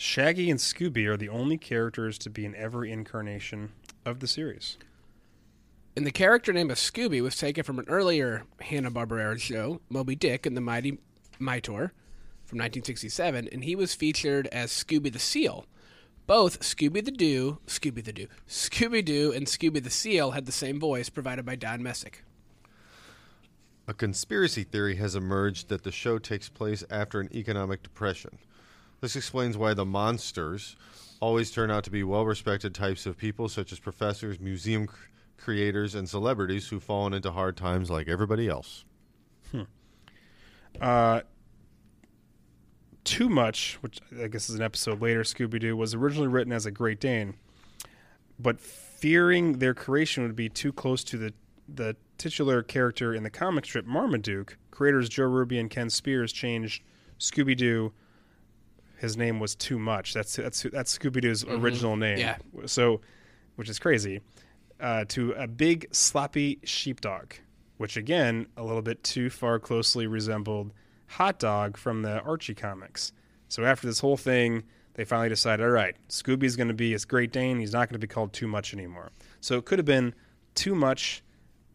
Shaggy 0.00 0.48
and 0.48 0.60
Scooby 0.60 1.06
are 1.06 1.16
the 1.16 1.28
only 1.28 1.58
characters 1.58 2.18
to 2.18 2.30
be 2.30 2.44
in 2.44 2.54
every 2.54 2.92
incarnation 2.92 3.72
of 4.04 4.20
the 4.20 4.28
series. 4.28 4.78
And 5.96 6.06
the 6.06 6.12
character 6.12 6.52
name 6.52 6.70
of 6.70 6.76
Scooby 6.76 7.20
was 7.20 7.36
taken 7.36 7.64
from 7.64 7.80
an 7.80 7.84
earlier 7.88 8.44
Hanna 8.60 8.92
Barbera 8.92 9.40
show, 9.40 9.80
Moby 9.88 10.14
Dick 10.14 10.46
and 10.46 10.56
the 10.56 10.60
Mighty 10.60 11.00
Mightor, 11.40 11.90
from 12.44 12.58
1967, 12.58 13.48
and 13.50 13.64
he 13.64 13.74
was 13.74 13.92
featured 13.92 14.46
as 14.52 14.70
Scooby 14.70 15.12
the 15.12 15.18
Seal. 15.18 15.66
Both 16.28 16.60
Scooby 16.60 17.04
the 17.04 17.10
Doo, 17.10 17.58
Scooby 17.66 18.04
the 18.04 18.12
Doo, 18.12 18.28
Scooby 18.48 19.04
Doo, 19.04 19.32
and 19.32 19.48
Scooby 19.48 19.82
the 19.82 19.90
Seal 19.90 20.30
had 20.30 20.46
the 20.46 20.52
same 20.52 20.78
voice 20.78 21.08
provided 21.08 21.44
by 21.44 21.56
Don 21.56 21.82
Messick. 21.82 22.22
A 23.88 23.94
conspiracy 23.94 24.62
theory 24.62 24.94
has 24.94 25.16
emerged 25.16 25.68
that 25.70 25.82
the 25.82 25.90
show 25.90 26.20
takes 26.20 26.48
place 26.48 26.84
after 26.88 27.18
an 27.18 27.30
economic 27.34 27.82
depression. 27.82 28.38
This 29.00 29.16
explains 29.16 29.56
why 29.56 29.74
the 29.74 29.84
monsters 29.84 30.76
always 31.20 31.50
turn 31.50 31.70
out 31.70 31.84
to 31.84 31.90
be 31.90 32.02
well 32.02 32.24
respected 32.24 32.74
types 32.74 33.06
of 33.06 33.16
people, 33.16 33.48
such 33.48 33.72
as 33.72 33.78
professors, 33.78 34.40
museum 34.40 34.86
cr- 34.86 35.06
creators, 35.36 35.94
and 35.94 36.08
celebrities 36.08 36.68
who've 36.68 36.82
fallen 36.82 37.12
into 37.12 37.30
hard 37.30 37.56
times 37.56 37.90
like 37.90 38.08
everybody 38.08 38.48
else. 38.48 38.84
Uh, 40.80 41.22
Too 43.04 43.28
Much, 43.28 43.78
which 43.80 44.00
I 44.22 44.28
guess 44.28 44.48
is 44.50 44.56
an 44.56 44.62
episode 44.62 45.00
later, 45.00 45.22
Scooby 45.22 45.58
Doo, 45.58 45.76
was 45.76 45.94
originally 45.94 46.28
written 46.28 46.52
as 46.52 46.66
a 46.66 46.70
Great 46.70 47.00
Dane, 47.00 47.34
but 48.38 48.60
fearing 48.60 49.58
their 49.58 49.74
creation 49.74 50.22
would 50.24 50.36
be 50.36 50.48
too 50.48 50.72
close 50.72 51.02
to 51.04 51.16
the, 51.16 51.32
the 51.68 51.96
titular 52.18 52.62
character 52.62 53.14
in 53.14 53.22
the 53.22 53.30
comic 53.30 53.64
strip 53.64 53.86
Marmaduke, 53.86 54.56
creators 54.70 55.08
Joe 55.08 55.24
Ruby 55.24 55.58
and 55.58 55.70
Ken 55.70 55.88
Spears 55.88 56.32
changed 56.32 56.82
Scooby 57.18 57.56
Doo. 57.56 57.92
His 58.98 59.16
name 59.16 59.40
was 59.40 59.54
Too 59.54 59.78
Much. 59.78 60.12
That's 60.12 60.36
that's 60.36 60.62
that's 60.64 60.98
Scooby 60.98 61.20
Doo's 61.20 61.44
original 61.44 61.96
name. 61.96 62.18
Yeah. 62.18 62.36
So, 62.66 63.00
which 63.56 63.68
is 63.68 63.78
crazy, 63.78 64.20
uh, 64.80 65.04
to 65.08 65.32
a 65.32 65.46
big 65.46 65.86
sloppy 65.92 66.58
sheepdog, 66.64 67.34
which 67.76 67.96
again 67.96 68.46
a 68.56 68.64
little 68.64 68.82
bit 68.82 69.02
too 69.04 69.30
far 69.30 69.58
closely 69.58 70.06
resembled 70.06 70.72
Hot 71.06 71.38
Dog 71.38 71.76
from 71.76 72.02
the 72.02 72.20
Archie 72.20 72.54
comics. 72.54 73.12
So 73.48 73.64
after 73.64 73.86
this 73.86 74.00
whole 74.00 74.16
thing, 74.16 74.64
they 74.94 75.04
finally 75.04 75.28
decided, 75.28 75.64
all 75.64 75.70
right, 75.70 75.96
Scooby's 76.08 76.56
going 76.56 76.68
to 76.68 76.74
be 76.74 76.90
his 76.90 77.04
Great 77.04 77.32
Dane. 77.32 77.60
He's 77.60 77.72
not 77.72 77.88
going 77.88 77.94
to 77.94 77.98
be 77.98 78.06
called 78.06 78.32
Too 78.32 78.48
Much 78.48 78.74
anymore. 78.74 79.10
So 79.40 79.56
it 79.56 79.64
could 79.64 79.78
have 79.78 79.86
been 79.86 80.12
Too 80.54 80.74
Much 80.74 81.22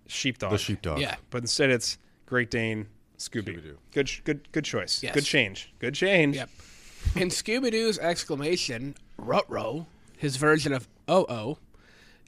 Sheepdog. 0.08 0.52
The 0.52 0.58
sheepdog. 0.58 1.00
Yeah. 1.00 1.16
But 1.30 1.42
instead, 1.42 1.70
it's 1.70 1.98
Great 2.26 2.52
Dane 2.52 2.88
Scooby. 3.18 3.56
Scooby-Doo. 3.56 3.78
Good, 3.94 4.12
good, 4.26 4.52
good 4.52 4.66
choice. 4.66 5.02
Yes. 5.02 5.16
Good 5.16 5.24
change. 5.24 5.74
Good 5.80 5.96
change. 5.96 6.36
Yep. 6.36 6.50
And 7.16 7.32
Scooby 7.32 7.72
Doo's 7.72 8.00
exclamation, 8.00 8.96
Rutro, 9.18 9.86
his 10.18 10.38
version 10.38 10.74
of 10.74 10.88
oh 11.08 11.26
oh, 11.30 11.58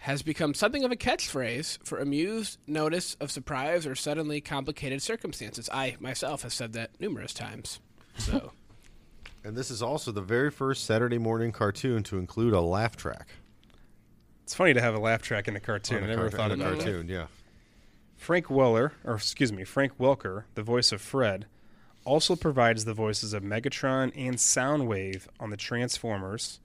has 0.02 0.22
become 0.22 0.54
something 0.54 0.84
of 0.84 0.92
a 0.92 0.96
catchphrase 0.96 1.80
for 1.84 1.98
amused 2.00 2.60
notice 2.68 3.16
of 3.20 3.32
surprise 3.32 3.88
or 3.88 3.96
suddenly 3.96 4.42
complicated 4.42 5.02
circumstances. 5.02 5.70
I 5.74 5.96
myself 6.00 6.44
have 6.44 6.54
said 6.54 6.74
that 6.74 6.92
numerous 7.00 7.34
times. 7.34 7.80
So, 8.18 8.52
And 9.44 9.56
this 9.56 9.70
is 9.70 9.82
also 9.82 10.12
the 10.12 10.22
very 10.22 10.50
first 10.52 10.86
Saturday 10.86 11.18
morning 11.20 11.52
cartoon 11.52 12.02
to 12.04 12.18
include 12.18 12.54
a 12.54 12.62
laugh 12.62 12.96
track. 12.96 13.30
It's 14.44 14.54
funny 14.56 14.74
to 14.74 14.82
have 14.82 14.94
a 14.96 15.00
laugh 15.00 15.22
track 15.22 15.48
in 15.48 15.56
a 15.56 15.60
cartoon. 15.60 15.98
On 15.98 16.04
I 16.04 16.08
a 16.08 16.10
never 16.10 16.30
cart- 16.30 16.34
thought 16.34 16.52
of 16.52 16.60
a 16.60 16.64
about 16.64 16.78
that. 16.80 16.84
cartoon. 16.84 17.08
Yeah. 17.10 17.28
Frank 18.18 18.50
Weller, 18.50 18.94
or 19.04 19.16
excuse 19.16 19.52
me, 19.54 19.64
Frank 19.64 19.98
Welker, 20.00 20.44
the 20.56 20.64
voice 20.64 20.92
of 20.92 21.02
Fred, 21.02 21.46
also 22.06 22.36
provides 22.36 22.86
the 22.86 22.94
voices 22.94 23.34
of 23.34 23.44
Megatron 23.44 24.12
and 24.16 24.38
Soundwave 24.38 25.28
on 25.40 25.50
the 25.50 25.58
Transformers, 25.58 26.60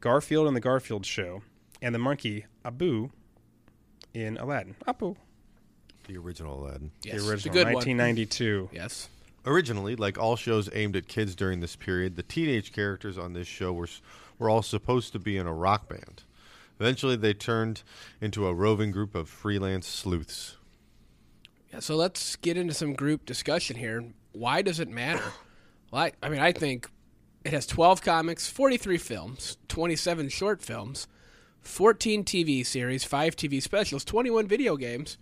Garfield 0.00 0.46
in 0.46 0.54
the 0.54 0.60
Garfield 0.60 1.04
Show, 1.06 1.42
and 1.80 1.94
the 1.94 1.98
monkey 1.98 2.46
Abu 2.64 3.10
in 4.14 4.36
Aladdin. 4.36 4.76
Abu, 4.86 5.16
The 6.06 6.16
original 6.18 6.62
Aladdin. 6.64 6.90
yes, 7.02 7.16
the 7.16 7.22
the 7.22 7.30
original, 7.30 7.54
good 7.54 7.64
one. 7.66 7.74
1992. 7.74 8.68
Yes. 8.72 9.08
Originally, 9.44 9.96
like 9.96 10.18
all 10.18 10.36
shows 10.36 10.68
aimed 10.72 10.94
at 10.94 11.08
kids 11.08 11.34
during 11.34 11.58
this 11.60 11.74
period, 11.74 12.14
the 12.14 12.22
teenage 12.22 12.72
characters 12.72 13.18
on 13.18 13.32
this 13.32 13.48
show 13.48 13.72
were 13.72 13.88
were 14.38 14.48
all 14.50 14.62
supposed 14.62 15.12
to 15.12 15.18
be 15.18 15.36
in 15.36 15.46
a 15.46 15.52
rock 15.52 15.88
band. 15.88 16.22
Eventually, 16.80 17.16
they 17.16 17.32
turned 17.34 17.82
into 18.20 18.46
a 18.46 18.54
roving 18.54 18.90
group 18.90 19.14
of 19.14 19.28
freelance 19.28 19.86
sleuths. 19.86 20.56
Yeah, 21.72 21.78
so 21.80 21.96
let's 21.96 22.36
get 22.36 22.56
into 22.56 22.74
some 22.74 22.92
group 22.94 23.24
discussion 23.24 23.76
here. 23.76 24.04
Why 24.32 24.62
does 24.62 24.80
it 24.80 24.88
matter? 24.88 25.22
Well, 25.90 26.02
I, 26.04 26.12
I 26.22 26.28
mean, 26.28 26.40
I 26.40 26.52
think 26.52 26.88
it 27.44 27.52
has 27.52 27.66
12 27.66 28.02
comics, 28.02 28.48
43 28.48 28.98
films, 28.98 29.56
27 29.68 30.28
short 30.30 30.62
films, 30.62 31.06
14 31.60 32.24
TV 32.24 32.64
series, 32.64 33.04
5 33.04 33.36
TV 33.36 33.62
specials, 33.62 34.04
21 34.04 34.46
video 34.48 34.76
games, 34.76 35.18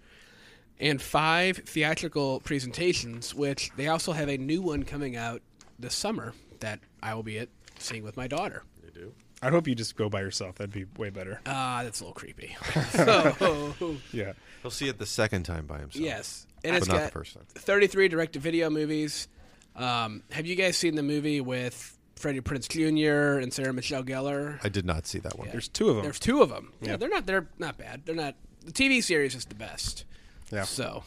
and 0.79 1.01
5 1.03 1.57
theatrical 1.59 2.41
presentations, 2.41 3.35
which 3.35 3.71
they 3.77 3.89
also 3.89 4.13
have 4.13 4.29
a 4.29 4.39
new 4.39 4.63
one 4.63 4.85
coming 4.85 5.17
out 5.17 5.43
this 5.79 5.95
summer 5.95 6.35
that 6.61 6.81
I 7.03 7.15
will 7.15 7.23
be 7.23 7.39
at 7.39 7.49
seeing 7.79 8.05
with 8.05 8.17
my 8.17 8.27
daughter. 8.29 8.63
They 8.83 8.91
do. 8.91 9.13
I 9.43 9.49
hope 9.49 9.67
you 9.67 9.75
just 9.75 9.97
go 9.97 10.09
by 10.11 10.21
yourself. 10.21 10.57
That'd 10.57 10.73
be 10.73 10.85
way 10.99 11.09
better. 11.11 11.41
Ah, 11.47 11.81
that's 11.83 12.01
a 12.01 12.05
little 12.05 12.15
creepy. 12.15 12.55
so, 12.91 13.97
Yeah. 14.13 14.33
He'll 14.63 14.71
see 14.71 14.89
it 14.89 14.99
the 14.99 15.07
second 15.07 15.45
time 15.45 15.67
by 15.67 15.79
himself. 15.79 16.05
yes. 16.05 16.47
And 16.63 16.73
but 16.75 16.79
it's 16.79 16.89
not 16.89 16.97
got 16.99 17.05
the 17.07 17.11
first 17.13 17.35
time. 17.35 17.45
33 17.55 18.09
direct-to-video 18.09 18.69
movies. 18.71 19.29
Um, 19.77 20.23
have 20.31 20.47
you 20.47 20.57
guys 20.57 20.77
seen 20.77 20.95
the 20.95 21.03
movie 21.03 21.41
with 21.41 21.97
Freddie 22.17 22.41
Prinze 22.43 22.69
Jr. 22.69 23.41
and 23.41 23.53
Sarah 23.53 23.73
Michelle 23.73 24.03
Gellar? 24.05 24.59
I 24.63 24.69
did 24.69 24.85
not 24.85 25.07
see 25.07 25.19
that 25.21 25.39
one. 25.39 25.49
There's 25.51 25.69
two 25.69 25.89
of 25.89 25.97
them. 25.97 26.05
There's 26.05 26.19
two 26.21 26.43
of 26.43 26.51
them. 26.51 26.73
Yeah, 26.83 26.91
Yeah. 26.91 26.97
they're 26.99 27.09
not. 27.09 27.25
They're 27.27 27.49
not 27.59 27.79
bad. 27.79 28.03
They're 28.05 28.15
not. 28.15 28.35
The 28.65 28.73
TV 28.73 29.03
series 29.03 29.35
is 29.35 29.47
the 29.47 29.55
best. 29.55 30.05
Yeah. 30.53 30.65
So 30.65 31.03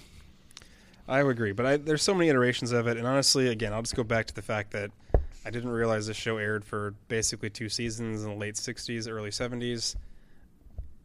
I 1.07 1.21
would 1.21 1.31
agree, 1.35 1.51
but 1.51 1.65
I, 1.67 1.77
there's 1.77 2.01
so 2.01 2.15
many 2.15 2.29
iterations 2.29 2.71
of 2.71 2.87
it, 2.87 2.97
and 2.97 3.05
honestly, 3.05 3.49
again, 3.49 3.73
I'll 3.73 3.81
just 3.83 3.95
go 3.95 4.03
back 4.03 4.25
to 4.27 4.33
the 4.33 4.41
fact 4.41 4.71
that 4.71 4.89
I 5.45 5.51
didn't 5.51 5.69
realize 5.69 6.07
this 6.07 6.17
show 6.17 6.37
aired 6.37 6.65
for 6.65 6.95
basically 7.09 7.49
two 7.51 7.69
seasons 7.69 8.23
in 8.23 8.29
the 8.29 8.35
late 8.35 8.55
'60s, 8.55 9.07
early 9.07 9.29
'70s. 9.29 9.95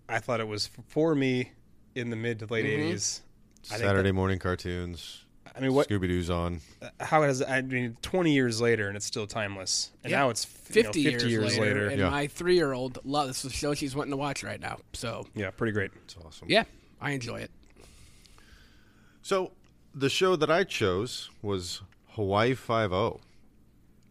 I 0.08 0.20
thought 0.20 0.40
it 0.40 0.48
was 0.48 0.70
for 0.86 1.14
me 1.14 1.50
in 1.98 2.10
the 2.10 2.16
mid 2.16 2.38
to 2.40 2.46
late 2.46 2.64
Mhm. 2.64 2.78
'80s. 2.92 3.20
I 3.70 3.74
think 3.76 3.82
Saturday 3.82 4.12
morning 4.12 4.38
cartoons. 4.38 5.24
I 5.56 5.60
mean, 5.60 5.74
what? 5.74 5.88
Scooby 5.88 6.06
Doo's 6.06 6.30
on. 6.30 6.60
How 7.00 7.22
has? 7.22 7.42
I 7.42 7.60
mean, 7.62 7.96
20 8.02 8.32
years 8.32 8.60
later, 8.60 8.86
and 8.86 8.96
it's 8.96 9.06
still 9.06 9.26
timeless. 9.26 9.90
And 10.04 10.10
Yeah. 10.12 10.18
now 10.20 10.30
it's 10.30 10.44
f- 10.44 10.76
you 10.76 10.82
know, 10.84 10.88
50, 10.92 11.04
50 11.04 11.28
years, 11.30 11.58
later, 11.58 11.88
and 11.88 11.98
Yeah. 11.98 12.10
my 12.10 12.28
three-year-old 12.28 12.98
loves 13.04 13.42
this 13.42 13.42
the 13.42 13.50
show 13.50 13.74
she's 13.74 13.96
wanting 13.96 14.12
to 14.12 14.16
watch 14.16 14.44
right 14.44 14.60
now. 14.60 14.78
So 14.92 15.26
yeah, 15.34 15.50
pretty 15.50 15.72
great. 15.72 15.90
It's 16.04 16.16
awesome. 16.24 16.48
yeah, 16.48 16.64
I 17.00 17.10
enjoy 17.10 17.40
it. 17.40 17.50
So 19.22 19.52
the 19.94 20.08
show 20.08 20.36
that 20.36 20.50
I 20.50 20.64
chose 20.64 21.30
was 21.42 21.82
Hawaii 22.10 22.54
Five 22.54 22.92
O, 22.92 23.20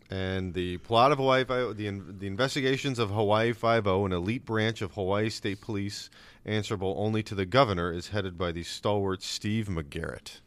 and 0.10 0.54
the 0.54 0.78
plot 0.80 1.12
of 1.12 1.18
Hawaii 1.18 1.44
Five 1.46 1.60
O, 1.60 1.74
the 1.74 1.88
in, 1.88 2.20
the 2.20 2.28
investigations 2.28 3.00
of 3.00 3.10
Hawaii 3.10 3.54
Five 3.54 3.88
O, 3.88 4.06
an 4.06 4.12
elite 4.12 4.46
branch 4.46 4.82
of 4.82 4.92
Hawaii 4.94 5.30
State 5.30 5.62
Police 5.62 6.10
answerable 6.48 6.96
only 6.98 7.22
to 7.24 7.36
the 7.36 7.46
governor, 7.46 7.92
is 7.92 8.10
headed 8.10 8.38
by 8.38 8.52
the 8.52 8.64
stalwart 8.64 9.22
Steve 9.24 9.68
McGarrett. 9.68 10.40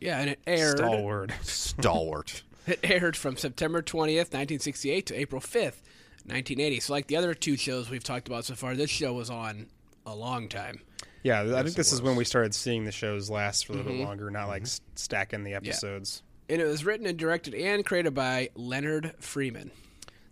Yeah, 0.00 0.20
and 0.20 0.30
it 0.30 0.40
aired. 0.46 0.78
Stalwart. 0.78 1.32
Stalwart. 1.42 2.42
It 2.66 2.80
aired 2.82 3.14
from 3.16 3.36
September 3.36 3.82
20th, 3.82 4.32
1968 4.32 5.06
to 5.06 5.14
April 5.20 5.40
5th, 5.40 5.82
1980. 6.24 6.80
So 6.80 6.92
like 6.94 7.06
the 7.08 7.16
other 7.16 7.34
two 7.34 7.56
shows 7.56 7.90
we've 7.90 8.02
talked 8.02 8.26
about 8.26 8.44
so 8.46 8.54
far, 8.54 8.74
this 8.74 8.90
show 8.90 9.12
was 9.12 9.28
on 9.28 9.66
a 10.06 10.14
long 10.14 10.48
time. 10.48 10.80
Yeah, 11.22 11.42
I 11.56 11.62
think 11.62 11.76
this 11.76 11.92
is 11.92 12.00
when 12.00 12.16
we 12.16 12.24
started 12.24 12.54
seeing 12.54 12.84
the 12.84 12.92
shows 12.92 13.28
last 13.28 13.66
for 13.66 13.72
a 13.72 13.76
little 13.76 13.92
Mm-hmm. 13.92 14.00
bit 14.00 14.06
longer, 14.06 14.30
not 14.30 14.48
like 14.48 14.62
s 14.62 14.80
stacking 14.94 15.44
the 15.44 15.54
episodes. 15.54 16.22
And 16.48 16.60
it 16.62 16.64
was 16.66 16.84
written 16.84 17.04
and 17.06 17.18
directed 17.18 17.52
and 17.54 17.84
created 17.84 18.14
by 18.14 18.48
Leonard 18.54 19.12
Freeman. 19.18 19.70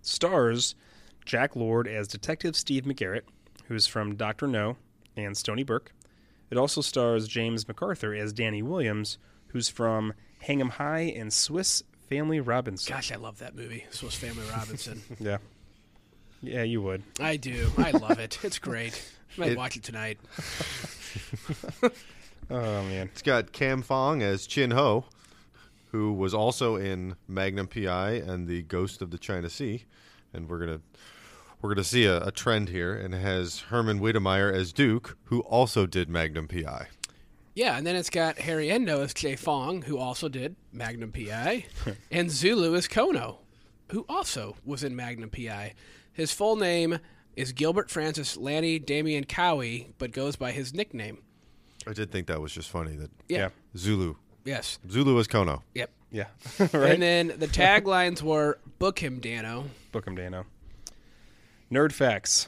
stars 0.03 0.75
Jack 1.25 1.57
Lord 1.57 1.89
as 1.89 2.07
Detective 2.09 2.55
Steve 2.57 2.85
McGarrett, 2.85 3.23
who's 3.67 3.87
from 3.87 4.15
Doctor 4.15 4.47
No 4.47 4.77
and 5.17 5.37
Stony 5.37 5.63
Burke. 5.63 5.93
It 6.51 6.59
also 6.59 6.81
stars 6.81 7.27
James 7.29 7.67
MacArthur 7.67 8.15
as 8.15 8.33
Danny 8.33 8.63
Williams, 8.63 9.19
who's 9.49 9.69
from 9.69 10.13
Hang 10.41 10.61
'em 10.61 10.71
High 10.71 11.13
and 11.17 11.33
Swiss 11.33 11.83
Family 12.09 12.39
Robinson. 12.41 12.95
Gosh, 12.95 13.11
I 13.11 13.17
love 13.17 13.39
that 13.39 13.55
movie, 13.57 13.87
Swiss 13.91 14.15
Family 14.15 14.45
Robinson. 14.51 15.03
Yeah, 15.21 15.39
yeah, 16.43 16.63
you 16.63 16.83
would. 16.83 17.03
I 17.19 17.37
do. 17.39 17.71
I 17.79 17.93
love 17.93 18.19
it. 18.19 18.39
It's 18.45 18.59
great. 18.59 19.03
I 19.37 19.41
might 19.41 19.53
It- 19.53 19.59
watch 19.59 19.77
it 19.77 19.83
tonight. 19.83 20.19
Oh 22.51 22.83
man, 22.85 23.07
It's 23.13 23.23
got 23.23 23.53
Kam 23.53 23.81
Fong 23.81 24.23
as 24.23 24.47
Chin 24.47 24.73
Ho, 24.73 25.07
who 25.93 26.13
was 26.13 26.35
also 26.35 26.77
in 26.77 27.17
Magnum 27.27 27.67
PI 27.69 28.11
and 28.17 28.47
The 28.47 28.61
Ghost 28.63 29.01
of 29.01 29.11
the 29.11 29.17
China 29.17 29.49
Sea, 29.49 29.85
and 30.35 30.47
we're 30.49 30.59
gonna 30.59 30.81
we're 31.65 31.71
gonna 31.71 31.83
see 31.83 32.05
a, 32.05 32.21
a 32.27 32.31
trend 32.31 32.69
here, 32.69 32.95
and 32.95 33.15
has 33.15 33.61
Herman 33.61 33.99
Wedemeyer 33.99 34.53
as 34.53 34.71
Duke, 34.71 35.17
who 35.25 35.41
also 35.41 35.87
did 35.87 36.11
Magnum 36.11 36.47
PI. 36.47 36.89
Yeah, 37.55 37.79
and 37.79 37.87
then 37.87 37.97
it's 37.97 38.11
got 38.11 38.37
Harry 38.41 38.71
Endo 38.71 39.01
as 39.01 39.15
Che 39.15 39.35
Fong, 39.35 39.81
who 39.81 39.97
also 39.97 40.29
did 40.29 40.57
Magnum 40.73 41.11
PI, 41.11 41.65
and 42.11 42.31
Zulu 42.31 42.75
as 42.75 42.87
Kono, 42.87 43.39
who 43.91 44.05
also 44.11 44.57
was 44.63 44.85
in 44.85 44.95
Magnum 44.95 45.31
PI. 45.31 45.73
His 46.13 46.33
full 46.33 46.57
name 46.57 46.99
is 47.35 47.53
Gilbert 47.53 47.91
Francis 47.91 48.37
Lani 48.37 48.79
Damian 48.79 49.25
Kauhi, 49.25 49.87
but 49.97 50.13
goes 50.13 50.37
by 50.37 50.53
his 50.53 50.75
nickname. 50.75 51.23
I 51.87 51.95
did 51.95 52.13
think 52.13 52.27
that 52.27 52.43
was 52.43 52.53
just 52.53 52.69
funny 52.69 52.95
that 52.97 53.11
Yeah. 53.27 53.39
Yeah. 53.39 53.49
Zulu. 53.75 54.17
Yes. 54.45 54.79
Zulu 54.91 55.19
is 55.19 55.29
Kono. 55.29 55.63
Yep. 55.75 55.91
Yeah. 56.11 56.27
right. 56.59 56.93
And 56.93 57.03
then 57.03 57.33
the 57.39 57.49
taglines 57.49 58.21
were 58.21 58.59
"Book 58.79 58.99
him, 58.99 59.19
Danno." 59.19 59.65
Book 59.93 60.07
him 60.07 60.15
Danno. 60.15 60.45
Nerd 61.75 61.91
facts. 61.91 62.47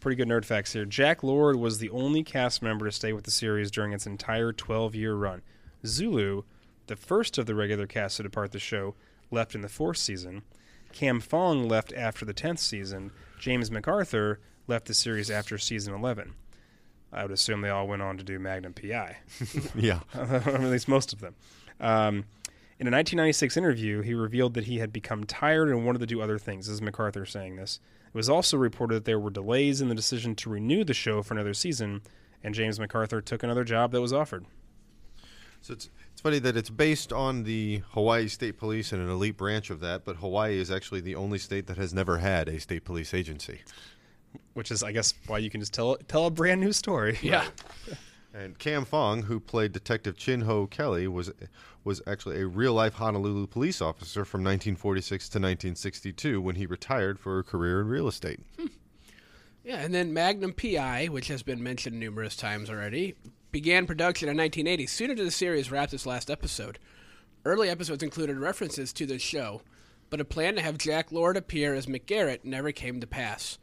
Pretty 0.00 0.16
good 0.16 0.28
nerd 0.28 0.44
facts 0.44 0.74
here. 0.74 0.84
Jack 0.84 1.22
Lord 1.22 1.56
was 1.56 1.78
the 1.78 1.88
only 1.88 2.22
cast 2.22 2.60
member 2.60 2.84
to 2.84 2.92
stay 2.92 3.14
with 3.14 3.24
the 3.24 3.30
series 3.30 3.70
during 3.70 3.94
its 3.94 4.06
entire 4.06 4.52
12 4.52 4.94
year 4.94 5.14
run. 5.14 5.40
Zulu, 5.86 6.42
the 6.86 6.94
first 6.94 7.38
of 7.38 7.46
the 7.46 7.54
regular 7.54 7.86
cast 7.86 8.18
to 8.18 8.24
depart 8.24 8.52
the 8.52 8.58
show, 8.58 8.94
left 9.30 9.54
in 9.54 9.62
the 9.62 9.70
fourth 9.70 9.96
season. 9.96 10.42
Kam 10.92 11.20
Fong 11.20 11.66
left 11.66 11.90
after 11.94 12.26
the 12.26 12.34
10th 12.34 12.58
season. 12.58 13.12
James 13.38 13.70
MacArthur 13.70 14.40
left 14.66 14.84
the 14.84 14.92
series 14.92 15.30
after 15.30 15.56
season 15.56 15.94
11. 15.94 16.34
I 17.10 17.22
would 17.22 17.32
assume 17.32 17.62
they 17.62 17.70
all 17.70 17.88
went 17.88 18.02
on 18.02 18.18
to 18.18 18.24
do 18.24 18.38
Magnum 18.38 18.74
PI. 18.74 19.16
Yeah. 19.74 20.00
at 20.14 20.60
least 20.60 20.86
most 20.86 21.14
of 21.14 21.20
them. 21.20 21.34
Um, 21.80 22.26
in 22.78 22.86
a 22.86 22.92
1996 22.92 23.56
interview, 23.56 24.02
he 24.02 24.12
revealed 24.12 24.52
that 24.52 24.64
he 24.64 24.80
had 24.80 24.92
become 24.92 25.24
tired 25.24 25.70
and 25.70 25.86
wanted 25.86 26.00
to 26.00 26.06
do 26.06 26.20
other 26.20 26.36
things. 26.36 26.66
This 26.66 26.74
is 26.74 26.82
MacArthur 26.82 27.24
saying 27.24 27.56
this. 27.56 27.80
It 28.16 28.24
was 28.24 28.30
also 28.30 28.56
reported 28.56 28.94
that 28.94 29.04
there 29.04 29.18
were 29.18 29.28
delays 29.28 29.82
in 29.82 29.90
the 29.90 29.94
decision 29.94 30.34
to 30.36 30.48
renew 30.48 30.84
the 30.84 30.94
show 30.94 31.22
for 31.22 31.34
another 31.34 31.52
season, 31.52 32.00
and 32.42 32.54
James 32.54 32.80
MacArthur 32.80 33.20
took 33.20 33.42
another 33.42 33.62
job 33.62 33.92
that 33.92 34.00
was 34.00 34.10
offered. 34.10 34.46
So 35.60 35.74
it's 35.74 35.90
it's 36.12 36.22
funny 36.22 36.38
that 36.38 36.56
it's 36.56 36.70
based 36.70 37.12
on 37.12 37.42
the 37.42 37.82
Hawaii 37.90 38.28
State 38.28 38.56
Police 38.56 38.90
and 38.92 39.02
an 39.02 39.10
elite 39.10 39.36
branch 39.36 39.68
of 39.68 39.80
that, 39.80 40.06
but 40.06 40.16
Hawaii 40.16 40.58
is 40.58 40.70
actually 40.70 41.02
the 41.02 41.14
only 41.14 41.36
state 41.36 41.66
that 41.66 41.76
has 41.76 41.92
never 41.92 42.16
had 42.16 42.48
a 42.48 42.58
state 42.58 42.86
police 42.86 43.12
agency. 43.12 43.60
Which 44.54 44.70
is, 44.70 44.82
I 44.82 44.92
guess, 44.92 45.12
why 45.26 45.36
you 45.36 45.50
can 45.50 45.60
just 45.60 45.74
tell 45.74 45.96
tell 46.08 46.24
a 46.24 46.30
brand 46.30 46.62
new 46.62 46.72
story. 46.72 47.18
Yeah. 47.20 47.44
And 48.36 48.58
Kam 48.58 48.84
Fong, 48.84 49.22
who 49.22 49.40
played 49.40 49.72
Detective 49.72 50.14
Chin 50.18 50.42
Ho 50.42 50.66
Kelly, 50.66 51.08
was 51.08 51.32
was 51.84 52.02
actually 52.06 52.38
a 52.40 52.46
real 52.46 52.74
life 52.74 52.94
Honolulu 52.94 53.46
police 53.46 53.80
officer 53.80 54.26
from 54.26 54.40
1946 54.40 55.28
to 55.30 55.38
1962 55.38 56.42
when 56.42 56.56
he 56.56 56.66
retired 56.66 57.18
for 57.18 57.38
a 57.38 57.44
career 57.44 57.80
in 57.80 57.88
real 57.88 58.08
estate. 58.08 58.40
Yeah, 59.64 59.80
and 59.80 59.92
then 59.92 60.14
Magnum 60.14 60.52
PI, 60.52 61.06
which 61.06 61.26
has 61.26 61.42
been 61.42 61.60
mentioned 61.60 61.98
numerous 61.98 62.36
times 62.36 62.70
already, 62.70 63.16
began 63.50 63.84
production 63.84 64.28
in 64.28 64.36
1980, 64.36 64.86
soon 64.86 65.10
after 65.10 65.24
the 65.24 65.30
series 65.32 65.72
wrapped 65.72 65.92
its 65.92 66.06
last 66.06 66.30
episode. 66.30 66.78
Early 67.44 67.68
episodes 67.68 68.04
included 68.04 68.38
references 68.38 68.92
to 68.92 69.06
the 69.06 69.18
show, 69.18 69.62
but 70.08 70.20
a 70.20 70.24
plan 70.24 70.54
to 70.54 70.62
have 70.62 70.78
Jack 70.78 71.10
Lord 71.10 71.36
appear 71.36 71.74
as 71.74 71.86
McGarrett 71.86 72.44
never 72.44 72.70
came 72.70 73.00
to 73.00 73.08
pass. 73.08 73.58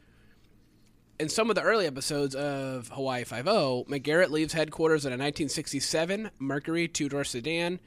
In 1.18 1.28
some 1.28 1.48
of 1.48 1.54
the 1.54 1.62
early 1.62 1.86
episodes 1.86 2.34
of 2.34 2.88
Hawaii 2.88 3.22
Five-O, 3.22 3.84
McGarrett 3.88 4.30
leaves 4.30 4.52
headquarters 4.52 5.04
in 5.04 5.10
a 5.12 5.14
1967 5.14 6.30
Mercury 6.40 6.88
two-door 6.88 7.22
sedan, 7.22 7.78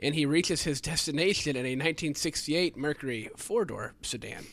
and 0.00 0.14
he 0.14 0.26
reaches 0.26 0.62
his 0.62 0.80
destination 0.80 1.50
in 1.50 1.64
a 1.64 1.76
1968 1.76 2.76
Mercury 2.76 3.30
four-door 3.36 3.94
sedan. 4.02 4.44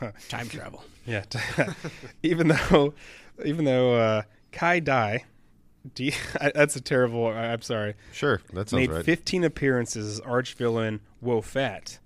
Time 0.28 0.48
travel. 0.50 0.84
Yeah. 1.06 1.24
even 2.22 2.48
though, 2.48 2.92
even 3.42 3.64
though 3.64 3.94
uh, 3.94 4.22
Kai 4.52 4.80
Dai, 4.80 5.24
D, 5.94 6.12
I, 6.38 6.52
that's 6.54 6.76
a 6.76 6.80
terrible. 6.82 7.26
I, 7.26 7.52
I'm 7.52 7.62
sorry. 7.62 7.94
Sure, 8.12 8.42
that 8.52 8.68
sounds 8.68 8.80
made 8.80 8.90
right. 8.90 9.04
15 9.04 9.44
appearances 9.44 10.06
as 10.06 10.20
arch 10.20 10.52
villain 10.54 11.00
Wo 11.22 11.40
Fat. 11.40 12.00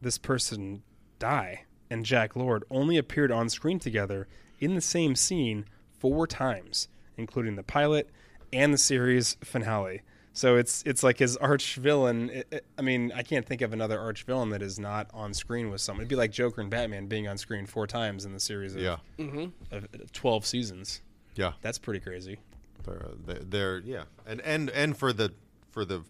This 0.00 0.16
person, 0.16 0.82
Die, 1.18 1.64
and 1.90 2.04
Jack 2.04 2.36
Lord 2.36 2.64
only 2.70 2.96
appeared 2.96 3.32
on 3.32 3.48
screen 3.48 3.78
together 3.78 4.26
in 4.60 4.74
the 4.74 4.80
same 4.80 5.14
scene 5.16 5.64
four 5.98 6.26
times, 6.26 6.88
including 7.16 7.56
the 7.56 7.62
pilot 7.62 8.10
and 8.52 8.72
the 8.72 8.78
series 8.78 9.36
finale. 9.42 10.02
So 10.32 10.56
it's 10.56 10.82
it's 10.86 11.02
like 11.02 11.18
his 11.18 11.36
arch 11.38 11.74
villain. 11.76 12.30
It, 12.30 12.46
it- 12.50 12.64
I 12.78 12.82
mean, 12.82 13.10
I 13.14 13.22
can't 13.22 13.44
think 13.44 13.60
of 13.60 13.72
another 13.72 13.98
arch 13.98 14.22
villain 14.22 14.50
that 14.50 14.62
is 14.62 14.78
not 14.78 15.10
on 15.12 15.34
screen 15.34 15.70
with 15.70 15.80
someone. 15.80 16.02
It'd 16.02 16.08
be 16.08 16.14
like 16.16 16.30
Joker 16.30 16.60
and 16.60 16.70
Batman 16.70 17.06
being 17.06 17.26
on 17.26 17.36
screen 17.38 17.66
four 17.66 17.86
times 17.88 18.24
in 18.24 18.32
the 18.32 18.38
series 18.40 18.76
of, 18.76 18.82
Yeah, 18.82 18.98
mm-hmm. 19.18 19.46
of 19.74 20.12
12 20.12 20.46
seasons. 20.46 21.00
yeah, 21.34 21.52
That's 21.60 21.78
pretty 21.78 21.98
crazy. 22.00 22.38
they're, 22.84 23.08
they're, 23.26 23.38
they're 23.40 23.78
yeah, 23.80 24.04
and 24.26 24.40
and 24.42 24.70
and 24.70 24.96
for 24.96 25.12
the 25.12 25.32
for 25.72 25.84
the 25.84 26.02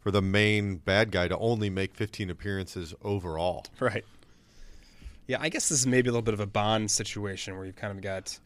for 0.00 0.10
the 0.10 0.22
main 0.22 0.76
bad 0.76 1.10
guy 1.12 1.28
to 1.28 1.36
only 1.38 1.70
make 1.70 1.94
15 1.94 2.28
appearances 2.30 2.92
overall. 3.02 3.64
Right. 3.78 4.04
Yeah, 5.26 5.38
I 5.40 5.48
guess 5.48 5.68
this 5.68 5.80
is 5.80 5.86
maybe 5.86 6.08
a 6.08 6.12
little 6.12 6.22
bit 6.22 6.34
of 6.34 6.40
a 6.40 6.46
Bond 6.46 6.90
situation 6.90 7.56
where 7.56 7.64
you've 7.66 7.76
kind 7.76 7.92
of 7.96 8.02
got, 8.02 8.38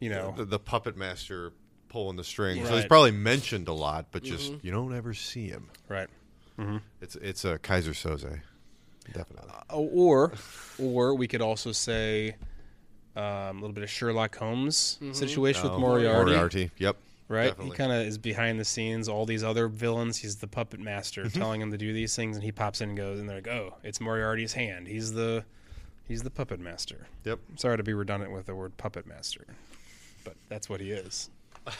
you 0.00 0.10
know, 0.10 0.32
the, 0.36 0.44
the 0.44 0.58
puppet 0.58 0.96
master 0.96 1.52
pulling 1.88 2.16
the 2.16 2.24
strings. 2.24 2.68
So 2.68 2.76
he's 2.76 2.86
probably 2.86 3.10
mentioned 3.12 3.68
a 3.68 3.72
lot, 3.72 4.06
but 4.12 4.22
just 4.22 4.52
you 4.62 4.70
don't 4.70 4.94
ever 4.94 5.14
see 5.14 5.48
him. 5.48 5.68
right. 5.88 6.08
It's 7.00 7.16
it's 7.16 7.44
a 7.44 7.58
Keyser 7.58 7.90
Söze, 7.94 8.40
definitely. 9.12 9.50
Oh, 9.70 9.88
Or, 9.88 10.32
or 10.78 11.14
we 11.16 11.26
could 11.26 11.42
also 11.42 11.72
say 11.72 12.36
um, 13.16 13.22
a 13.22 13.52
little 13.54 13.72
bit 13.72 13.82
of 13.82 13.90
Sherlock 13.90 14.36
Holmes 14.36 14.98
situation 15.12 15.62
Oh, 15.66 15.70
with 15.70 15.80
Moriarty, 15.80 16.30
Moriarty, 16.30 16.70
yep, 16.78 16.96
right? 17.28 17.46
definitely. 17.48 17.70
He 17.72 17.76
kind 17.76 17.90
of 17.92 18.06
is 18.06 18.18
behind 18.18 18.60
the 18.60 18.64
scenes. 18.64 19.08
All 19.08 19.26
these 19.26 19.42
other 19.42 19.66
villains, 19.66 20.16
he's 20.18 20.36
the 20.36 20.46
puppet 20.46 20.78
master, 20.78 21.24
Mm-hmm. 21.24 21.38
telling 21.40 21.60
him 21.60 21.72
to 21.72 21.76
do 21.78 21.92
these 21.92 22.14
things, 22.14 22.36
and 22.36 22.44
he 22.44 22.52
pops 22.52 22.80
in 22.80 22.90
and 22.90 22.96
goes, 22.98 23.18
and 23.18 23.28
they're 23.28 23.38
like, 23.38 23.48
"Oh, 23.48 23.74
it's 23.82 24.00
Moriarty's 24.00 24.52
hand. 24.52 24.86
He's 24.86 25.12
the, 25.12 25.44
he's 26.08 26.22
the 26.22 26.30
puppet 26.30 26.60
master." 26.60 27.06
Yep. 27.24 27.38
Sorry 27.56 27.76
to 27.76 27.82
be 27.82 27.94
redundant 27.94 28.32
with 28.32 28.46
the 28.46 28.54
word 28.54 28.76
puppet 28.76 29.06
master, 29.06 29.44
but 30.24 30.34
that's 30.48 30.68
what 30.68 30.80
he 30.80 30.90
is. 30.90 31.30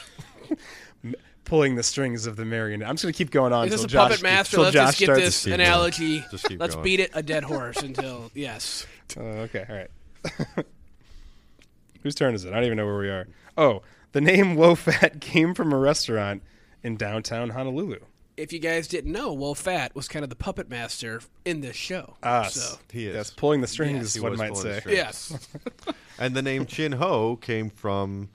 M- 1.05 1.15
Pulling 1.45 1.75
the 1.75 1.83
strings 1.83 2.25
of 2.27 2.37
the 2.37 2.45
marionette. 2.47 2.89
I'm 2.89 2.95
just 2.95 3.03
going 3.05 3.13
to 3.13 3.19
keep 3.19 3.31
going 3.31 3.53
on. 3.53 3.67
Is 3.67 3.73
this 3.73 3.81
till 3.81 3.85
a 3.85 3.89
Josh, 3.89 4.09
puppet 4.13 4.23
master? 4.23 4.59
Let's 4.61 4.73
Josh 4.73 4.87
just 4.87 4.99
get 4.99 5.05
starts- 5.07 5.21
this 5.25 5.45
keep 5.45 5.51
going. 5.51 5.61
analogy. 5.61 6.25
Just 6.31 6.45
keep 6.49 6.59
Let's 6.59 6.75
going. 6.75 6.85
beat 6.85 7.01
it 7.01 7.11
a 7.13 7.23
dead 7.23 7.45
horse 7.45 7.83
until 7.83 8.31
yes. 8.35 8.87
Oh, 9.19 9.21
okay, 9.23 9.67
all 9.69 9.77
right. 9.77 10.65
Whose 12.03 12.15
turn 12.15 12.35
is 12.35 12.45
it? 12.47 12.53
I 12.53 12.57
don't 12.57 12.65
even 12.65 12.77
know 12.79 12.87
where 12.87 12.99
we 12.99 13.09
are. 13.11 13.27
Oh, 13.59 13.83
the 14.13 14.23
name 14.23 14.55
Wo 14.57 14.75
Fat 14.75 15.21
came 15.21 15.55
from 15.55 15.73
a 15.73 15.77
restaurant 15.79 16.43
in 16.83 16.97
downtown 16.97 17.51
Honolulu. 17.51 17.99
If 18.37 18.53
you 18.53 18.59
guys 18.59 18.89
didn't 18.89 19.13
know, 19.13 19.33
Will 19.33 19.55
Fat 19.55 19.95
was 19.95 20.09
kind 20.09 20.23
of 20.25 20.29
the 20.31 20.37
puppet 20.37 20.69
master 20.69 21.21
in 21.45 21.61
this 21.61 21.77
show. 21.77 22.17
Us. 22.23 22.55
So 22.55 22.79
He 22.93 23.07
is. 23.07 23.15
That's 23.15 23.31
pulling 23.31 23.61
the 23.61 23.67
strings, 23.69 23.95
Yes, 23.99 24.05
is 24.07 24.15
he 24.15 24.21
one 24.21 24.37
might 24.37 24.57
say. 24.57 24.83
yes, 24.89 25.49
And 26.19 26.35
the 26.35 26.43
name 26.43 26.67
Chin 26.67 26.93
Ho 26.93 27.37
came 27.37 27.71
from 27.71 28.31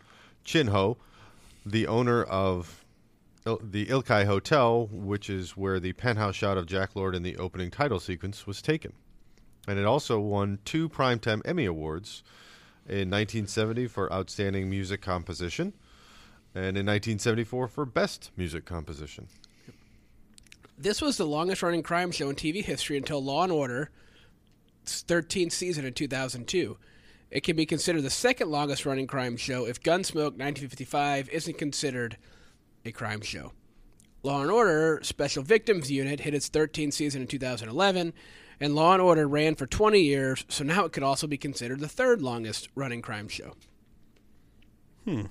Chin 0.45 0.67
Ho, 0.67 0.97
the 1.65 1.87
owner 1.87 2.23
of 2.23 2.85
Il- 3.45 3.59
the 3.63 3.87
Ilikai 3.87 4.25
Hotel, 4.25 4.87
which 4.91 5.29
is 5.29 5.57
where 5.57 5.79
the 5.79 5.93
penthouse 5.93 6.35
shot 6.35 6.57
of 6.57 6.65
Jack 6.65 6.95
Lord 6.95 7.13
in 7.15 7.23
the 7.23 7.35
opening 7.37 7.69
title 7.71 7.99
sequence 7.99 8.47
was 8.47 8.61
taken. 8.61 8.93
And 9.67 9.77
it 9.77 9.85
also 9.85 10.19
won 10.19 10.59
two 10.65 10.87
Primetime 10.89 11.41
Emmy 11.45 11.65
Awards 11.65 12.23
in 12.87 13.09
1970 13.09 13.87
for 13.87 14.11
Outstanding 14.11 14.69
Music 14.69 15.01
Composition 15.01 15.73
and 16.55 16.77
in 16.77 16.85
1974 16.85 17.67
for 17.67 17.85
Best 17.85 18.31
Music 18.35 18.65
Composition. 18.65 19.27
This 20.79 21.01
was 21.01 21.17
the 21.17 21.25
longest 21.25 21.61
running 21.61 21.83
crime 21.83 22.11
show 22.11 22.29
in 22.29 22.35
TV 22.35 22.63
history 22.63 22.97
until 22.97 23.23
Law 23.23 23.43
and 23.43 23.51
Order, 23.51 23.89
13th 24.85 25.51
season 25.51 25.85
in 25.85 25.93
2002. 25.93 26.77
It 27.29 27.43
can 27.43 27.55
be 27.55 27.65
considered 27.65 28.01
the 28.01 28.09
second 28.09 28.49
longest 28.49 28.85
running 28.85 29.05
crime 29.05 29.37
show 29.37 29.65
if 29.65 29.83
Gunsmoke 29.83 30.37
1955 30.37 31.29
isn't 31.29 31.57
considered 31.57 32.17
a 32.85 32.91
crime 32.91 33.21
show. 33.21 33.51
Law 34.23 34.41
and 34.41 34.49
Order 34.49 34.99
Special 35.03 35.43
Victims 35.43 35.91
Unit 35.91 36.21
hit 36.21 36.33
its 36.33 36.49
13th 36.49 36.93
season 36.93 37.21
in 37.21 37.27
2011, 37.27 38.13
and 38.59 38.75
Law 38.75 38.93
and 38.93 39.01
Order 39.01 39.27
ran 39.27 39.55
for 39.55 39.67
20 39.67 39.99
years, 39.99 40.45
so 40.49 40.63
now 40.63 40.85
it 40.85 40.91
could 40.91 41.03
also 41.03 41.27
be 41.27 41.37
considered 41.37 41.81
the 41.81 41.87
third 41.87 42.21
longest 42.21 42.69
running 42.73 43.01
crime 43.01 43.27
show. 43.27 43.53
Hmm. 45.05 45.25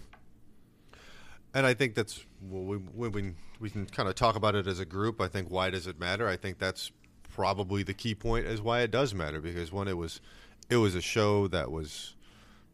And 1.55 1.67
I 1.67 1.75
think 1.75 1.95
that's 1.95 2.25
well, 2.43 2.63
we, 2.63 2.77
we, 2.95 3.09
we, 3.09 3.33
we 3.61 3.71
can 3.71 3.87
kind 3.87 4.09
of 4.09 4.15
talk 4.15 4.37
about 4.37 4.55
it 4.55 4.67
as 4.67 4.79
a 4.81 4.85
group. 4.85 5.21
I 5.21 5.29
think 5.29 5.51
why 5.51 5.71
does 5.71 5.87
it 5.87 5.99
matter? 5.99 6.29
I 6.29 6.37
think 6.37 6.59
that's 6.59 6.93
probably 7.31 7.83
the 7.83 7.95
key 7.95 8.15
point 8.15 8.47
is 8.47 8.61
why 8.61 8.81
it 8.81 8.91
does 8.91 9.15
matter 9.15 9.41
because 9.41 9.71
one 9.73 9.89
it 9.89 9.97
was 9.97 10.21
it 10.69 10.77
was 10.77 10.95
a 10.95 11.01
show 11.01 11.47
that 11.49 11.71
was 11.71 12.15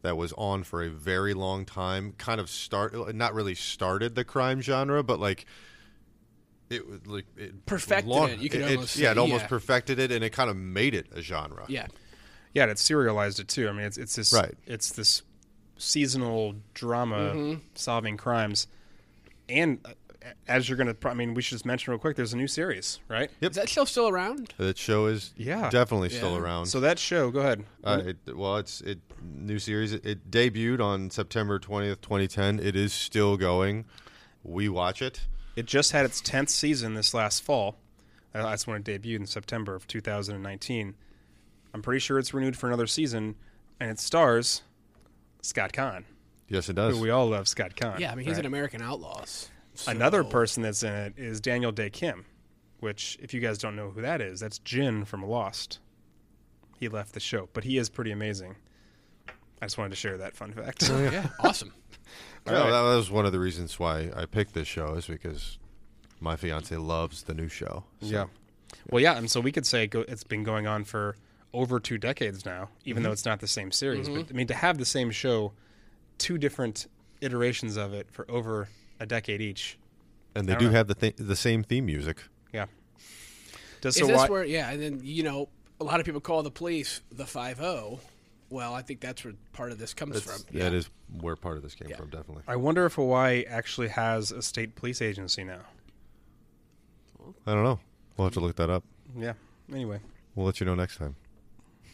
that 0.02 0.16
was 0.16 0.32
on 0.36 0.64
for 0.64 0.82
a 0.82 0.90
very 0.90 1.34
long 1.34 1.64
time. 1.64 2.14
Kind 2.18 2.40
of 2.40 2.50
start 2.50 3.14
not 3.14 3.32
really 3.34 3.54
started 3.54 4.14
the 4.14 4.24
crime 4.24 4.60
genre, 4.60 5.02
but 5.02 5.20
like 5.20 5.46
it 6.70 6.86
was 6.88 7.06
like 7.06 7.26
it 7.36 7.64
Perfected 7.66 8.08
long- 8.08 8.30
it, 8.30 8.38
you 8.40 8.48
could 8.50 8.62
it- 8.62 8.70
almost 8.76 8.96
yeah, 8.96 9.08
say, 9.08 9.12
it 9.12 9.18
almost 9.18 9.42
yeah. 9.42 9.48
perfected 9.48 9.98
it, 9.98 10.10
and 10.10 10.24
it 10.24 10.30
kind 10.30 10.50
of 10.50 10.56
made 10.56 10.94
it 10.94 11.06
a 11.14 11.20
genre. 11.22 11.64
Yeah. 11.68 11.86
Yeah, 12.54 12.62
and 12.64 12.70
it 12.72 12.78
serialized 12.78 13.40
it 13.40 13.48
too. 13.48 13.68
I 13.68 13.72
mean, 13.72 13.84
it's 13.86 13.98
it's 13.98 14.14
this 14.16 14.32
Right. 14.32 14.54
it's 14.66 14.90
this 14.92 15.22
seasonal 15.76 16.54
drama 16.74 17.32
Mm-hmm. 17.34 17.60
solving 17.74 18.16
crimes, 18.16 18.66
and 19.48 19.78
uh, 19.84 19.90
as 20.48 20.68
you're 20.68 20.78
going 20.78 20.94
to, 20.94 21.08
I 21.08 21.12
mean, 21.14 21.34
we 21.34 21.42
should 21.42 21.56
just 21.56 21.66
mention 21.66 21.90
real 21.90 21.98
quick. 21.98 22.16
There's 22.16 22.32
a 22.32 22.36
new 22.36 22.46
series, 22.48 22.98
right? 23.08 23.30
Yep. 23.40 23.50
Is 23.50 23.56
that 23.56 23.68
show 23.68 23.84
still 23.84 24.08
around? 24.08 24.54
That 24.56 24.78
show 24.78 25.04
is 25.06 25.34
Yeah. 25.36 25.68
definitely 25.68 26.08
still 26.08 26.36
around. 26.36 26.66
So 26.66 26.80
that 26.80 26.98
show, 26.98 27.30
go 27.30 27.40
ahead. 27.40 27.64
Uh, 27.82 28.02
it, 28.06 28.34
well, 28.36 28.56
it's 28.56 28.80
it 28.80 29.00
new 29.22 29.58
series. 29.58 29.92
It, 29.92 30.06
it 30.06 30.30
debuted 30.30 30.80
on 30.80 31.10
September 31.10 31.58
twentieth, 31.58 32.00
twenty 32.00 32.26
ten. 32.26 32.58
It 32.58 32.74
is 32.74 32.92
still 32.94 33.36
going. 33.36 33.84
We 34.42 34.68
watch 34.70 35.02
it. 35.02 35.20
It 35.56 35.66
just 35.66 35.92
had 35.92 36.04
its 36.06 36.20
tenth 36.20 36.48
season 36.50 36.94
this 36.94 37.12
last 37.14 37.42
fall. 37.42 37.76
Uh, 38.34 38.42
That's 38.42 38.66
when 38.66 38.78
it 38.80 38.84
debuted 38.84 39.16
in 39.20 39.26
September 39.26 39.74
of 39.74 39.86
2019. 39.86 40.94
I'm 41.72 41.82
pretty 41.82 42.00
sure 42.00 42.18
it's 42.18 42.34
renewed 42.34 42.56
for 42.56 42.66
another 42.66 42.86
season, 42.86 43.36
and 43.78 43.90
it 43.90 43.98
stars 44.00 44.62
Scott 45.45 45.72
Caan. 45.72 46.05
Yes, 46.49 46.68
it 46.68 46.74
does. 46.74 46.97
Who 46.97 47.03
we 47.03 47.11
all 47.11 47.26
love, 47.28 47.49
Scott 47.49 47.74
Caan. 47.76 47.99
Yeah, 47.99 48.12
I 48.12 48.14
mean 48.14 48.26
he's 48.26 48.34
right? 48.36 48.40
an 48.40 48.47
American 48.47 48.82
Outlaws. 48.82 49.49
So- 49.74 49.90
Another 49.90 50.22
person 50.24 50.62
that's 50.62 50.82
in 50.82 50.92
it 50.92 51.14
is 51.16 51.40
Daniel 51.40 51.72
Dae 51.72 51.90
Kim, 51.90 52.24
which, 52.80 53.18
if 53.20 53.34
you 53.34 53.40
guys 53.40 53.59
don't 53.59 53.74
know 53.76 53.90
who 53.90 54.03
that 54.03 54.20
is, 54.20 54.40
that's 54.40 54.59
Jin 54.61 55.05
from 55.05 55.24
Lost. 55.24 55.80
He 56.78 56.88
left 56.88 57.12
the 57.14 57.20
show, 57.20 57.49
but 57.53 57.64
he 57.64 57.78
is 57.78 57.88
pretty 57.88 58.11
amazing. 58.12 58.57
I 59.62 59.66
just 59.66 59.78
wanted 59.78 59.90
to 59.90 59.97
share 59.97 60.18
that 60.18 60.36
fun 60.36 60.53
fact. 60.53 60.88
Yeah, 60.90 61.28
awesome. 61.40 61.72
No, 62.47 62.55
All 62.55 62.64
right. 62.64 62.70
that 62.70 62.82
was 62.97 63.11
one 63.11 63.24
of 63.26 63.32
the 63.32 63.40
reasons 63.40 63.78
why 63.78 64.11
I 64.14 64.26
picked 64.26 64.53
this 64.55 64.68
show 64.68 64.95
is 64.95 65.07
because 65.07 65.59
my 66.20 66.36
fiance 66.36 66.76
loves 66.76 67.22
the 67.22 67.34
new 67.34 67.49
show. 67.49 67.84
So- 68.01 68.07
Yeah. 68.07 68.24
Well, 68.90 69.03
yeah, 69.03 69.16
and 69.16 69.30
so 69.30 69.40
we 69.40 69.51
could 69.53 69.64
say 69.66 69.86
go, 69.86 70.01
it's 70.07 70.24
been 70.24 70.42
going 70.45 70.66
on 70.66 70.84
for 70.84 71.16
over 71.55 71.80
two 71.80 71.96
decades 71.96 72.44
now, 72.44 72.68
even 72.84 73.02
though 73.02 73.09
mm-hmm. 73.09 73.14
it's 73.14 73.24
not 73.24 73.40
the 73.40 73.46
same 73.46 73.72
series. 73.72 74.09
But 74.09 74.16
mm-hmm. 74.26 74.34
I 74.34 74.36
mean, 74.36 74.46
to 74.48 74.55
have 74.55 74.76
the 74.76 74.84
same 74.84 75.11
show, 75.11 75.52
two 76.18 76.36
different 76.36 76.86
iterations 77.20 77.76
of 77.76 77.94
it 77.94 78.11
for 78.11 78.30
over 78.30 78.68
a 79.00 79.07
decade 79.07 79.40
each. 79.40 79.78
and 80.34 80.48
they 80.48 80.57
do 80.57 80.66
know. 80.66 80.72
have 80.72 80.88
the 80.88 80.94
th- 80.94 81.16
the 81.16 81.36
same 81.36 81.62
theme 81.62 81.86
music. 81.86 82.22
Yeah. 82.52 82.66
Does 83.80 83.96
Is 83.96 84.02
so 84.02 84.07
this 84.09 84.16
why, 84.16 84.28
where? 84.28 84.44
Yeah, 84.44 84.70
and 84.70 84.82
then 84.82 85.00
you 85.02 85.22
know 85.22 85.48
a 85.80 85.84
lot 85.84 86.00
of 86.00 86.07
people 86.07 86.20
call 86.20 86.42
the 86.42 86.50
police 86.50 87.00
the 87.11 87.26
five 87.26 87.61
O. 87.61 88.00
Well, 88.50 88.74
I 88.74 88.82
think 88.82 89.00
that's 89.00 89.24
where 89.24 89.34
part 89.52 89.72
of 89.72 89.78
this 89.78 89.94
comes 89.94 90.12
That's, 90.22 90.44
from. 90.44 90.57
it 90.57 90.72
is 90.72 90.88
where 91.20 91.34
part 91.34 91.57
of 91.57 91.62
this 91.62 91.74
came 91.74 91.88
Yeah. 91.88 91.96
from, 91.96 92.11
definitely. 92.11 92.44
I 92.46 92.57
wonder 92.57 92.84
if 92.86 92.94
Hawaii 92.94 93.44
actually 93.48 93.88
has 93.88 94.30
a 94.30 94.42
state 94.42 94.76
police 94.76 95.02
agency 95.02 95.42
now. 95.42 95.62
I 97.46 97.55
don't 97.55 97.64
know. 97.64 97.80
We'll 98.16 98.26
have 98.26 98.34
to 98.34 98.40
look 98.40 98.55
that 98.57 98.70
up. 98.70 98.84
Yeah. 99.16 99.32
Anyway, 99.72 99.98
We'll 100.34 100.46
let 100.46 100.61
you 100.61 100.66
know 100.66 100.74
next 100.74 100.98
time. 100.98 101.16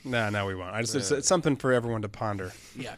No, 0.04 0.30
no, 0.30 0.46
we 0.46 0.54
won't. 0.54 0.74
I 0.74 0.80
just 0.80 0.94
it's, 0.94 1.10
it's 1.10 1.28
something 1.28 1.56
for 1.56 1.72
everyone 1.72 2.02
to 2.02 2.08
ponder. 2.08 2.52
Yeah. 2.76 2.96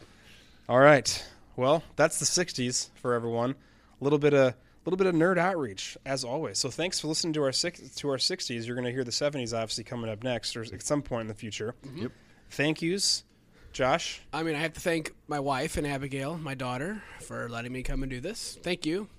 All 0.69 0.79
right. 0.79 1.25
Well, 1.55 1.83
that's 1.95 2.19
the 2.19 2.25
'60s 2.25 2.89
for 2.95 3.13
everyone. 3.13 3.51
A 3.51 4.03
little 4.03 4.19
bit 4.19 4.33
of 4.33 4.55
little 4.85 4.97
bit 4.97 5.07
of 5.07 5.15
nerd 5.15 5.37
outreach 5.37 5.97
as 6.05 6.23
always. 6.23 6.59
So 6.59 6.69
thanks 6.69 6.99
for 6.99 7.07
listening 7.07 7.33
to 7.33 7.43
our 7.43 7.51
six, 7.51 7.79
to 7.95 8.09
our 8.09 8.17
'60s. 8.17 8.65
You're 8.65 8.75
going 8.75 8.85
to 8.85 8.91
hear 8.91 9.03
the 9.03 9.11
'70s 9.11 9.53
obviously 9.53 9.83
coming 9.83 10.09
up 10.09 10.23
next, 10.23 10.55
or 10.55 10.61
at 10.61 10.81
some 10.83 11.01
point 11.01 11.21
in 11.21 11.27
the 11.27 11.33
future. 11.33 11.75
Mm-hmm. 11.85 12.03
Yep. 12.03 12.11
Thank 12.49 12.81
yous, 12.81 13.23
Josh. 13.71 14.21
I 14.31 14.43
mean, 14.43 14.55
I 14.55 14.59
have 14.59 14.73
to 14.73 14.79
thank 14.79 15.13
my 15.27 15.39
wife 15.39 15.77
and 15.77 15.87
Abigail, 15.87 16.37
my 16.37 16.53
daughter, 16.53 17.01
for 17.21 17.49
letting 17.49 17.71
me 17.71 17.83
come 17.83 18.03
and 18.03 18.09
do 18.09 18.19
this. 18.19 18.57
Thank 18.61 18.85
you. 18.85 19.09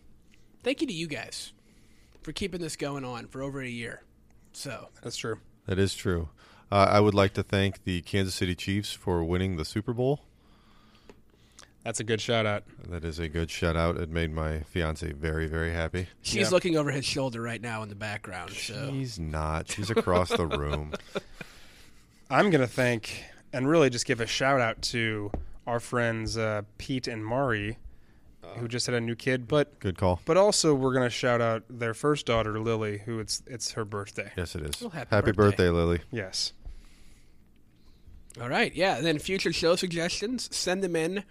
Thank 0.62 0.80
you 0.80 0.86
to 0.86 0.92
you 0.92 1.06
guys 1.06 1.52
for 2.22 2.32
keeping 2.32 2.60
this 2.60 2.76
going 2.76 3.04
on 3.04 3.26
for 3.26 3.42
over 3.42 3.60
a 3.60 3.68
year. 3.68 4.02
So, 4.52 4.88
That's 5.02 5.16
true. 5.16 5.38
That 5.66 5.78
is 5.78 5.94
true. 5.94 6.28
Uh, 6.74 6.88
I 6.90 6.98
would 6.98 7.14
like 7.14 7.34
to 7.34 7.44
thank 7.44 7.84
the 7.84 8.00
Kansas 8.02 8.34
City 8.34 8.56
Chiefs 8.56 8.92
for 8.92 9.22
winning 9.22 9.56
the 9.58 9.64
Super 9.64 9.92
Bowl. 9.92 10.22
That's 11.84 12.00
a 12.00 12.04
good 12.04 12.20
shout 12.20 12.46
out. 12.46 12.64
That 12.88 13.04
is 13.04 13.20
a 13.20 13.28
good 13.28 13.48
shout 13.48 13.76
out. 13.76 13.96
It 13.96 14.08
made 14.10 14.32
my 14.32 14.58
fiance 14.62 15.12
very, 15.12 15.46
very 15.46 15.70
happy. 15.72 16.08
she's 16.20 16.48
Yeah. 16.48 16.48
looking 16.50 16.76
over 16.76 16.90
his 16.90 17.04
shoulder 17.04 17.40
right 17.40 17.60
now 17.62 17.84
in 17.84 17.90
the 17.90 17.94
background. 17.94 18.50
So, 18.50 18.90
She's 18.90 19.20
not. 19.20 19.70
She's 19.70 19.88
across 19.88 20.30
the 20.30 20.48
room. 20.48 20.94
I'm 22.30 22.50
going 22.50 22.60
to 22.60 22.66
thank 22.66 23.22
and 23.52 23.68
really 23.68 23.88
just 23.88 24.04
give 24.04 24.20
a 24.20 24.26
shout 24.26 24.60
out 24.60 24.82
to 24.82 25.30
our 25.68 25.78
friends 25.78 26.36
uh, 26.36 26.62
Pete 26.78 27.06
and 27.06 27.24
Mari, 27.24 27.78
who 28.56 28.66
just 28.66 28.86
had 28.86 28.96
a 28.96 29.00
new 29.00 29.14
kid, 29.14 29.46
but 29.46 29.78
Good 29.78 29.96
call. 29.96 30.20
but 30.24 30.36
also 30.36 30.74
we're 30.74 30.92
going 30.92 31.06
to 31.06 31.10
shout 31.10 31.40
out 31.40 31.62
their 31.70 31.94
first 31.94 32.26
daughter 32.26 32.58
Lily, 32.58 32.98
who 32.98 33.20
it's 33.20 33.44
it's 33.46 33.70
her 33.72 33.84
birthday. 33.84 34.32
Yes, 34.36 34.56
it 34.56 34.62
is. 34.62 34.80
Well, 34.80 34.90
happy 34.90 35.08
happy 35.14 35.30
birthday. 35.30 35.66
birthday, 35.66 35.70
Lily. 35.70 36.00
Yes. 36.10 36.52
All 38.40 38.48
right. 38.48 38.74
Yeah. 38.74 38.96
And 38.96 39.06
then 39.06 39.18
future 39.18 39.52
show 39.52 39.76
suggestions, 39.76 40.54
send 40.54 40.82
them 40.82 40.96
in 40.96 41.24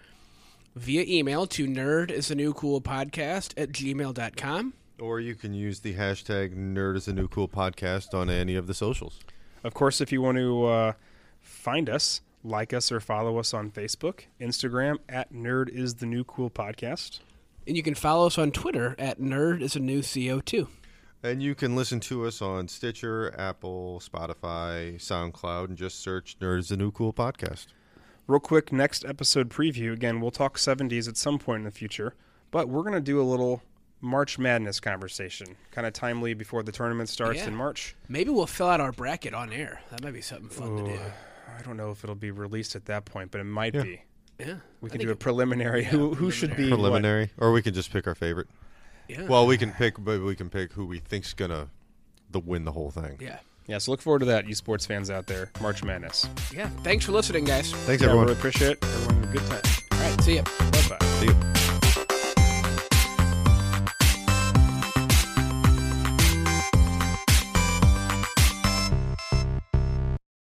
via 0.76 1.04
email 1.08 1.46
to 1.48 1.68
nerd 1.68 2.10
is 2.12 2.32
a 2.32 2.36
new 2.36 2.54
cool 2.54 2.82
podcast 2.82 3.54
at 3.62 3.72
gmail.com. 3.72 4.74
Or 5.00 5.20
you 5.20 5.36
can 5.36 5.54
use 5.54 5.80
the 5.80 5.96
hashtag 5.96 6.56
Nerd 6.56 6.96
is 6.96 7.08
a 7.08 7.14
New 7.14 7.28
Cool 7.28 7.48
Podcast 7.48 8.14
on 8.14 8.30
any 8.30 8.56
of 8.56 8.68
the 8.68 8.74
socials. 8.74 9.20
Of 9.64 9.74
course, 9.74 10.00
if 10.00 10.12
you 10.12 10.22
want 10.22 10.38
to 10.38 10.66
uh, 10.66 10.94
find 11.42 11.90
us, 11.90 12.22
like 12.44 12.74
us 12.74 12.92
or 12.92 13.00
follow 13.00 13.40
us 13.40 13.54
on 13.54 13.72
Facebook, 13.72 14.22
Instagram 14.40 14.98
at 15.10 15.34
Nerd 15.34 15.70
is 15.70 15.96
the 15.96 16.06
New 16.06 16.24
Cool 16.24 16.50
Podcast. 16.50 17.20
And 17.66 17.76
you 17.76 17.84
can 17.84 17.96
follow 17.96 18.28
us 18.28 18.38
on 18.38 18.52
Twitter 18.52 18.96
at 19.00 19.20
nerd 19.20 19.62
is 19.62 19.76
a 19.76 19.80
new 19.80 20.02
CO2. 20.02 20.68
And 21.24 21.42
you 21.42 21.56
can 21.56 21.76
listen 21.76 22.00
to 22.02 22.26
us 22.26 22.42
on 22.42 22.68
Stitcher, 22.68 23.34
Apple, 23.40 24.02
Spotify, 24.06 24.96
SoundCloud, 24.96 25.70
and 25.70 25.78
just 25.78 26.00
search 26.02 26.38
Nerds 26.40 26.60
is 26.60 26.72
a 26.72 26.78
New 26.78 26.92
Cool 26.92 27.14
Podcast. 27.14 27.68
Real 28.28 28.42
quick, 28.42 28.74
next 28.74 29.06
episode 29.06 29.50
preview. 29.50 29.94
Again, 29.94 30.20
we'll 30.20 30.32
talk 30.32 30.58
70s 30.58 31.08
at 31.08 31.16
some 31.16 31.40
point 31.40 31.60
in 31.60 31.64
the 31.64 31.72
future, 31.72 32.14
but 32.52 32.68
we're 32.68 32.82
going 32.82 32.94
to 32.94 33.00
do 33.02 33.22
a 33.22 33.24
little 33.24 33.62
March 34.02 34.38
Madness 34.38 34.82
conversation, 34.82 35.56
kind 35.72 35.88
of 35.88 35.94
timely 35.94 36.34
before 36.34 36.62
the 36.62 36.74
tournament 36.74 37.08
starts 37.08 37.40
Yeah. 37.40 37.48
in 37.48 37.56
March. 37.56 37.96
Maybe 38.10 38.30
we'll 38.30 38.46
fill 38.46 38.68
out 38.68 38.82
our 38.82 38.92
bracket 38.92 39.34
on 39.34 39.54
air. 39.54 39.82
That 39.92 40.04
might 40.04 40.14
be 40.14 40.22
something 40.22 40.50
fun 40.50 40.76
to 40.78 40.84
do. 40.84 41.00
I 41.58 41.62
don't 41.62 41.78
know 41.78 41.92
if 41.92 42.04
it'll 42.04 42.16
be 42.16 42.32
released 42.32 42.76
at 42.76 42.86
that 42.86 43.06
point, 43.06 43.32
but 43.32 43.40
it 43.40 43.46
might 43.46 43.76
Yeah. 43.76 43.84
be. 43.84 44.02
Yeah. 44.40 44.56
We 44.82 44.90
I 44.90 44.92
can 44.92 45.02
do 45.02 45.08
a 45.10 45.12
it- 45.14 45.20
preliminary. 45.20 45.86
who 45.86 46.16
who 46.16 46.32
should 46.32 46.58
be 46.58 46.70
what? 46.70 46.76
Preliminary. 46.80 47.32
Or 47.38 47.52
we 47.54 47.62
can 47.62 47.74
just 47.74 47.92
pick 47.94 48.08
our 48.08 48.16
favorite. 48.16 48.48
Yeah. 49.08 49.24
Well, 49.28 49.46
we 49.46 49.58
can 49.58 49.72
pick, 49.72 49.96
but 49.98 50.22
we 50.22 50.36
can 50.36 50.50
pick 50.50 50.72
who 50.74 50.86
we 50.86 51.00
think's 51.00 51.34
gonna 51.34 51.68
the 52.32 52.40
win 52.40 52.66
the 52.66 52.72
whole 52.72 52.92
thing. 52.92 53.18
yeah. 53.22 53.40
Yeah, 53.66 53.78
so 53.78 53.92
look 53.92 54.02
forward 54.02 54.20
to 54.20 54.26
that, 54.26 54.46
you 54.46 54.56
sports 54.56 54.86
fans 54.86 55.10
out 55.10 55.28
there. 55.28 55.50
March 55.62 55.84
Madness. 55.86 56.28
Yeah. 56.54 56.68
Thanks 56.84 57.06
for 57.06 57.14
listening, 57.14 57.46
guys. 57.46 57.72
Thanks, 57.72 58.02
Yeah, 58.02 58.10
everyone. 58.10 58.28
really 58.28 58.38
appreciate 58.38 58.72
it. 58.72 58.84
Everyone, 58.84 59.24
have 59.24 59.34
a 59.36 59.38
good 59.38 59.48
time. 59.48 59.62
All 59.94 60.00
right. 60.00 60.22
See 60.22 60.36
ya. 60.36 60.44
Bye 60.60 60.98
bye. 61.00 61.06
See 61.20 61.28
you. 61.28 61.63